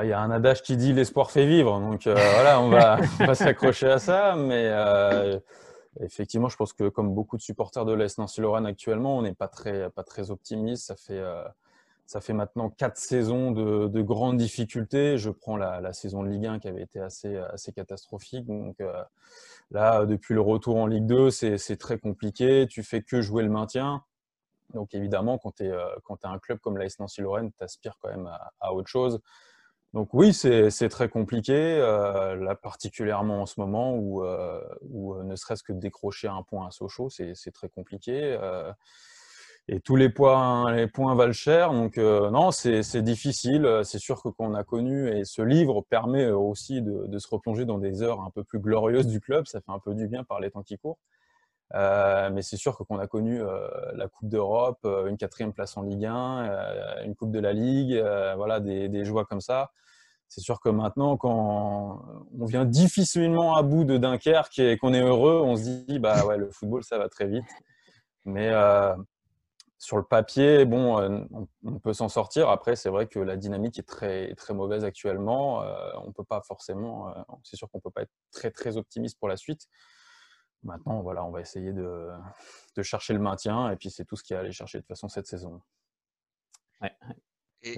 Il 0.03 0.09
y 0.09 0.13
a 0.13 0.21
un 0.21 0.31
adage 0.33 0.63
qui 0.63 0.77
dit 0.77 0.93
l'espoir 0.93 1.31
fait 1.31 1.47
vivre, 1.47 1.79
donc 1.79 2.09
euh, 2.09 2.15
voilà, 2.15 2.61
on 2.61 2.69
va, 2.69 2.97
va 3.21 3.35
s'accrocher 3.37 3.89
à 3.91 3.99
ça, 3.99 4.35
mais 4.37 4.69
Effectivement, 5.99 6.49
je 6.49 6.57
pense 6.57 6.73
que 6.73 6.89
comme 6.89 7.15
beaucoup 7.15 7.37
de 7.37 7.43
supporters 7.43 7.85
de 7.85 7.93
l'Est 7.93 8.19
Nancy-Lorraine 8.19 8.67
actuellement, 8.67 9.19
on 9.19 9.23
n'est 9.23 9.35
pas 9.35 9.49
très, 9.49 9.91
pas 9.91 10.05
très 10.05 10.31
optimiste. 10.31 10.87
Ça 10.87 10.95
fait, 10.97 11.19
euh, 11.19 11.43
ça 12.07 12.21
fait 12.21 12.33
maintenant 12.33 12.71
quatre 12.71 12.97
saisons 12.97 13.51
de, 13.51 13.89
de 13.89 14.03
grandes 14.03 14.37
difficultés. 14.37 15.19
Je 15.19 15.31
prends 15.31 15.57
la, 15.57 15.93
saison 15.93 16.23
de 16.23 16.29
Ligue 16.29 16.47
1 16.47 16.59
qui 16.61 16.69
avait 16.69 16.83
été 16.83 17.01
assez, 17.01 17.37
assez 17.37 17.73
catastrophique. 17.73 18.47
Donc 18.47 18.81
euh, 18.81 19.03
là, 19.73 20.07
depuis 20.07 20.35
le 20.35 20.41
retour 20.41 20.77
en 20.77 20.87
Ligue 20.87 21.07
2, 21.07 21.31
c'est 21.31 21.77
très 21.77 21.99
compliqué. 21.99 22.69
Tu 22.71 22.85
fais 22.85 23.03
que 23.03 23.21
jouer 23.21 23.43
le 23.43 23.51
maintien. 23.51 24.05
Donc 24.75 24.95
évidemment, 24.95 25.39
quand 25.39 25.57
tu 25.57 25.65
es, 25.65 25.71
euh, 25.73 25.89
un 26.23 26.39
club 26.39 26.61
comme 26.61 26.79
l'AS 26.79 27.01
Nancy-Lorraine, 27.01 27.51
tu 27.51 27.65
aspires 27.65 27.97
quand 28.01 28.11
même 28.11 28.31
à 28.61 28.73
autre 28.75 28.89
chose. 28.89 29.21
Donc 29.93 30.15
oui, 30.15 30.33
c'est 30.33 30.89
très 30.89 31.09
compliqué, 31.09 31.53
euh, 31.53 32.37
là 32.37 32.55
particulièrement 32.55 33.43
en 33.43 33.47
ce 33.47 33.59
moment 33.59 33.97
où, 33.97 34.23
euh, 34.25 34.61
euh, 34.85 35.23
ne 35.25 35.35
serait-ce 35.35 35.65
que 35.65 35.73
décrocher 35.73 36.29
un 36.29 36.45
point 36.45 36.69
à 36.69 36.71
Sochaux, 36.71 37.09
c'est 37.11 37.35
très 37.53 37.69
compliqué. 37.69 38.39
et 39.69 39.81
tous 39.81 39.97
les 39.97 40.09
points, 40.09 40.73
les 40.75 40.87
points 40.87 41.15
valent 41.17 41.33
cher, 41.33 41.73
donc 41.73 41.97
non, 41.97 42.53
c'est 42.53 43.03
difficile. 43.03 43.81
C'est 43.85 43.99
sûr 43.99 44.23
que 44.23 44.29
quand 44.29 44.47
on 44.47 44.55
a 44.55 44.65
connu, 44.65 45.09
et 45.09 45.25
ce 45.25 45.43
livre 45.43 45.83
permet 45.83 46.31
aussi 46.31 46.83
de, 46.83 47.07
de, 47.07 47.19
se 47.19 47.29
replonger 47.29 47.65
dans 47.65 47.79
des 47.79 48.03
heures 48.03 48.21
un 48.21 48.31
peu 48.31 48.45
plus 48.45 48.61
glorieuses 48.61 49.07
du 49.09 49.21
club, 49.21 49.47
ça 49.47 49.61
fait 49.61 49.73
un 49.73 49.81
peu 49.81 49.95
du 49.95 50.07
bien 50.07 50.23
par 50.25 50.41
les 50.41 50.51
temps 50.51 50.63
qui 50.63 50.79
courent. 50.79 50.99
Euh, 51.75 52.31
mais 52.31 52.43
c'est 52.43 52.57
sûr 52.57 52.77
qu'on 52.77 52.99
a 52.99 53.07
connu 53.07 53.41
euh, 53.41 53.69
la 53.95 54.09
Coupe 54.09 54.29
d'Europe, 54.29 54.81
euh, 54.85 55.07
une 55.07 55.17
quatrième 55.17 55.53
place 55.53 55.77
en 55.77 55.83
Ligue 55.83 56.05
1, 56.05 57.05
une 57.05 57.15
Coupe 57.15 57.31
de 57.31 57.39
la 57.39 57.53
Ligue, 57.53 57.97
voilà, 58.37 58.61
des, 58.61 58.89
des, 58.89 59.05
joies 59.05 59.25
comme 59.25 59.41
ça. 59.41 59.71
C'est 60.29 60.41
sûr 60.41 60.61
que 60.61 60.69
maintenant, 60.69 61.17
quand 61.17 62.05
on 62.39 62.45
vient 62.45 62.65
difficilement 62.65 63.57
à 63.57 63.63
bout 63.63 63.85
de 63.85 63.99
Dunkerque 63.99 64.59
et 64.61 64.79
qu'on 64.79 64.95
est 64.95 65.03
heureux, 65.03 65.41
on 65.45 65.57
se 65.57 65.63
dit, 65.63 65.99
bah 65.99 66.25
ouais, 66.25 66.37
le 66.39 66.51
football, 66.51 66.85
ça 66.85 66.99
va 66.99 67.09
très 67.09 67.27
vite. 67.27 67.47
Mais 68.25 68.53
sur 69.79 69.97
le 69.97 70.05
papier, 70.05 70.65
bon, 70.67 71.27
on, 71.65 71.79
peut 71.81 71.95
s'en 71.95 72.09
sortir. 72.09 72.49
Après, 72.49 72.77
c'est 72.77 72.91
vrai 72.91 73.07
que 73.09 73.19
la 73.19 73.37
dynamique 73.37 73.79
est 73.79 73.89
très, 73.89 74.35
très 74.37 74.55
mauvaise 74.55 74.85
actuellement. 74.85 75.65
on 76.05 76.13
peut 76.13 76.25
pas 76.25 76.43
forcément, 76.43 77.13
c'est 77.43 77.57
sûr 77.57 77.69
qu'on 77.69 77.81
peut 77.81 77.91
pas 77.91 78.03
être 78.03 78.13
très, 78.31 78.53
très 78.53 78.77
optimiste 78.77 79.19
pour 79.19 79.29
la 79.29 79.37
suite. 79.37 79.67
Maintenant, 80.63 81.01
voilà, 81.03 81.25
on 81.25 81.31
va 81.31 81.41
essayer 81.41 81.73
de, 81.73 82.09
de 82.77 82.83
chercher 82.83 83.15
le 83.15 83.19
maintien 83.19 83.71
et 83.71 83.77
puis 83.77 83.91
c'est 83.91 84.05
tout 84.05 84.17
ce 84.17 84.23
qu'il 84.23 84.35
y 84.35 84.37
a 84.37 84.41
à 84.41 84.43
aller 84.43 84.53
chercher 84.53 84.79
de 84.79 84.83
toute 84.83 84.89
façon 84.89 85.09
cette 85.09 85.27
saison. 85.27 85.61
Ouais. 86.81 86.95
Et, 87.63 87.77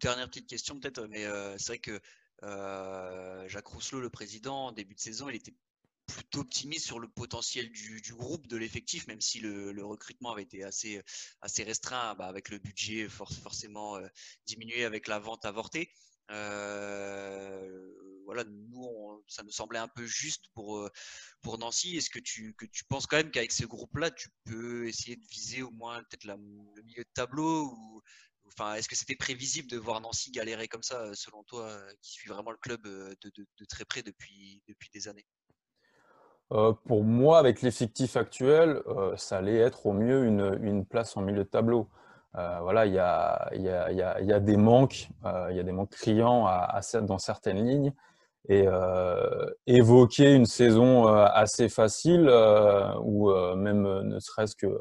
dernière 0.00 0.28
petite 0.28 0.48
question 0.48 0.78
peut-être, 0.78 1.06
mais 1.06 1.24
euh, 1.24 1.56
c'est 1.58 1.68
vrai 1.68 1.78
que 1.78 2.00
euh, 2.44 3.48
Jacques 3.48 3.66
Rousselot, 3.66 4.00
le 4.00 4.10
président, 4.10 4.66
en 4.66 4.72
début 4.72 4.94
de 4.94 5.00
saison, 5.00 5.28
il 5.28 5.36
était 5.36 5.54
plutôt 6.06 6.40
optimiste 6.40 6.86
sur 6.86 6.98
le 6.98 7.08
potentiel 7.08 7.70
du, 7.70 8.00
du 8.00 8.14
groupe, 8.14 8.46
de 8.46 8.56
l'effectif, 8.56 9.06
même 9.06 9.20
si 9.20 9.40
le, 9.40 9.72
le, 9.72 9.84
recrutement 9.84 10.32
avait 10.32 10.42
été 10.42 10.64
assez, 10.64 11.02
assez 11.42 11.62
restreint, 11.62 12.14
bah, 12.14 12.26
avec 12.26 12.48
le 12.48 12.58
budget 12.58 13.08
forcément 13.08 13.96
euh, 13.96 14.06
diminué 14.46 14.84
avec 14.84 15.06
la 15.06 15.18
vente 15.18 15.44
avortée. 15.44 15.92
Euh, 16.30 17.92
voilà, 18.28 18.44
nous, 18.44 19.24
ça 19.26 19.42
nous 19.42 19.50
semblait 19.50 19.78
un 19.78 19.88
peu 19.88 20.04
juste 20.04 20.48
pour, 20.52 20.76
euh, 20.76 20.90
pour 21.40 21.56
Nancy. 21.56 21.96
Est-ce 21.96 22.10
que 22.10 22.18
tu, 22.18 22.54
que 22.58 22.66
tu 22.66 22.84
penses 22.84 23.06
quand 23.06 23.16
même 23.16 23.30
qu'avec 23.30 23.52
ce 23.52 23.64
groupe-là, 23.64 24.10
tu 24.10 24.28
peux 24.44 24.86
essayer 24.86 25.16
de 25.16 25.24
viser 25.30 25.62
au 25.62 25.70
moins 25.70 26.02
peut-être 26.02 26.24
le 26.24 26.82
milieu 26.82 27.04
de 27.04 27.10
tableau 27.14 27.72
ou, 27.72 28.02
Enfin, 28.46 28.74
est-ce 28.74 28.88
que 28.88 28.96
c'était 28.96 29.14
prévisible 29.14 29.68
de 29.68 29.76
voir 29.76 30.00
Nancy 30.00 30.30
galérer 30.30 30.68
comme 30.68 30.82
ça, 30.82 31.14
selon 31.14 31.42
toi, 31.44 31.70
qui 32.00 32.12
suit 32.12 32.30
vraiment 32.30 32.50
le 32.50 32.56
club 32.56 32.82
de, 32.82 33.14
de, 33.22 33.64
très 33.68 33.84
près 33.84 34.02
depuis, 34.02 34.62
depuis 34.66 34.88
des 34.92 35.06
années? 35.06 35.26
Euh, 36.52 36.72
pour 36.86 37.04
moi, 37.04 37.38
avec 37.38 37.60
l'effectif 37.60 38.16
actuel, 38.16 38.82
euh, 38.86 39.14
ça 39.16 39.36
allait 39.36 39.58
être 39.58 39.84
au 39.84 39.92
mieux 39.92 40.24
une, 40.24 40.58
une, 40.62 40.86
place 40.86 41.14
en 41.16 41.20
milieu 41.20 41.44
de 41.44 41.48
tableau. 41.48 41.88
Euh, 42.36 42.60
voilà, 42.62 42.86
il 42.86 42.94
y 42.94 42.98
a, 42.98 43.50
y, 43.54 43.68
a, 43.68 43.92
y, 43.92 44.32
a, 44.32 44.40
des 44.40 44.56
manques, 44.56 45.08
il 45.50 45.56
y 45.56 45.60
a 45.60 45.62
des 45.62 45.72
manques 45.72 45.90
criants 45.90 46.46
à, 46.46 46.80
dans 47.02 47.18
certaines 47.18 47.64
lignes 47.66 47.92
et 48.48 48.64
euh, 48.66 49.46
évoquer 49.66 50.34
une 50.34 50.46
saison 50.46 51.08
euh, 51.08 51.26
assez 51.32 51.68
facile 51.68 52.28
euh, 52.28 52.94
ou 53.02 53.30
même 53.56 53.82
ne 53.82 54.18
serait-ce 54.20 54.56
que 54.56 54.78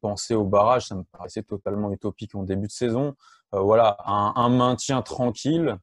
penser 0.00 0.34
au 0.34 0.44
barrage, 0.44 0.86
ça 0.86 0.94
me 0.94 1.02
paraissait 1.04 1.42
totalement 1.42 1.92
utopique 1.92 2.34
en 2.34 2.44
début 2.44 2.68
de 2.68 2.72
saison. 2.72 3.14
voilà, 3.52 3.96
un, 4.04 4.48
maintien 4.48 5.02
tranquille 5.02 5.76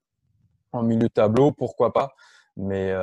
en 0.72 0.84
milieu 0.84 1.08
de 1.08 1.14
tableau, 1.14 1.52
pourquoi 1.52 1.92
pas. 1.92 2.12
Mais 2.56 2.94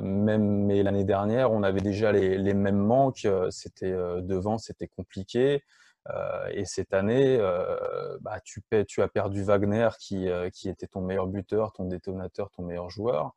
même 0.00 0.70
l'année 0.70 1.04
dernière, 1.04 1.52
on 1.52 1.62
avait 1.62 1.82
déjà 1.82 2.10
les 2.10 2.54
mêmes 2.54 2.78
manques. 2.78 3.28
C'était 3.50 3.92
devant, 4.22 4.56
c'était 4.56 4.88
compliqué. 4.88 5.62
Et 6.52 6.64
cette 6.64 6.92
année, 6.94 7.38
bah, 8.20 8.40
tu, 8.44 8.62
tu, 8.88 9.02
as 9.02 9.08
perdu 9.08 9.42
Wagner 9.42 9.88
qui, 9.98 10.28
qui, 10.52 10.68
était 10.68 10.86
ton 10.86 11.00
meilleur 11.00 11.26
buteur, 11.26 11.72
ton 11.72 11.84
détonateur, 11.84 12.50
ton 12.50 12.64
meilleur 12.64 12.90
joueur. 12.90 13.32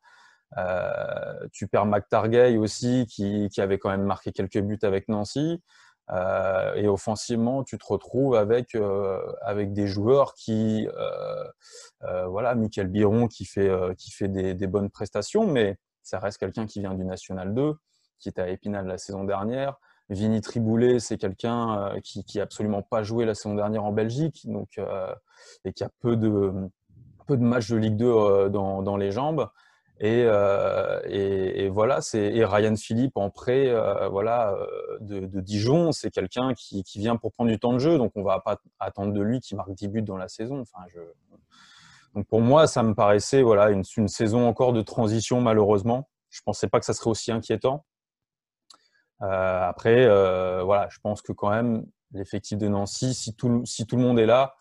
tu 1.52 1.68
perds 1.68 1.86
McTargay 1.86 2.58
aussi 2.58 3.06
qui, 3.08 3.50
avait 3.60 3.78
quand 3.78 3.90
même 3.90 4.06
marqué 4.06 4.32
quelques 4.32 4.60
buts 4.60 4.80
avec 4.82 5.08
Nancy. 5.08 5.62
Euh, 6.12 6.74
et 6.76 6.88
offensivement, 6.88 7.64
tu 7.64 7.78
te 7.78 7.86
retrouves 7.86 8.36
avec, 8.36 8.76
euh, 8.76 9.22
des 9.66 9.88
joueurs 9.88 10.34
qui, 10.34 10.88
euh, 10.98 12.28
voilà, 12.28 12.56
Michael 12.56 12.88
Biron 12.88 13.28
qui 13.28 13.46
fait, 13.46 13.70
des, 14.28 14.68
bonnes 14.68 14.90
prestations, 14.90 15.48
mais 15.48 15.78
ça 16.02 16.20
reste 16.20 16.38
quelqu'un 16.40 16.66
qui 16.66 16.82
vient 16.82 16.94
du 16.94 17.06
National 17.06 17.54
2, 17.54 17.76
qui 18.20 18.30
était 18.30 18.42
à 18.42 18.50
Épinal 18.50 18.86
la 18.86 18.98
saison 18.98 19.24
dernière. 19.24 19.78
Vini 20.14 20.42
Triboulet, 20.42 21.00
c'est 21.00 21.18
quelqu'un 21.18 21.94
qui, 22.04 22.24
qui 22.24 22.40
absolument 22.40 22.82
pas 22.82 23.04
joué 23.04 23.26
la 23.26 23.36
saison 23.36 23.56
dernière 23.56 23.84
en 23.84 23.92
Belgique, 23.92 24.44
donc, 24.46 24.80
et 25.66 25.74
qui 25.74 25.84
a 25.84 25.90
peu 26.00 26.16
de, 26.16 26.54
matchs 27.30 27.70
de 27.70 27.78
Ligue 27.78 27.98
2 27.98 28.50
dans, 28.50 28.82
dans 28.82 28.98
les 28.98 29.12
jambes. 29.12 29.50
Euh, 30.02 31.00
et, 31.06 31.70
voilà, 31.70 32.02
c'est 32.02 32.44
Ryan 32.44 32.76
Philippe 32.76 33.16
en 33.16 33.30
prêt, 33.30 33.70
euh, 33.70 34.08
voilà, 34.10 34.54
euh, 34.54 34.98
de, 35.00 35.40
Dijon, 35.40 35.92
c'est 35.92 36.12
quelqu'un 36.12 36.54
qui, 36.54 36.84
vient 36.96 37.16
pour 37.16 37.32
prendre 37.32 37.50
du 37.50 37.60
temps 37.60 37.74
de 37.74 37.80
jeu, 37.80 37.98
donc 37.98 38.12
on 38.16 38.24
va 38.24 38.40
pas 38.40 38.58
attendre 38.80 39.14
de 39.14 39.22
lui 39.22 39.40
qu'il 39.40 39.56
marque 39.58 39.74
10 39.74 39.88
buts 39.88 40.02
dans 40.02 40.18
la 40.18 40.28
saison. 40.28 40.62
Enfin, 40.62 40.84
pour 42.28 42.42
moi, 42.42 42.68
ça 42.68 42.84
me 42.84 42.94
paraissait 42.94 43.42
voilà 43.42 43.70
une, 43.70 43.84
une, 43.98 44.08
saison 44.08 44.48
encore 44.48 44.74
de 44.74 44.82
transition 44.82 45.42
malheureusement. 45.42 46.10
Je 46.30 46.42
pensais 46.44 46.68
pas 46.68 46.80
que 46.80 46.86
ça 46.86 46.94
serait 46.94 47.10
aussi 47.10 47.32
inquiétant. 47.32 47.86
Après, 49.20 50.06
voilà, 50.64 50.88
je 50.90 51.00
pense 51.02 51.22
que 51.22 51.32
quand 51.32 51.50
même 51.50 51.86
l'effectif 52.12 52.58
de 52.58 52.68
Nancy, 52.68 53.14
si 53.14 53.36
tout, 53.36 53.64
si 53.66 53.88
tout 53.88 53.96
le 53.96 54.04
monde 54.04 54.20
est 54.20 54.26
là, 54.26 54.56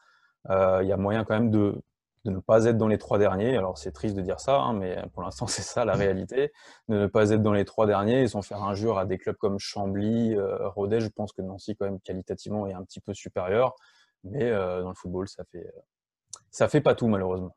il 0.49 0.87
y 0.87 0.93
a 0.93 0.97
moyen 0.97 1.25
quand 1.25 1.35
même 1.35 1.51
de 1.51 1.83
de 2.25 2.31
ne 2.31 2.39
pas 2.39 2.67
être 2.67 2.79
dans 2.79 2.89
les 2.89 2.99
trois 2.99 3.19
derniers. 3.19 3.57
Alors 3.57 3.79
c'est 3.79 3.93
triste 3.93 4.15
de 4.17 4.23
dire 4.23 4.41
ça, 4.41 4.61
hein, 4.61 4.75
mais 4.75 5.03
pour 5.13 5.23
l'instant 5.23 5.47
c'est 5.49 5.63
ça 5.63 5.85
la 5.85 5.95
réalité. 5.95 6.53
De 6.89 6.99
ne 6.99 7.07
pas 7.07 7.31
être 7.31 7.43
dans 7.43 7.53
les 7.53 7.65
trois 7.65 7.87
derniers, 7.87 8.23
ils 8.23 8.37
ont 8.37 8.43
fait 8.43 8.55
injure 8.55 8.99
à 8.99 9.07
des 9.07 9.19
clubs 9.19 9.37
comme 9.37 9.59
Chambly, 9.59 10.35
euh, 10.35 10.69
Rodez. 10.69 11.01
Je 11.01 11.09
pense 11.09 11.33
que 11.33 11.43
Nancy 11.43 11.77
quand 11.77 11.87
même 11.87 12.01
qualitativement 12.01 12.67
est 12.67 12.75
un 12.75 12.85
petit 12.85 13.01
peu 13.01 13.15
supérieur, 13.15 13.75
mais 14.25 14.45
euh, 14.51 14.83
dans 14.83 14.89
le 14.91 14.95
football 14.95 15.29
ça 15.29 15.45
fait 15.51 15.73
ça 16.51 16.69
fait 16.69 16.81
pas 16.81 16.95
tout 16.95 17.09
malheureusement. 17.09 17.57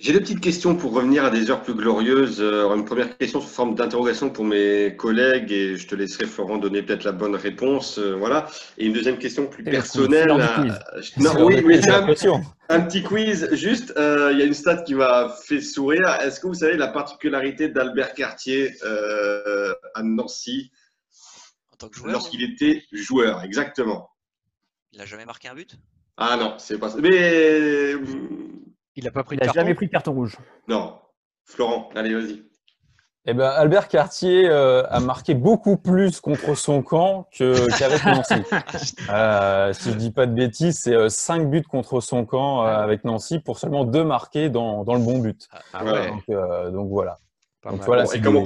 J'ai 0.00 0.12
deux 0.12 0.20
petites 0.20 0.40
questions 0.40 0.76
pour 0.76 0.92
revenir 0.92 1.24
à 1.24 1.30
des 1.30 1.50
heures 1.50 1.60
plus 1.60 1.74
glorieuses. 1.74 2.40
Euh, 2.40 2.72
une 2.72 2.84
première 2.84 3.18
question 3.18 3.40
sous 3.40 3.48
forme 3.48 3.74
d'interrogation 3.74 4.30
pour 4.30 4.44
mes 4.44 4.94
collègues 4.94 5.50
et 5.50 5.76
je 5.76 5.88
te 5.88 5.96
laisserai 5.96 6.26
Florent 6.26 6.58
donner 6.58 6.82
peut-être 6.82 7.02
la 7.02 7.10
bonne 7.10 7.34
réponse. 7.34 7.98
Euh, 7.98 8.14
voilà. 8.14 8.46
Et 8.76 8.86
une 8.86 8.92
deuxième 8.92 9.18
question 9.18 9.48
plus 9.48 9.64
personnelle. 9.64 10.30
Euh, 10.30 11.00
non, 11.16 11.44
oui, 11.44 11.62
mais 11.64 11.90
un, 11.90 12.06
un, 12.68 12.80
petit 12.82 13.02
quiz. 13.02 13.48
Juste, 13.54 13.92
il 13.96 14.38
y 14.38 14.42
a 14.42 14.44
une 14.44 14.54
stat 14.54 14.82
qui 14.82 14.94
m'a 14.94 15.30
fait 15.30 15.60
sourire. 15.60 16.16
Est-ce 16.22 16.38
que 16.38 16.46
vous 16.46 16.54
savez 16.54 16.76
la 16.76 16.88
particularité 16.88 17.68
d'Albert 17.68 18.14
Cartier 18.14 18.74
à 19.94 20.02
Nancy 20.04 20.70
en 21.72 21.76
tant 21.76 21.88
que 21.88 21.96
joueur 21.96 22.12
Lorsqu'il 22.12 22.44
était 22.44 22.84
joueur, 22.92 23.42
exactement. 23.42 24.10
Il 24.92 25.00
n'a 25.00 25.06
jamais 25.06 25.24
marqué 25.24 25.48
un 25.48 25.56
but? 25.56 25.76
Ah 26.16 26.36
non, 26.36 26.54
c'est 26.58 26.78
pas 26.78 26.88
ça. 26.88 26.98
Mais 27.00 27.94
il 28.98 29.04
n'a 29.04 29.12
pas 29.12 29.22
pris 29.22 29.38
jamais 29.54 29.74
pris 29.74 29.86
de 29.86 29.92
carton 29.92 30.12
rouge. 30.12 30.36
Non. 30.66 30.98
Florent, 31.44 31.88
allez, 31.94 32.12
vas-y. 32.12 32.42
Eh 33.26 33.34
ben, 33.34 33.46
Albert 33.46 33.88
Cartier 33.88 34.48
euh, 34.48 34.82
a 34.88 35.00
marqué 35.00 35.34
beaucoup 35.34 35.76
plus 35.76 36.20
contre 36.20 36.56
son 36.56 36.82
camp 36.82 37.28
qu'avec 37.32 38.04
Nancy. 38.04 38.42
Euh, 39.10 39.72
si 39.72 39.90
je 39.90 39.96
dis 39.96 40.10
pas 40.10 40.26
de 40.26 40.32
bêtises, 40.32 40.80
c'est 40.80 41.08
5 41.08 41.40
euh, 41.40 41.44
buts 41.44 41.62
contre 41.62 42.00
son 42.00 42.24
camp 42.24 42.62
avec 42.62 43.04
Nancy 43.04 43.38
pour 43.38 43.58
seulement 43.58 43.84
2 43.84 44.02
marqués 44.02 44.48
dans, 44.50 44.82
dans 44.82 44.94
le 44.94 45.00
bon 45.00 45.18
but. 45.18 45.46
Ah, 45.52 45.60
ah 45.74 46.08
donc, 46.08 46.72
donc, 46.72 46.88
voilà. 46.90 47.18
Donc, 47.64 47.82
voilà 47.82 48.06
c'est 48.06 48.20
des, 48.20 48.44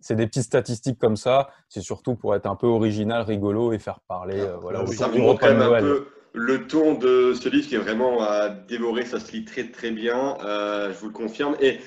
c'est 0.00 0.14
des 0.14 0.26
petites 0.26 0.44
statistiques 0.44 0.98
comme 0.98 1.16
ça. 1.16 1.50
C'est 1.68 1.82
surtout 1.82 2.14
pour 2.14 2.34
être 2.34 2.46
un 2.46 2.56
peu 2.56 2.68
original, 2.68 3.22
rigolo 3.22 3.72
et 3.72 3.78
faire 3.78 4.00
parler. 4.00 4.46
voilà, 4.60 4.86
ça 4.86 5.08
vous 5.08 5.18
montre 5.18 5.40
quand 5.40 5.48
même 5.48 5.60
un 5.60 5.80
peu 5.80 6.08
le 6.38 6.66
ton 6.66 6.94
de 6.94 7.34
ce 7.34 7.48
livre 7.48 7.68
qui 7.68 7.74
est 7.74 7.78
vraiment 7.78 8.22
à 8.22 8.48
dévorer, 8.48 9.04
ça 9.04 9.18
se 9.20 9.32
lit 9.32 9.44
très 9.44 9.64
très 9.64 9.90
bien, 9.90 10.36
euh, 10.44 10.92
je 10.92 10.98
vous 10.98 11.06
le 11.06 11.12
confirme. 11.12 11.56
Et, 11.60 11.78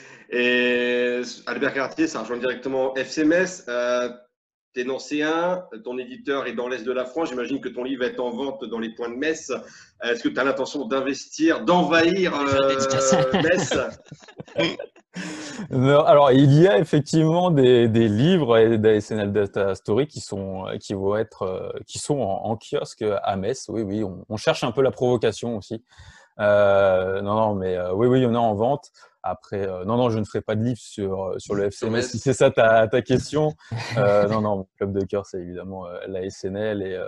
Albert 1.46 1.74
Cartier, 1.74 2.08
ça 2.08 2.22
rejoint 2.22 2.38
directement 2.38 2.94
FCMS. 2.96 3.66
T'es 4.74 4.86
nancéen, 4.86 5.66
ton 5.84 5.98
éditeur 5.98 6.48
est 6.48 6.54
dans 6.54 6.70
l'Est 6.70 6.86
de 6.86 6.94
la 6.94 7.04
France. 7.04 7.30
J'imagine 7.30 7.60
que 7.60 7.68
ton 7.68 7.84
livre 7.84 8.04
est 8.06 8.20
en 8.20 8.30
vente 8.32 8.64
dans 8.64 8.80
les 8.80 8.94
points 8.96 9.10
de 9.10 9.16
Metz. 9.16 9.52
Est-ce 10.02 10.24
que 10.24 10.30
tu 10.30 10.40
as 10.40 10.46
l'intention 10.46 10.86
d'investir, 10.86 11.66
d'envahir 11.66 12.34
euh, 12.34 12.76
Metz? 13.34 13.74
Alors, 15.72 16.32
il 16.32 16.54
y 16.54 16.68
a 16.68 16.80
effectivement 16.80 17.52
des, 17.52 17.88
livres 17.88 18.58
et 18.58 18.78
des 18.78 19.02
SNL 19.02 19.34
Data 19.34 19.76
Story 19.76 20.08
qui 20.08 20.22
sont, 20.22 20.66
qui 20.80 20.94
vont 20.94 21.18
être, 21.18 21.42
euh, 21.44 21.70
qui 21.86 22.00
sont 22.00 22.20
en, 22.20 22.56
kiosque 22.56 23.04
à 23.24 23.36
Metz. 23.36 23.66
Oui, 23.68 23.82
oui, 23.82 24.04
on, 24.30 24.38
cherche 24.38 24.64
un 24.64 24.72
peu 24.72 24.82
la 24.82 24.92
provocation 24.92 25.58
aussi. 25.58 25.84
Euh, 26.42 27.22
non, 27.22 27.36
non, 27.36 27.56
mais 27.56 27.78
oui, 27.94 28.08
oui, 28.08 28.20
il 28.20 28.24
y 28.24 28.26
en 28.26 28.36
a 28.36 28.40
en 28.40 28.56
vente. 28.56 28.92
Après, 29.24 29.68
non, 29.86 29.98
non, 29.98 30.10
je 30.10 30.18
ne 30.18 30.26
ferai 30.26 30.42
pas 30.42 30.56
de 30.56 30.64
livre 30.64 30.80
sur, 30.80 31.36
sur 31.38 31.54
le 31.54 31.70
FCMS 31.70 32.02
si 32.02 32.18
c'est 32.18 32.34
ça 32.34 32.50
ta, 32.50 32.88
ta 32.88 33.02
question. 33.02 33.54
non, 33.96 34.42
non, 34.42 34.58
mon 34.58 34.68
club 34.78 34.94
de 34.94 35.06
cœur, 35.06 35.26
c'est 35.26 35.40
évidemment 35.40 35.86
la 36.08 36.28
SNL 36.28 36.82
et 36.82 37.00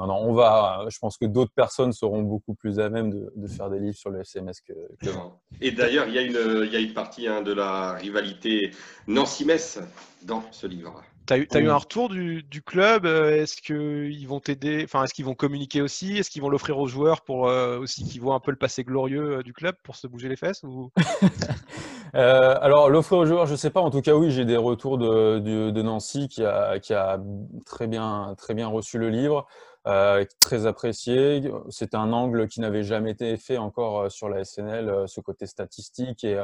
non, 0.00 0.06
non, 0.06 0.16
on 0.16 0.32
va. 0.32 0.86
Je 0.88 0.98
pense 0.98 1.18
que 1.18 1.26
d'autres 1.26 1.52
personnes 1.54 1.92
seront 1.92 2.22
beaucoup 2.22 2.54
plus 2.54 2.78
à 2.80 2.88
même 2.88 3.10
de, 3.10 3.46
faire 3.46 3.68
des 3.68 3.78
livres 3.78 3.96
sur 3.96 4.10
le 4.10 4.20
SMS 4.20 4.60
que, 4.62 4.72
moi. 5.12 5.40
Et 5.60 5.72
d'ailleurs, 5.72 6.06
il 6.08 6.14
y, 6.14 6.18
a 6.18 6.22
une, 6.22 6.64
il 6.64 6.72
y 6.72 6.76
a 6.76 6.80
une 6.80 6.94
partie 6.94 7.28
hein, 7.28 7.42
de 7.42 7.52
la 7.52 7.94
rivalité 7.94 8.70
Nancy-Metz 9.08 9.80
dans 10.22 10.42
ce 10.52 10.66
livre. 10.66 11.02
Tu 11.26 11.34
as, 11.34 11.38
eu, 11.38 11.48
as 11.52 11.60
eu 11.60 11.68
un 11.68 11.76
retour 11.76 12.08
du, 12.08 12.62
club 12.64 13.06
euh, 13.06 13.42
Est-ce 13.42 13.60
qu'ils 13.62 14.26
vont 14.26 14.40
t'aider 14.40 14.82
Enfin, 14.84 15.04
est-ce 15.04 15.14
qu'ils 15.14 15.24
vont 15.24 15.34
communiquer 15.34 15.82
aussi? 15.82 16.16
Est-ce 16.16 16.30
qu'ils 16.30 16.42
vont 16.42 16.48
l'offrir 16.48 16.78
aux 16.78 16.88
joueurs 16.88 17.22
pour 17.22 17.48
euh, 17.48 17.78
aussi 17.78 18.04
qu'ils 18.04 18.20
voient 18.20 18.34
un 18.34 18.40
peu 18.40 18.50
le 18.50 18.56
passé 18.56 18.84
glorieux 18.84 19.38
euh, 19.38 19.42
du 19.42 19.52
club 19.52 19.76
pour 19.84 19.96
se 19.96 20.06
bouger 20.06 20.28
les 20.28 20.36
fesses 20.36 20.62
ou... 20.62 20.90
alors, 22.12 22.90
l'offrir 22.90 23.18
aux 23.18 23.26
joueurs, 23.26 23.46
je 23.46 23.52
ne 23.52 23.56
sais 23.56 23.70
pas. 23.70 23.80
En 23.80 23.90
tout 23.90 24.00
cas, 24.00 24.14
oui, 24.14 24.30
j'ai 24.30 24.44
des 24.44 24.56
retours 24.56 24.98
de, 24.98 25.38
de, 25.38 25.82
Nancy 25.82 26.28
qui 26.28 26.44
a, 26.44 26.78
qui 26.80 26.94
a 26.94 27.20
très, 27.64 27.86
bien, 27.86 28.34
très 28.36 28.54
bien 28.54 28.66
reçu 28.66 28.98
le 28.98 29.10
livre. 29.10 29.46
Euh, 29.86 30.24
très 30.40 30.66
apprécié. 30.66 31.50
C'est 31.70 31.94
un 31.94 32.12
angle 32.12 32.48
qui 32.48 32.60
n'avait 32.60 32.82
jamais 32.82 33.12
été 33.12 33.36
fait 33.36 33.56
encore 33.56 34.10
sur 34.10 34.28
la 34.28 34.44
SNL, 34.44 35.04
ce 35.06 35.20
côté 35.20 35.46
statistique 35.46 36.24
est, 36.24 36.38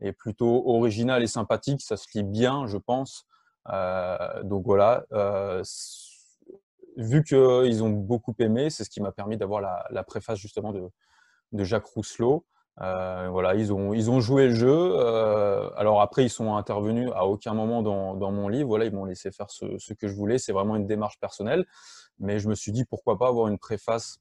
est, 0.00 0.12
plutôt 0.12 0.68
original 0.68 1.22
et 1.22 1.26
sympathique. 1.26 1.80
Ça 1.80 1.96
se 1.96 2.06
lit 2.14 2.24
bien, 2.24 2.66
je 2.66 2.76
pense. 2.76 3.26
Donc 4.44 4.64
voilà. 4.64 5.04
vu 6.96 7.22
qu'ils 7.24 7.82
ont 7.82 7.90
beaucoup 7.90 8.34
aimé, 8.38 8.70
c'est 8.70 8.84
ce 8.84 8.90
qui 8.90 9.00
m'a 9.00 9.12
permis 9.12 9.36
d'avoir 9.36 9.60
la, 9.60 10.04
préface 10.04 10.38
justement 10.38 10.72
de, 10.72 11.64
Jacques 11.64 11.86
Rousselot. 11.86 12.44
Euh, 12.82 13.28
voilà, 13.30 13.54
ils 13.54 13.72
ont, 13.72 14.20
joué 14.20 14.48
le 14.48 14.54
jeu. 14.54 14.68
Euh, 14.70 15.70
alors 15.76 16.00
après, 16.00 16.24
ils 16.24 16.30
sont 16.30 16.56
intervenus 16.56 17.10
à 17.14 17.26
aucun 17.26 17.54
moment 17.54 17.82
dans, 17.82 18.32
mon 18.32 18.48
livre. 18.48 18.68
Voilà, 18.68 18.84
ils 18.84 18.92
m'ont 18.92 19.04
laissé 19.04 19.30
faire 19.30 19.50
ce, 19.50 19.92
que 19.94 20.08
je 20.08 20.14
voulais. 20.14 20.38
C'est 20.38 20.52
vraiment 20.52 20.76
une 20.76 20.86
démarche 20.86 21.18
personnelle. 21.18 21.64
Mais 22.18 22.38
je 22.38 22.48
me 22.48 22.54
suis 22.54 22.72
dit 22.72 22.84
pourquoi 22.84 23.18
pas 23.18 23.28
avoir 23.28 23.48
une 23.48 23.58
préface 23.58 24.20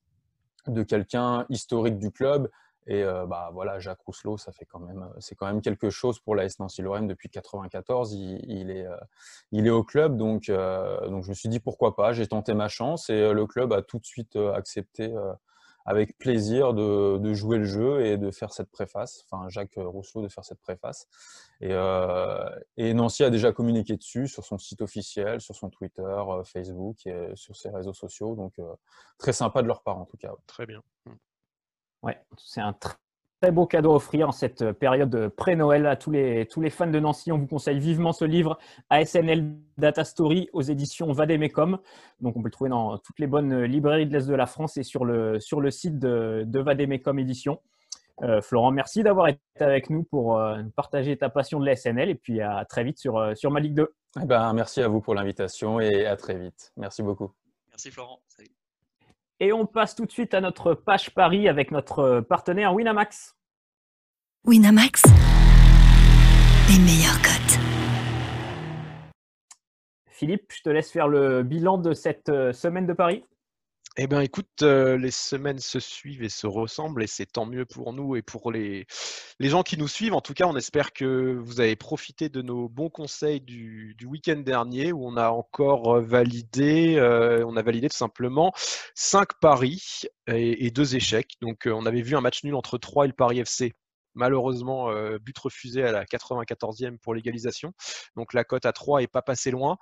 de 0.67 0.83
quelqu'un 0.83 1.45
historique 1.49 1.97
du 1.97 2.11
club. 2.11 2.49
Et 2.87 3.03
euh, 3.03 3.25
bah 3.25 3.49
voilà, 3.53 3.79
Jacques 3.79 4.01
Rousselot, 4.01 4.37
ça 4.37 4.51
fait 4.51 4.65
quand 4.65 4.79
même, 4.79 5.09
c'est 5.19 5.35
quand 5.35 5.47
même 5.47 5.61
quelque 5.61 5.89
chose 5.89 6.19
pour 6.19 6.35
la 6.35 6.45
S 6.45 6.59
Nancy 6.59 6.81
Lorraine 6.81 7.07
depuis 7.07 7.29
94. 7.29 8.13
Il, 8.13 8.71
est, 8.71 8.85
il 9.51 9.65
est 9.67 9.71
au 9.71 9.83
club, 9.83 10.17
donc, 10.17 10.47
donc 10.47 11.23
je 11.23 11.29
me 11.29 11.33
suis 11.33 11.49
dit 11.49 11.59
pourquoi 11.59 11.95
pas. 11.95 12.13
J'ai 12.13 12.27
tenté 12.27 12.53
ma 12.53 12.67
chance 12.67 13.09
et 13.09 13.33
le 13.33 13.45
club 13.47 13.73
a 13.73 13.81
tout 13.81 13.99
de 13.99 14.05
suite 14.05 14.35
accepté 14.35 15.13
avec 15.85 16.17
plaisir 16.17 16.73
de, 16.73 17.33
jouer 17.33 17.59
le 17.59 17.65
jeu 17.65 18.05
et 18.05 18.17
de 18.17 18.31
faire 18.31 18.51
cette 18.51 18.71
préface, 18.71 19.23
enfin 19.25 19.47
Jacques 19.49 19.75
Rousseau 19.77 20.21
de 20.21 20.27
faire 20.27 20.43
cette 20.43 20.59
préface. 20.59 21.07
Et, 21.61 21.69
euh, 21.71 22.49
Nancy 22.77 23.23
a 23.23 23.29
déjà 23.29 23.51
communiqué 23.51 23.95
dessus 23.95 24.27
sur 24.27 24.43
son 24.43 24.57
site 24.57 24.81
officiel, 24.81 25.41
sur 25.41 25.55
son 25.55 25.69
Twitter, 25.69 26.01
euh, 26.01 26.43
Facebook 26.43 27.05
et 27.05 27.31
sur 27.35 27.55
ses 27.55 27.69
réseaux 27.69 27.93
sociaux. 27.93 28.35
Donc 28.35 28.57
euh, 28.57 28.73
très 29.19 29.33
sympa 29.33 29.61
de 29.61 29.67
leur 29.67 29.83
part 29.83 29.97
en 29.97 30.05
tout 30.05 30.17
cas. 30.17 30.33
Très 30.47 30.65
bien. 30.65 30.81
Ouais, 32.05 32.17
c'est 32.37 32.61
un 32.61 32.71
très 32.73 32.95
très 33.41 33.51
beau 33.51 33.65
cadeau 33.65 33.91
à 33.91 33.95
offrir 33.95 34.29
en 34.29 34.31
cette 34.31 34.71
période 34.71 35.27
pré-Noël 35.35 35.85
à 35.87 35.97
tous 35.97 36.09
les, 36.09 36.47
tous 36.47 36.61
les 36.61 36.69
fans 36.69 36.87
de 36.87 36.99
Nancy. 36.99 37.33
On 37.33 37.37
vous 37.37 37.47
conseille 37.47 37.79
vivement 37.79 38.13
ce 38.13 38.23
livre 38.23 38.57
ASNL 38.89 39.55
Data 39.77 40.05
Story 40.05 40.49
aux 40.53 40.61
éditions 40.61 41.11
Vademecum. 41.11 41.77
Donc 42.21 42.37
on 42.37 42.41
peut 42.41 42.47
le 42.47 42.51
trouver 42.51 42.69
dans 42.69 42.97
toutes 42.97 43.19
les 43.19 43.27
bonnes 43.27 43.63
librairies 43.63 44.07
de 44.07 44.13
l'Est 44.13 44.27
de 44.27 44.35
la 44.35 44.45
France 44.45 44.77
et 44.77 44.83
sur 44.83 45.03
le, 45.03 45.39
sur 45.41 45.59
le 45.59 45.69
site 45.69 45.99
de, 45.99 46.43
de 46.47 46.59
Vademecum 46.59 47.19
Édition. 47.19 47.59
Euh, 48.21 48.41
Florent, 48.41 48.71
merci 48.71 49.03
d'avoir 49.03 49.27
été 49.27 49.41
avec 49.59 49.89
nous 49.89 50.03
pour 50.03 50.39
euh, 50.39 50.63
partager 50.75 51.17
ta 51.17 51.29
passion 51.29 51.59
de 51.59 51.65
la 51.65 51.75
SNL 51.75 52.09
et 52.09 52.15
puis 52.15 52.41
à 52.41 52.63
très 52.65 52.83
vite 52.83 52.97
sur, 52.97 53.17
euh, 53.17 53.35
sur 53.35 53.51
ma 53.51 53.59
Ligue 53.59 53.73
2. 53.73 53.93
Eh 54.21 54.25
ben, 54.25 54.53
merci 54.53 54.81
à 54.81 54.87
vous 54.87 55.01
pour 55.01 55.13
l'invitation 55.13 55.81
et 55.81 56.05
à 56.05 56.15
très 56.15 56.37
vite. 56.37 56.71
Merci 56.77 57.03
beaucoup. 57.03 57.33
Merci 57.69 57.91
Florent. 57.91 58.21
Salut. 58.27 58.64
Et 59.41 59.51
on 59.51 59.65
passe 59.65 59.95
tout 59.95 60.05
de 60.05 60.11
suite 60.11 60.33
à 60.33 60.39
notre 60.39 60.73
page 60.73 61.13
Paris 61.13 61.49
avec 61.49 61.71
notre 61.71 62.21
partenaire 62.21 62.73
Winamax. 62.73 63.35
Winamax, 64.45 65.03
les 66.69 66.79
meilleurs 66.79 67.21
cotes. 67.21 67.59
Philippe, 70.09 70.53
je 70.55 70.61
te 70.61 70.69
laisse 70.69 70.89
faire 70.89 71.09
le 71.09 71.43
bilan 71.43 71.77
de 71.77 71.91
cette 71.91 72.29
euh, 72.29 72.53
semaine 72.53 72.87
de 72.87 72.93
Paris. 72.93 73.25
Eh 73.97 74.07
bien, 74.07 74.19
écoute, 74.19 74.61
euh, 74.61 74.97
les 74.97 75.09
semaines 75.11 75.59
se 75.59 75.79
suivent 75.79 76.21
et 76.21 76.27
se 76.27 76.47
ressemblent 76.47 77.01
et 77.01 77.07
c'est 77.07 77.25
tant 77.25 77.45
mieux 77.45 77.65
pour 77.65 77.93
nous 77.93 78.17
et 78.17 78.21
pour 78.21 78.51
les, 78.51 78.87
les 79.39 79.47
gens 79.47 79.63
qui 79.63 79.77
nous 79.77 79.87
suivent. 79.87 80.13
En 80.13 80.19
tout 80.19 80.33
cas, 80.33 80.47
on 80.47 80.57
espère 80.57 80.91
que 80.91 81.37
vous 81.41 81.61
avez 81.61 81.77
profité 81.77 82.27
de 82.27 82.41
nos 82.41 82.67
bons 82.67 82.89
conseils 82.89 83.39
du, 83.39 83.95
du 83.97 84.05
week-end 84.05 84.35
dernier 84.35 84.91
où 84.91 85.07
on 85.07 85.15
a 85.15 85.29
encore 85.29 86.01
validé, 86.01 86.97
euh, 86.97 87.45
on 87.47 87.55
a 87.55 87.61
validé 87.61 87.87
tout 87.87 87.95
simplement 87.95 88.51
cinq 88.95 89.29
paris 89.39 90.01
et, 90.27 90.65
et 90.65 90.71
deux 90.71 90.97
échecs. 90.97 91.35
Donc, 91.41 91.65
euh, 91.65 91.71
on 91.71 91.85
avait 91.85 92.01
vu 92.01 92.17
un 92.17 92.21
match 92.21 92.43
nul 92.43 92.55
entre 92.55 92.77
3 92.77 93.05
et 93.05 93.07
le 93.07 93.13
Paris 93.13 93.39
FC. 93.39 93.75
Malheureusement, 94.15 94.89
euh, 94.91 95.19
but 95.19 95.37
refusé 95.37 95.83
à 95.83 95.91
la 95.91 96.05
94e 96.05 96.97
pour 96.97 97.13
l'égalisation. 97.13 97.73
Donc 98.15 98.33
la 98.33 98.45
cote 98.45 98.65
à 98.65 98.71
3 98.71 99.03
est 99.03 99.07
pas 99.07 99.21
passée 99.21 99.51
loin. 99.51 99.77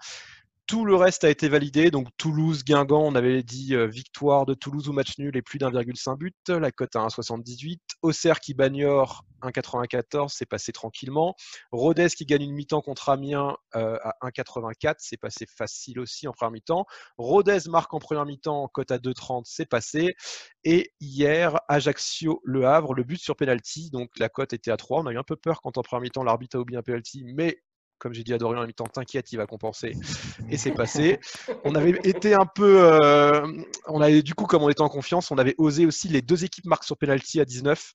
Tout 0.66 0.86
le 0.86 0.96
reste 0.96 1.24
a 1.26 1.30
été 1.30 1.50
validé. 1.50 1.92
Donc 1.92 2.08
Toulouse, 2.18 2.64
Guingamp, 2.64 3.04
on 3.04 3.16
avait 3.16 3.44
dit 3.44 3.76
euh, 3.76 3.86
victoire 3.86 4.46
de 4.46 4.54
Toulouse 4.54 4.88
ou 4.88 4.94
match 4.94 5.18
nul 5.18 5.36
et 5.36 5.42
plus 5.42 5.60
d'1,5 5.60 6.18
but. 6.18 6.36
La 6.48 6.72
cote 6.72 6.96
à 6.96 7.00
1,78. 7.00 7.80
Auxerre 8.02 8.40
qui 8.40 8.54
bagnore 8.54 9.26
1,94, 9.42 10.30
c'est 10.30 10.46
passé 10.46 10.72
tranquillement. 10.72 11.36
Rodez 11.72 12.08
qui 12.10 12.26
gagne 12.26 12.44
une 12.44 12.54
mi-temps 12.54 12.82
contre 12.82 13.10
Amiens 13.10 13.58
euh, 13.76 13.98
à 14.04 14.16
1,84, 14.30 14.96
c'est 15.00 15.18
passé 15.18 15.46
facile 15.46 16.00
aussi 16.00 16.28
en 16.28 16.32
première 16.32 16.52
mi-temps. 16.52 16.86
Rodez 17.18 17.60
marque 17.68 17.94
en 17.94 18.00
première 18.00 18.26
mi-temps, 18.26 18.70
cote 18.74 18.92
à 18.92 18.98
2,30, 18.98 19.44
c'est 19.46 19.66
passé. 19.66 20.16
Et 20.64 20.94
hier, 21.02 21.60
Ajaccio 21.68 22.42
Le 22.44 22.66
Havre, 22.66 22.94
le 22.94 23.04
but 23.04 23.20
sur 23.20 23.36
penalty, 23.36 23.90
donc 23.92 24.10
la 24.18 24.30
cote 24.30 24.54
était 24.54 24.72
à 24.72 24.78
3. 24.78 25.02
On 25.02 25.08
a 25.08 25.12
eu 25.12 25.18
un 25.18 25.24
peu 25.24 25.36
peur 25.36 25.62
quand 25.62 25.78
en 25.78 25.82
première 25.82 26.04
mi-temps 26.04 26.24
l'arbitre 26.24 26.58
a 26.58 26.60
oublié 26.60 26.78
un 26.78 26.84
penalty, 26.84 27.24
mais 27.26 27.58
comme 28.04 28.14
j'ai 28.14 28.26
dit 28.26 28.34
à 28.34 28.38
Dorian 28.38 28.62
à 28.62 28.68
mi-temps, 28.68 28.88
t'inquiète, 28.88 29.32
il 29.32 29.38
va 29.38 29.48
compenser. 29.48 29.94
Et 30.50 30.58
c'est 30.58 30.74
passé. 30.74 31.22
On 31.64 31.74
avait 31.74 31.98
été 32.04 32.34
un 32.34 32.46
peu. 32.46 32.84
Euh, 32.84 33.48
on 33.88 34.02
avait, 34.02 34.22
du 34.22 34.36
coup, 34.36 34.46
comme 34.46 34.62
on 34.62 34.68
était 34.68 34.82
en 34.82 34.90
confiance, 34.90 35.32
on 35.32 35.38
avait 35.38 35.56
osé 35.58 35.86
aussi 35.86 36.10
les 36.10 36.22
deux 36.22 36.44
équipes 36.44 36.66
marquent 36.66 36.84
sur 36.84 36.98
penalty 36.98 37.40
à 37.40 37.46
19. 37.46 37.94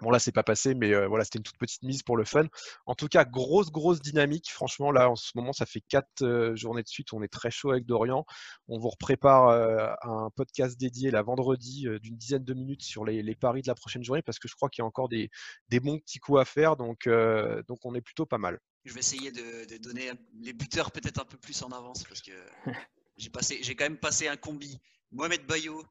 Bon, 0.00 0.10
là, 0.10 0.20
c'est 0.20 0.32
pas 0.32 0.44
passé, 0.44 0.74
mais 0.74 0.94
euh, 0.94 1.08
voilà, 1.08 1.24
c'était 1.24 1.38
une 1.38 1.44
toute 1.44 1.58
petite 1.58 1.82
mise 1.82 2.04
pour 2.04 2.16
le 2.16 2.24
fun. 2.24 2.46
En 2.86 2.94
tout 2.94 3.08
cas, 3.08 3.24
grosse, 3.24 3.70
grosse 3.72 4.00
dynamique. 4.00 4.50
Franchement, 4.52 4.92
là, 4.92 5.10
en 5.10 5.16
ce 5.16 5.32
moment, 5.34 5.52
ça 5.52 5.66
fait 5.66 5.80
quatre 5.80 6.22
euh, 6.22 6.54
journées 6.54 6.82
de 6.82 6.88
suite. 6.88 7.12
On 7.12 7.22
est 7.22 7.32
très 7.32 7.50
chaud 7.50 7.72
avec 7.72 7.84
Dorian. 7.84 8.24
On 8.68 8.78
vous 8.78 8.90
prépare 8.98 9.48
euh, 9.48 9.92
un 10.02 10.30
podcast 10.36 10.78
dédié 10.78 11.10
la 11.10 11.22
vendredi 11.22 11.86
d'une 12.00 12.16
dizaine 12.16 12.44
de 12.44 12.54
minutes 12.54 12.82
sur 12.82 13.04
les, 13.04 13.22
les 13.22 13.34
paris 13.34 13.62
de 13.62 13.68
la 13.68 13.74
prochaine 13.74 14.04
journée 14.04 14.22
parce 14.22 14.38
que 14.38 14.46
je 14.46 14.54
crois 14.54 14.68
qu'il 14.68 14.82
y 14.82 14.84
a 14.84 14.86
encore 14.86 15.08
des, 15.08 15.30
des 15.68 15.80
bons 15.80 15.98
petits 15.98 16.20
coups 16.20 16.40
à 16.40 16.44
faire. 16.44 16.76
Donc, 16.76 17.08
donc, 17.68 17.78
on 17.84 17.94
est 17.94 18.00
plutôt 18.00 18.26
pas 18.26 18.38
mal. 18.38 18.60
Je 18.84 18.92
vais 18.92 19.00
essayer 19.00 19.30
de, 19.30 19.64
de 19.66 19.76
donner 19.76 20.10
les 20.40 20.52
buteurs 20.52 20.90
peut-être 20.90 21.20
un 21.20 21.24
peu 21.24 21.36
plus 21.38 21.62
en 21.62 21.70
avance 21.70 22.02
parce 22.04 22.20
que 22.20 22.32
j'ai 23.16 23.30
passé, 23.30 23.58
j'ai 23.62 23.74
quand 23.76 23.84
même 23.84 23.98
passé 23.98 24.28
un 24.28 24.36
combi 24.36 24.80
Mohamed 25.12 25.46
Bayo, 25.46 25.84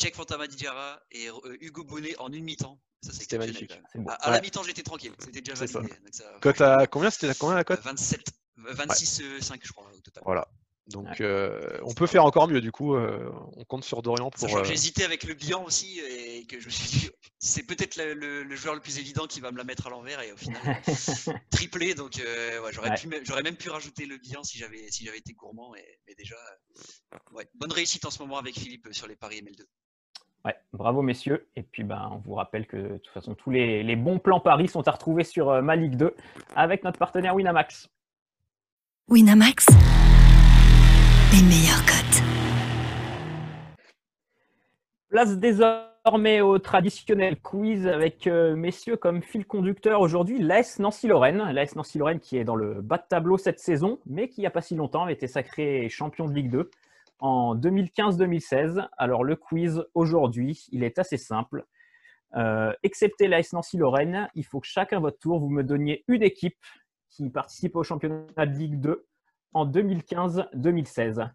Cheikh 0.00 0.14
Fantama 0.14 0.46
Diarra 0.46 1.00
et 1.10 1.28
euh, 1.28 1.56
Hugo 1.60 1.84
Bonnet 1.84 2.16
en 2.18 2.32
une 2.32 2.44
mi-temps. 2.44 2.80
Ça, 3.02 3.12
C'était 3.12 3.38
magnifique. 3.38 3.72
beau. 3.96 4.10
À, 4.20 4.30
la 4.30 4.40
mi-temps, 4.40 4.62
j'étais 4.62 4.82
tranquille. 4.84 5.12
C'était 5.18 5.40
déjà 5.40 5.56
ça. 5.56 5.66
validé. 5.66 5.96
Donc 5.96 6.14
ça, 6.14 6.38
Cote 6.40 6.60
à 6.60 6.86
combien? 6.86 7.10
C'était 7.10 7.34
combien 7.34 7.56
la 7.56 7.64
cote? 7.64 7.80
27, 7.80 8.24
26, 8.56 9.40
5 9.40 9.60
je 9.64 9.72
crois 9.72 9.90
au 9.92 10.00
total. 10.00 10.22
Voilà. 10.24 10.46
Donc, 10.88 11.06
Ouais. 11.06 11.16
euh, 11.20 11.78
on 11.84 11.94
peut 11.94 12.08
faire 12.08 12.24
encore 12.24 12.48
mieux. 12.48 12.60
Du 12.60 12.72
coup, 12.72 12.94
euh, 12.96 13.30
on 13.56 13.64
compte 13.64 13.84
sur 13.84 14.02
Dorian 14.02 14.30
pour. 14.30 14.40
Sachant 14.40 14.58
euh, 14.58 14.60
que 14.62 14.66
j'ai 14.66 14.74
hésité 14.74 15.04
avec 15.04 15.22
le 15.22 15.34
bilan 15.34 15.62
aussi 15.64 16.00
et 16.00 16.44
que 16.46 16.58
je 16.58 16.66
me 16.66 16.70
suis 16.70 16.98
dit 16.98 17.10
c'est 17.38 17.62
peut-être 17.64 17.96
le, 17.96 18.14
le- 18.14 18.42
le 18.42 18.56
joueur 18.56 18.74
le 18.74 18.80
plus 18.80 18.98
évident 18.98 19.26
qui 19.28 19.40
va 19.40 19.52
me 19.52 19.58
la 19.58 19.64
mettre 19.64 19.86
à 19.86 19.90
l'envers 19.90 20.20
et 20.22 20.32
au 20.32 20.36
final 20.36 20.60
triplé 21.50 21.94
donc 21.94 22.18
euh, 22.18 22.60
ouais, 22.62 22.72
j'aurais 22.72 22.90
Ouais. 22.90 23.42
même- 23.42 23.56
pu 23.56 23.70
rajouter 23.70 24.06
le 24.06 24.16
bilan 24.18 24.42
si 24.42 24.58
j'avais 24.58 24.90
si 24.90 25.04
j'avais 25.04 25.18
été 25.18 25.32
gourmand 25.34 25.74
et, 25.76 25.84
mais 26.08 26.14
déjà 26.16 26.34
euh, 26.34 27.18
ouais, 27.32 27.46
bonne 27.54 27.72
réussite 27.72 28.04
en 28.04 28.10
ce 28.10 28.20
moment 28.20 28.38
avec 28.38 28.54
Philippe 28.58 28.88
sur 28.90 29.06
les 29.06 29.14
paris 29.16 29.40
ML2. 29.40 29.62
Ouais, 30.44 30.56
bravo 30.72 31.02
messieurs. 31.02 31.46
Et 31.54 31.62
puis 31.62 31.84
ben, 31.84 32.10
on 32.12 32.18
vous 32.18 32.34
rappelle 32.34 32.66
que 32.66 32.76
de 32.76 32.98
toute 32.98 33.12
façon 33.14 33.34
tous 33.36 33.50
les, 33.50 33.84
les 33.84 33.94
bons 33.96 34.18
plans 34.18 34.40
paris 34.40 34.66
sont 34.68 34.86
à 34.88 34.90
retrouver 34.90 35.22
sur 35.22 35.48
euh, 35.48 35.62
ma 35.62 35.76
Ligue 35.76 35.96
2 35.96 36.12
avec 36.56 36.82
notre 36.82 36.98
partenaire 36.98 37.36
Winamax. 37.36 37.88
Winamax, 39.08 39.66
les 41.32 41.42
meilleurs 41.44 41.80
cotes. 41.86 42.22
Place 45.08 45.38
désormais 45.38 46.42
au 46.42 46.58
traditionnel 46.58 47.40
quiz 47.40 47.86
avec 47.86 48.26
euh, 48.26 48.54
messieurs 48.54 48.96
comme 48.96 49.22
fil 49.22 49.46
conducteur 49.46 50.02
aujourd'hui 50.02 50.38
l'AS 50.42 50.78
Nancy-Lorraine. 50.78 51.38
L'AS 51.52 51.74
Nancy-Lorraine 51.74 52.20
qui 52.20 52.36
est 52.36 52.44
dans 52.44 52.54
le 52.54 52.82
bas 52.82 52.98
de 52.98 53.04
tableau 53.08 53.38
cette 53.38 53.60
saison, 53.60 53.98
mais 54.04 54.28
qui 54.28 54.40
il 54.40 54.40
n'y 54.42 54.46
a 54.46 54.50
pas 54.50 54.60
si 54.60 54.74
longtemps 54.74 55.04
avait 55.04 55.14
été 55.14 55.26
sacré 55.26 55.88
champion 55.88 56.26
de 56.26 56.34
Ligue 56.34 56.50
2 56.50 56.70
en 57.20 57.56
2015-2016. 57.56 58.86
Alors 58.98 59.24
le 59.24 59.36
quiz 59.36 59.84
aujourd'hui, 59.94 60.66
il 60.70 60.84
est 60.84 60.98
assez 60.98 61.16
simple. 61.16 61.64
Euh, 62.36 62.74
excepté 62.82 63.26
l'AS 63.26 63.54
Nancy-Lorraine, 63.54 64.28
il 64.34 64.44
faut 64.44 64.60
que 64.60 64.66
chacun 64.66 65.00
votre 65.00 65.18
tour, 65.18 65.38
vous 65.38 65.48
me 65.48 65.62
donniez 65.62 66.04
une 66.08 66.22
équipe 66.22 66.62
qui 67.08 67.30
participe 67.30 67.76
au 67.76 67.82
championnat 67.82 68.44
de 68.44 68.52
Ligue 68.52 68.80
2 68.80 69.06
en 69.54 69.66
2015-2016. 69.66 71.30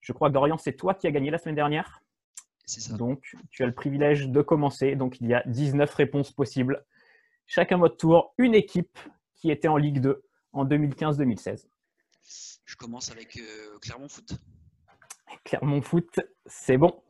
Je 0.00 0.12
crois 0.12 0.28
que 0.28 0.34
Dorian, 0.34 0.58
c'est 0.58 0.74
toi 0.74 0.94
qui 0.94 1.06
as 1.06 1.10
gagné 1.10 1.30
la 1.30 1.38
semaine 1.38 1.54
dernière. 1.54 2.02
C'est 2.64 2.80
ça. 2.80 2.96
Donc, 2.96 3.36
tu 3.50 3.62
as 3.62 3.66
le 3.66 3.74
privilège 3.74 4.28
de 4.28 4.42
commencer. 4.42 4.94
Donc, 4.96 5.20
il 5.20 5.26
y 5.26 5.34
a 5.34 5.42
19 5.46 5.92
réponses 5.92 6.30
possibles. 6.30 6.84
Chacun 7.46 7.78
votre 7.78 7.96
tour, 7.96 8.34
une 8.38 8.54
équipe 8.54 8.98
qui 9.34 9.50
était 9.50 9.68
en 9.68 9.76
Ligue 9.76 10.00
2 10.00 10.22
en 10.52 10.64
2015-2016. 10.64 11.66
Je 12.64 12.76
commence 12.76 13.10
avec 13.10 13.36
euh, 13.38 13.78
Clermont 13.80 14.08
Foot. 14.08 14.34
Clermont 15.44 15.82
Foot, 15.82 16.20
c'est 16.46 16.76
bon. 16.76 17.02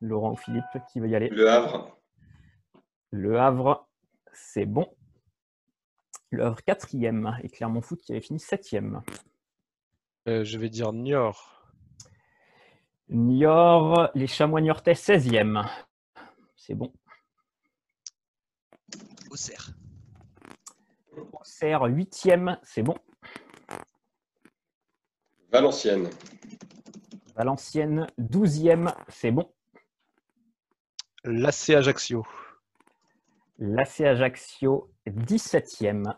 Laurent 0.00 0.32
ou 0.32 0.36
Philippe, 0.36 0.64
qui 0.90 1.00
veut 1.00 1.08
y 1.08 1.16
aller? 1.16 1.28
Le 1.28 1.48
Havre. 1.48 1.98
Le 3.10 3.38
Havre, 3.38 3.88
c'est 4.32 4.66
bon. 4.66 4.86
Le 6.30 6.44
Havre, 6.44 6.62
quatrième. 6.62 7.36
Et 7.42 7.48
Clermont 7.48 7.82
Foot 7.82 8.00
qui 8.00 8.12
avait 8.12 8.20
fini 8.20 8.40
septième. 8.40 9.02
Euh, 10.28 10.44
je 10.44 10.58
vais 10.58 10.68
dire 10.68 10.92
Niort. 10.92 11.72
Niort, 13.08 14.10
les 14.14 14.26
Chamois 14.26 14.60
Niortais, 14.60 14.94
16e. 14.94 15.68
C'est 16.56 16.74
bon. 16.74 16.92
Auxerre. 19.30 19.70
Auxerre, 21.32 21.82
8e. 21.82 22.58
C'est 22.64 22.82
bon. 22.82 22.96
Valenciennes. 25.52 26.10
Valenciennes, 27.36 28.06
12e. 28.18 28.92
C'est 29.08 29.30
bon. 29.30 29.52
L'AC 31.22 31.70
Ajaccio. 31.70 32.26
L'AC 33.58 34.00
Ajaccio, 34.00 34.90
17e. 35.06 36.16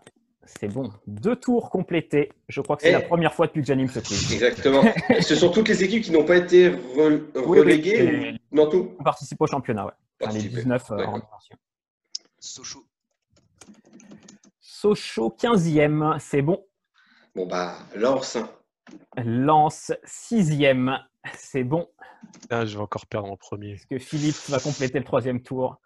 C'est 0.58 0.68
bon. 0.68 0.90
Deux 1.06 1.36
tours 1.36 1.68
complétés. 1.70 2.32
Je 2.48 2.60
crois 2.62 2.76
que 2.76 2.82
c'est 2.82 2.88
Eh. 2.88 2.92
la 2.92 3.00
première 3.02 3.34
fois 3.34 3.46
depuis 3.46 3.60
que 3.60 3.66
j'anime 3.66 3.88
ce 3.88 4.00
quiz. 4.00 4.32
Exactement. 4.32 4.82
ce 5.20 5.34
sont 5.36 5.50
toutes 5.50 5.68
les 5.68 5.84
équipes 5.84 6.02
qui 6.02 6.10
n'ont 6.10 6.24
pas 6.24 6.36
été 6.38 6.70
re- 6.70 7.22
oui, 7.46 7.58
reléguées 7.60 8.38
ou... 8.52 8.56
Non, 8.56 8.68
tout 8.68 8.94
On 8.98 9.04
participe 9.04 9.40
au 9.40 9.46
championnat, 9.46 9.84
ouais. 9.84 9.92
Enfin, 10.22 10.32
les 10.32 10.38
Participer. 10.40 10.62
19 10.62 10.90
euh, 10.92 11.04
en. 11.04 11.20
Sochaux. 12.38 12.86
Sochaux, 14.60 15.36
15e. 15.38 16.18
C'est 16.18 16.42
bon. 16.42 16.64
Bon, 17.34 17.46
bah, 17.46 17.74
Lens. 17.94 18.38
Lens, 19.16 19.92
6e. 20.06 20.98
C'est 21.34 21.62
bon. 21.64 21.88
Ah, 22.48 22.64
je 22.64 22.76
vais 22.78 22.82
encore 22.82 23.06
perdre 23.06 23.30
en 23.30 23.36
premier. 23.36 23.72
Est-ce 23.72 23.86
que 23.86 23.98
Philippe 23.98 24.36
va 24.48 24.58
compléter 24.60 24.98
le 24.98 25.04
troisième 25.04 25.42
tour? 25.42 25.78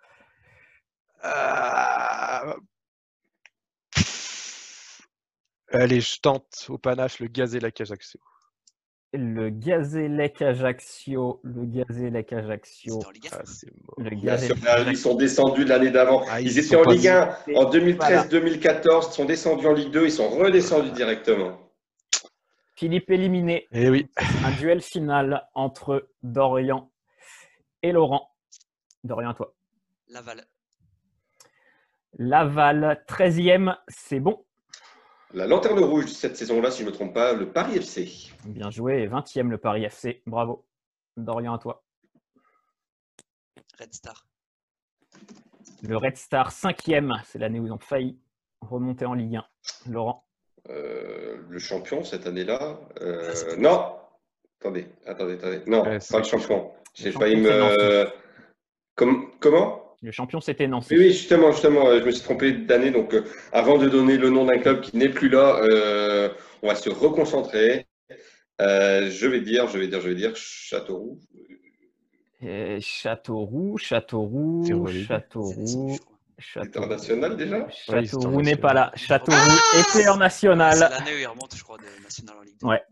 Ah. 1.23 2.55
Allez, 5.73 6.01
je 6.01 6.21
tente 6.21 6.67
au 6.69 6.79
panache 6.79 7.19
le 7.19 7.29
Gazélec 7.29 7.81
Ajaccio. 7.81 8.21
Le 9.15 9.51
Gazélec 9.51 10.41
Ajaccio. 10.41 11.41
Le 11.45 11.67
Gazélec 11.67 12.33
Ajaccio. 12.33 12.95
C'était 12.95 13.07
en 13.07 13.11
Ligue 13.11 13.27
1. 13.27 13.31
Ah, 13.33 13.43
c'est 13.45 13.71
mort. 13.83 13.95
Le 13.99 14.11
Bien 14.11 14.39
sûr, 14.39 14.55
Gazélec 14.57 14.65
là, 14.65 14.91
ils 14.91 14.97
sont 14.97 15.15
descendus 15.15 15.65
de 15.65 15.69
l'année 15.69 15.91
d'avant. 15.91 16.25
Ah, 16.29 16.41
ils, 16.41 16.47
ils 16.47 16.59
étaient 16.59 16.77
en 16.77 16.83
Ligue 16.83 17.09
1 17.09 17.23
en 17.57 17.71
Voilà. 17.71 18.25
2013-2014, 18.25 19.09
ils 19.09 19.13
sont 19.13 19.25
descendus 19.25 19.67
en 19.67 19.73
Ligue 19.75 19.91
2, 19.91 20.05
ils 20.07 20.13
sont 20.13 20.29
redescendus 20.29 20.93
directement. 20.93 21.59
Philippe 22.75 23.11
éliminé. 23.11 23.69
Eh 23.73 23.91
oui. 23.91 24.11
Un 24.45 24.51
duel 24.53 24.81
final 24.81 25.47
entre 25.55 26.09
Dorian 26.23 26.91
et 27.83 27.93
Laurent. 27.93 28.31
Dorian, 29.05 29.31
à 29.31 29.35
toi. 29.35 29.55
Laval. 30.09 30.45
Laval, 32.19 33.05
13e, 33.09 33.77
c'est 33.89 34.21
bon. 34.21 34.45
La 35.35 35.47
lanterne 35.47 35.79
rouge 35.81 36.07
cette 36.09 36.37
saison-là, 36.37 36.71
si 36.71 36.81
je 36.81 36.85
ne 36.85 36.91
me 36.91 36.95
trompe 36.95 37.15
pas, 37.15 37.33
le 37.33 37.51
Paris 37.51 37.77
FC. 37.77 38.31
Bien 38.45 38.71
joué. 38.71 39.03
Et 39.03 39.09
20e, 39.09 39.49
le 39.49 39.59
Paris 39.59 39.85
FC. 39.85 40.23
Bravo. 40.27 40.67
Dorian, 41.17 41.55
à 41.55 41.59
toi. 41.59 41.83
Red 43.79 43.95
Star. 43.95 44.27
Le 45.83 45.97
Red 45.97 46.17
Star, 46.17 46.53
cinquième. 46.53 47.15
C'est 47.25 47.39
l'année 47.39 47.61
où 47.61 47.67
ils 47.67 47.73
ont 47.73 47.79
failli 47.79 48.19
remonter 48.61 49.07
en 49.07 49.15
Ligue 49.15 49.37
1. 49.37 49.45
Laurent. 49.91 50.27
Euh, 50.69 51.39
le 51.49 51.59
champion 51.59 52.05
cette 52.05 52.27
année-là. 52.27 52.79
euh, 53.01 53.35
Ah, 53.53 53.57
non, 53.57 53.97
attendez, 54.61 54.87
attendez, 55.07 55.35
attendez. 55.35 55.63
Non, 55.67 55.83
Ouais, 55.83 55.95
pas 55.95 56.01
c'est- 56.01 56.19
le 56.19 56.25
champion. 56.25 56.71
J'ai 56.95 57.11
failli 57.11 57.37
me. 57.41 58.07
Com- 58.95 59.31
comment? 59.41 59.82
Le 60.03 60.11
champion, 60.11 60.41
c'était 60.41 60.67
Nancy. 60.67 60.95
Oui, 60.97 60.99
oui, 60.99 61.13
justement, 61.13 61.53
justement, 61.53 61.87
euh, 61.87 62.01
je 62.01 62.05
me 62.07 62.11
suis 62.11 62.23
trompé 62.23 62.53
d'année. 62.53 62.91
Donc, 62.91 63.15
euh, 63.15 63.23
avant 63.53 63.79
de 63.79 63.89
donner 63.89 64.17
le 64.17 64.31
nom 64.31 64.45
d'un 64.45 64.59
club 64.59 64.81
qui 64.81 64.97
n'est 64.97 65.09
plus 65.09 65.29
là, 65.29 65.61
euh, 65.63 66.29
on 66.63 66.69
va 66.69 66.75
se 66.75 66.91
reconcentrer. 66.91 67.87
Euh, 68.61 69.11
je 69.11 69.27
vais 69.29 69.41
dire, 69.41 69.69
je 69.69 69.79
vais 69.79 69.87
dire, 69.89 70.01
je 70.01 70.09
vais 70.09 70.15
dire 70.17 70.35
Châteauroux. 70.35 71.21
Euh, 72.43 72.79
Châteauroux, 72.81 73.79
Châteauroux, 73.79 74.65
C'est. 74.67 75.05
Châteauroux. 75.07 75.97
Châteauroux. 76.39 76.85
International 76.85 77.37
déjà? 77.37 77.59
Ouais, 77.59 77.67
c'est 77.87 78.07
Châteauroux 78.07 78.43
n'est 78.43 78.57
pas 78.57 78.73
là. 78.75 78.91
Châteauroux 78.97 79.39
était 79.79 80.09
en 80.09 80.15
C'est 80.15 80.19
national. 80.19 80.79
l'année 80.81 81.15
où 81.15 81.19
il 81.21 81.27
remonte, 81.29 81.55
je 81.57 81.63
crois, 81.63 81.79
de 81.79 82.03
National 82.03 82.35
en 82.39 82.43
Ligue 82.43 82.57
2. 82.61 82.67
Ouais. 82.67 82.83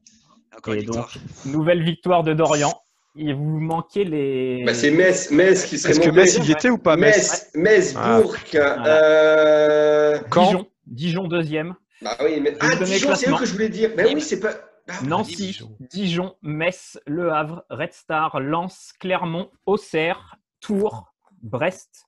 Encore 0.57 0.75
Et 0.75 0.83
donc, 0.83 1.09
victoire. 1.09 1.15
nouvelle 1.47 1.83
victoire 1.83 2.23
de 2.23 2.33
Dorian. 2.35 2.73
Et 3.17 3.33
vous 3.33 3.59
manquez 3.59 4.05
les. 4.05 4.63
bah, 4.65 4.73
C'est 4.75 4.91
Metz, 4.91 5.31
Metz 5.31 5.65
qui 5.67 5.79
serait 5.79 5.93
Est-ce 5.93 6.01
que. 6.01 6.11
Metz 6.11 6.39
y 6.39 6.53
était 6.53 6.71
ou 6.71 6.79
pas 6.79 6.97
Metz 6.97 7.51
Metz, 7.55 7.93
Metz, 7.93 7.95
Ah. 7.99 8.21
Bourg. 8.21 8.37
euh, 8.55 10.19
Dijon. 10.37 10.67
Dijon 10.87 11.29
deuxième. 11.29 11.75
Bah 12.03 12.17
oui, 12.23 12.41
mais 12.41 12.57
ah, 12.61 12.77
Dijon, 12.85 13.15
c'est 13.15 13.29
eux 13.31 13.35
que 13.37 13.45
je 13.45 13.53
voulais 13.53 13.69
dire. 13.69 13.91
Mais 13.97 14.15
oui, 14.15 14.21
c'est 14.21 14.41
pas. 14.41 14.53
Ah, 14.89 14.95
Nancy, 15.05 15.37
Dijon. 15.37 15.77
Dijon, 15.81 16.35
Metz, 16.43 16.99
Le 17.07 17.31
Havre, 17.33 17.65
Red 17.71 17.93
Star, 17.93 18.41
Lens, 18.41 18.93
Clermont, 18.99 19.51
Auxerre, 19.67 20.37
Tours, 20.61 21.13
Brest, 21.43 22.07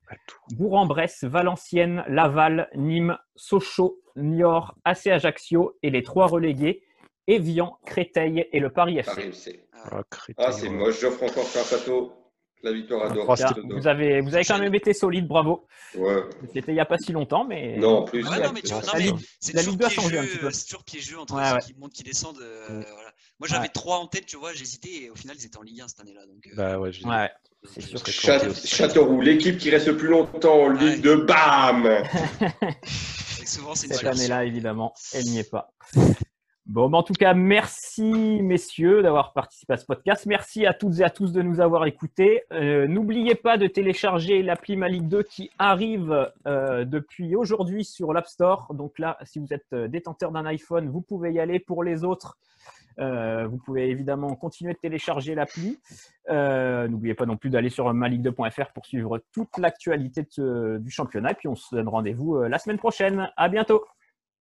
Bourg-en-Bresse, 0.53 1.24
Valenciennes, 1.24 2.05
Laval, 2.09 2.68
Nîmes, 2.74 3.16
Sochaux, 3.36 3.98
Niort, 4.16 4.74
AC 4.84 5.07
Ajaccio 5.09 5.76
et 5.82 5.90
les 5.90 6.03
trois 6.03 6.26
relégués, 6.26 6.82
Evian, 7.26 7.78
Créteil 7.86 8.46
et 8.52 8.58
le 8.60 8.70
Paris 8.70 8.98
FC. 8.98 9.10
Paris 9.14 9.28
FC. 9.28 9.64
Ah, 9.72 10.02
Créteil, 10.10 10.44
Ah, 10.48 10.52
c'est 10.52 10.68
ouais. 10.68 10.74
moche. 10.74 11.00
J'offre 11.00 11.22
encore 11.22 11.44
un 11.56 11.62
plateau. 11.64 12.12
La 12.64 12.70
victoire 12.72 13.02
à 13.02 13.06
Un 13.10 13.14
Dor- 13.14 13.24
trois 13.24 13.34
Là, 13.36 13.52
de- 13.54 13.74
vous 13.74 13.88
avez, 13.88 14.20
vous 14.20 14.36
avez 14.36 14.44
quand 14.44 14.56
même 14.60 14.72
été 14.72 14.94
solide, 14.94 15.26
bravo. 15.26 15.66
Ouais. 15.96 16.22
C'était 16.54 16.70
il 16.70 16.74
n'y 16.74 16.80
a 16.80 16.84
pas 16.84 16.96
si 16.96 17.10
longtemps, 17.10 17.44
mais. 17.44 17.76
Non, 17.76 17.98
en 17.98 18.02
plus. 18.04 18.22
Ouais, 18.28 18.38
non, 18.40 18.52
mais 18.54 18.60
tu 18.60 18.68
vois, 18.72 18.80
c'est- 18.82 18.86
non, 18.86 18.92
La 18.92 18.98
mais 19.00 19.04
Ligue- 19.06 19.26
c'est 19.40 19.52
la 19.54 19.60
toujours 19.62 19.72
Ligue 19.72 19.80
2 19.80 19.86
a 19.86 19.90
changé 19.90 20.18
un 20.18 20.22
petit 20.24 20.38
peu. 20.38 20.50
C'est 20.52 20.64
toujours 20.66 20.84
piégeux 20.84 21.18
entre 21.18 21.34
Ouais, 21.34 21.48
ceux 21.48 21.54
ouais. 21.54 21.60
qui 21.60 21.74
montent, 21.74 21.92
qui 21.92 22.04
descendent. 22.04 22.38
euh, 22.40 22.68
Mm. 22.68 22.84
voilà. 22.92 23.10
Moi, 23.40 23.48
j'avais 23.48 23.62
Ouais. 23.62 23.68
trois 23.74 23.96
en 23.98 24.06
tête, 24.06 24.26
tu 24.26 24.36
vois, 24.36 24.52
j'hésitais 24.52 24.90
et 25.06 25.10
au 25.10 25.16
final, 25.16 25.34
ils 25.40 25.44
étaient 25.44 25.56
en 25.58 25.62
Ligue 25.62 25.80
1 25.80 25.88
cette 25.88 25.98
année-là. 26.02 26.24
Donc, 26.24 26.46
euh, 26.46 26.50
Bah 26.54 26.78
ouais, 26.78 26.92
je 26.92 27.04
Ouais, 27.04 27.30
c'est 27.64 27.80
sûr. 27.80 28.00
aussi. 28.00 28.68
Châteauroux, 28.68 29.20
l'équipe 29.20 29.58
qui 29.58 29.68
reste 29.70 29.88
le 29.88 29.96
plus 29.96 30.06
longtemps 30.08 30.62
en. 30.62 30.68
Ligue 30.68 31.00
de 31.00 31.16
BAM 31.16 31.82
souvent, 33.44 33.74
c'est 33.74 33.92
Cette 33.92 34.04
année-là, 34.06 34.44
évidemment, 34.44 34.94
elle 35.14 35.24
n'y 35.24 35.40
est 35.40 35.50
pas. 35.50 35.72
Bon, 36.66 36.88
mais 36.88 36.96
en 36.96 37.02
tout 37.02 37.12
cas, 37.14 37.34
merci 37.34 38.40
messieurs 38.40 39.02
d'avoir 39.02 39.32
participé 39.32 39.72
à 39.72 39.76
ce 39.76 39.84
podcast. 39.84 40.26
Merci 40.26 40.64
à 40.64 40.72
toutes 40.72 41.00
et 41.00 41.02
à 41.02 41.10
tous 41.10 41.32
de 41.32 41.42
nous 41.42 41.60
avoir 41.60 41.86
écoutés. 41.86 42.44
Euh, 42.52 42.86
N'oubliez 42.86 43.34
pas 43.34 43.58
de 43.58 43.66
télécharger 43.66 44.42
l'appli 44.42 44.76
Malik 44.76 45.08
2 45.08 45.24
qui 45.24 45.50
arrive 45.58 46.30
euh, 46.46 46.84
depuis 46.84 47.34
aujourd'hui 47.34 47.84
sur 47.84 48.12
l'App 48.12 48.28
Store. 48.28 48.72
Donc 48.74 49.00
là, 49.00 49.18
si 49.24 49.40
vous 49.40 49.52
êtes 49.52 49.66
euh, 49.72 49.88
détenteur 49.88 50.30
d'un 50.30 50.46
iPhone, 50.46 50.88
vous 50.88 51.00
pouvez 51.00 51.32
y 51.32 51.40
aller. 51.40 51.58
Pour 51.58 51.82
les 51.82 52.04
autres, 52.04 52.38
euh, 52.98 53.46
vous 53.46 53.58
pouvez 53.58 53.88
évidemment 53.90 54.34
continuer 54.34 54.72
de 54.74 54.78
télécharger 54.78 55.34
l'appli. 55.34 55.78
Euh, 56.30 56.88
N'oubliez 56.88 57.14
pas 57.14 57.26
non 57.26 57.36
plus 57.36 57.50
d'aller 57.50 57.70
sur 57.70 57.92
malik2.fr 57.92 58.72
pour 58.72 58.86
suivre 58.86 59.22
toute 59.32 59.58
l'actualité 59.58 60.26
du 60.38 60.90
championnat. 60.90 61.32
Et 61.32 61.34
puis 61.34 61.48
on 61.48 61.56
se 61.56 61.74
donne 61.74 61.88
rendez-vous 61.88 62.36
euh, 62.36 62.48
la 62.48 62.58
semaine 62.58 62.78
prochaine. 62.78 63.30
À 63.36 63.48
bientôt. 63.48 63.84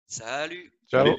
Salut 0.07 0.73
Ciao. 0.89 1.01
Allez. 1.01 1.17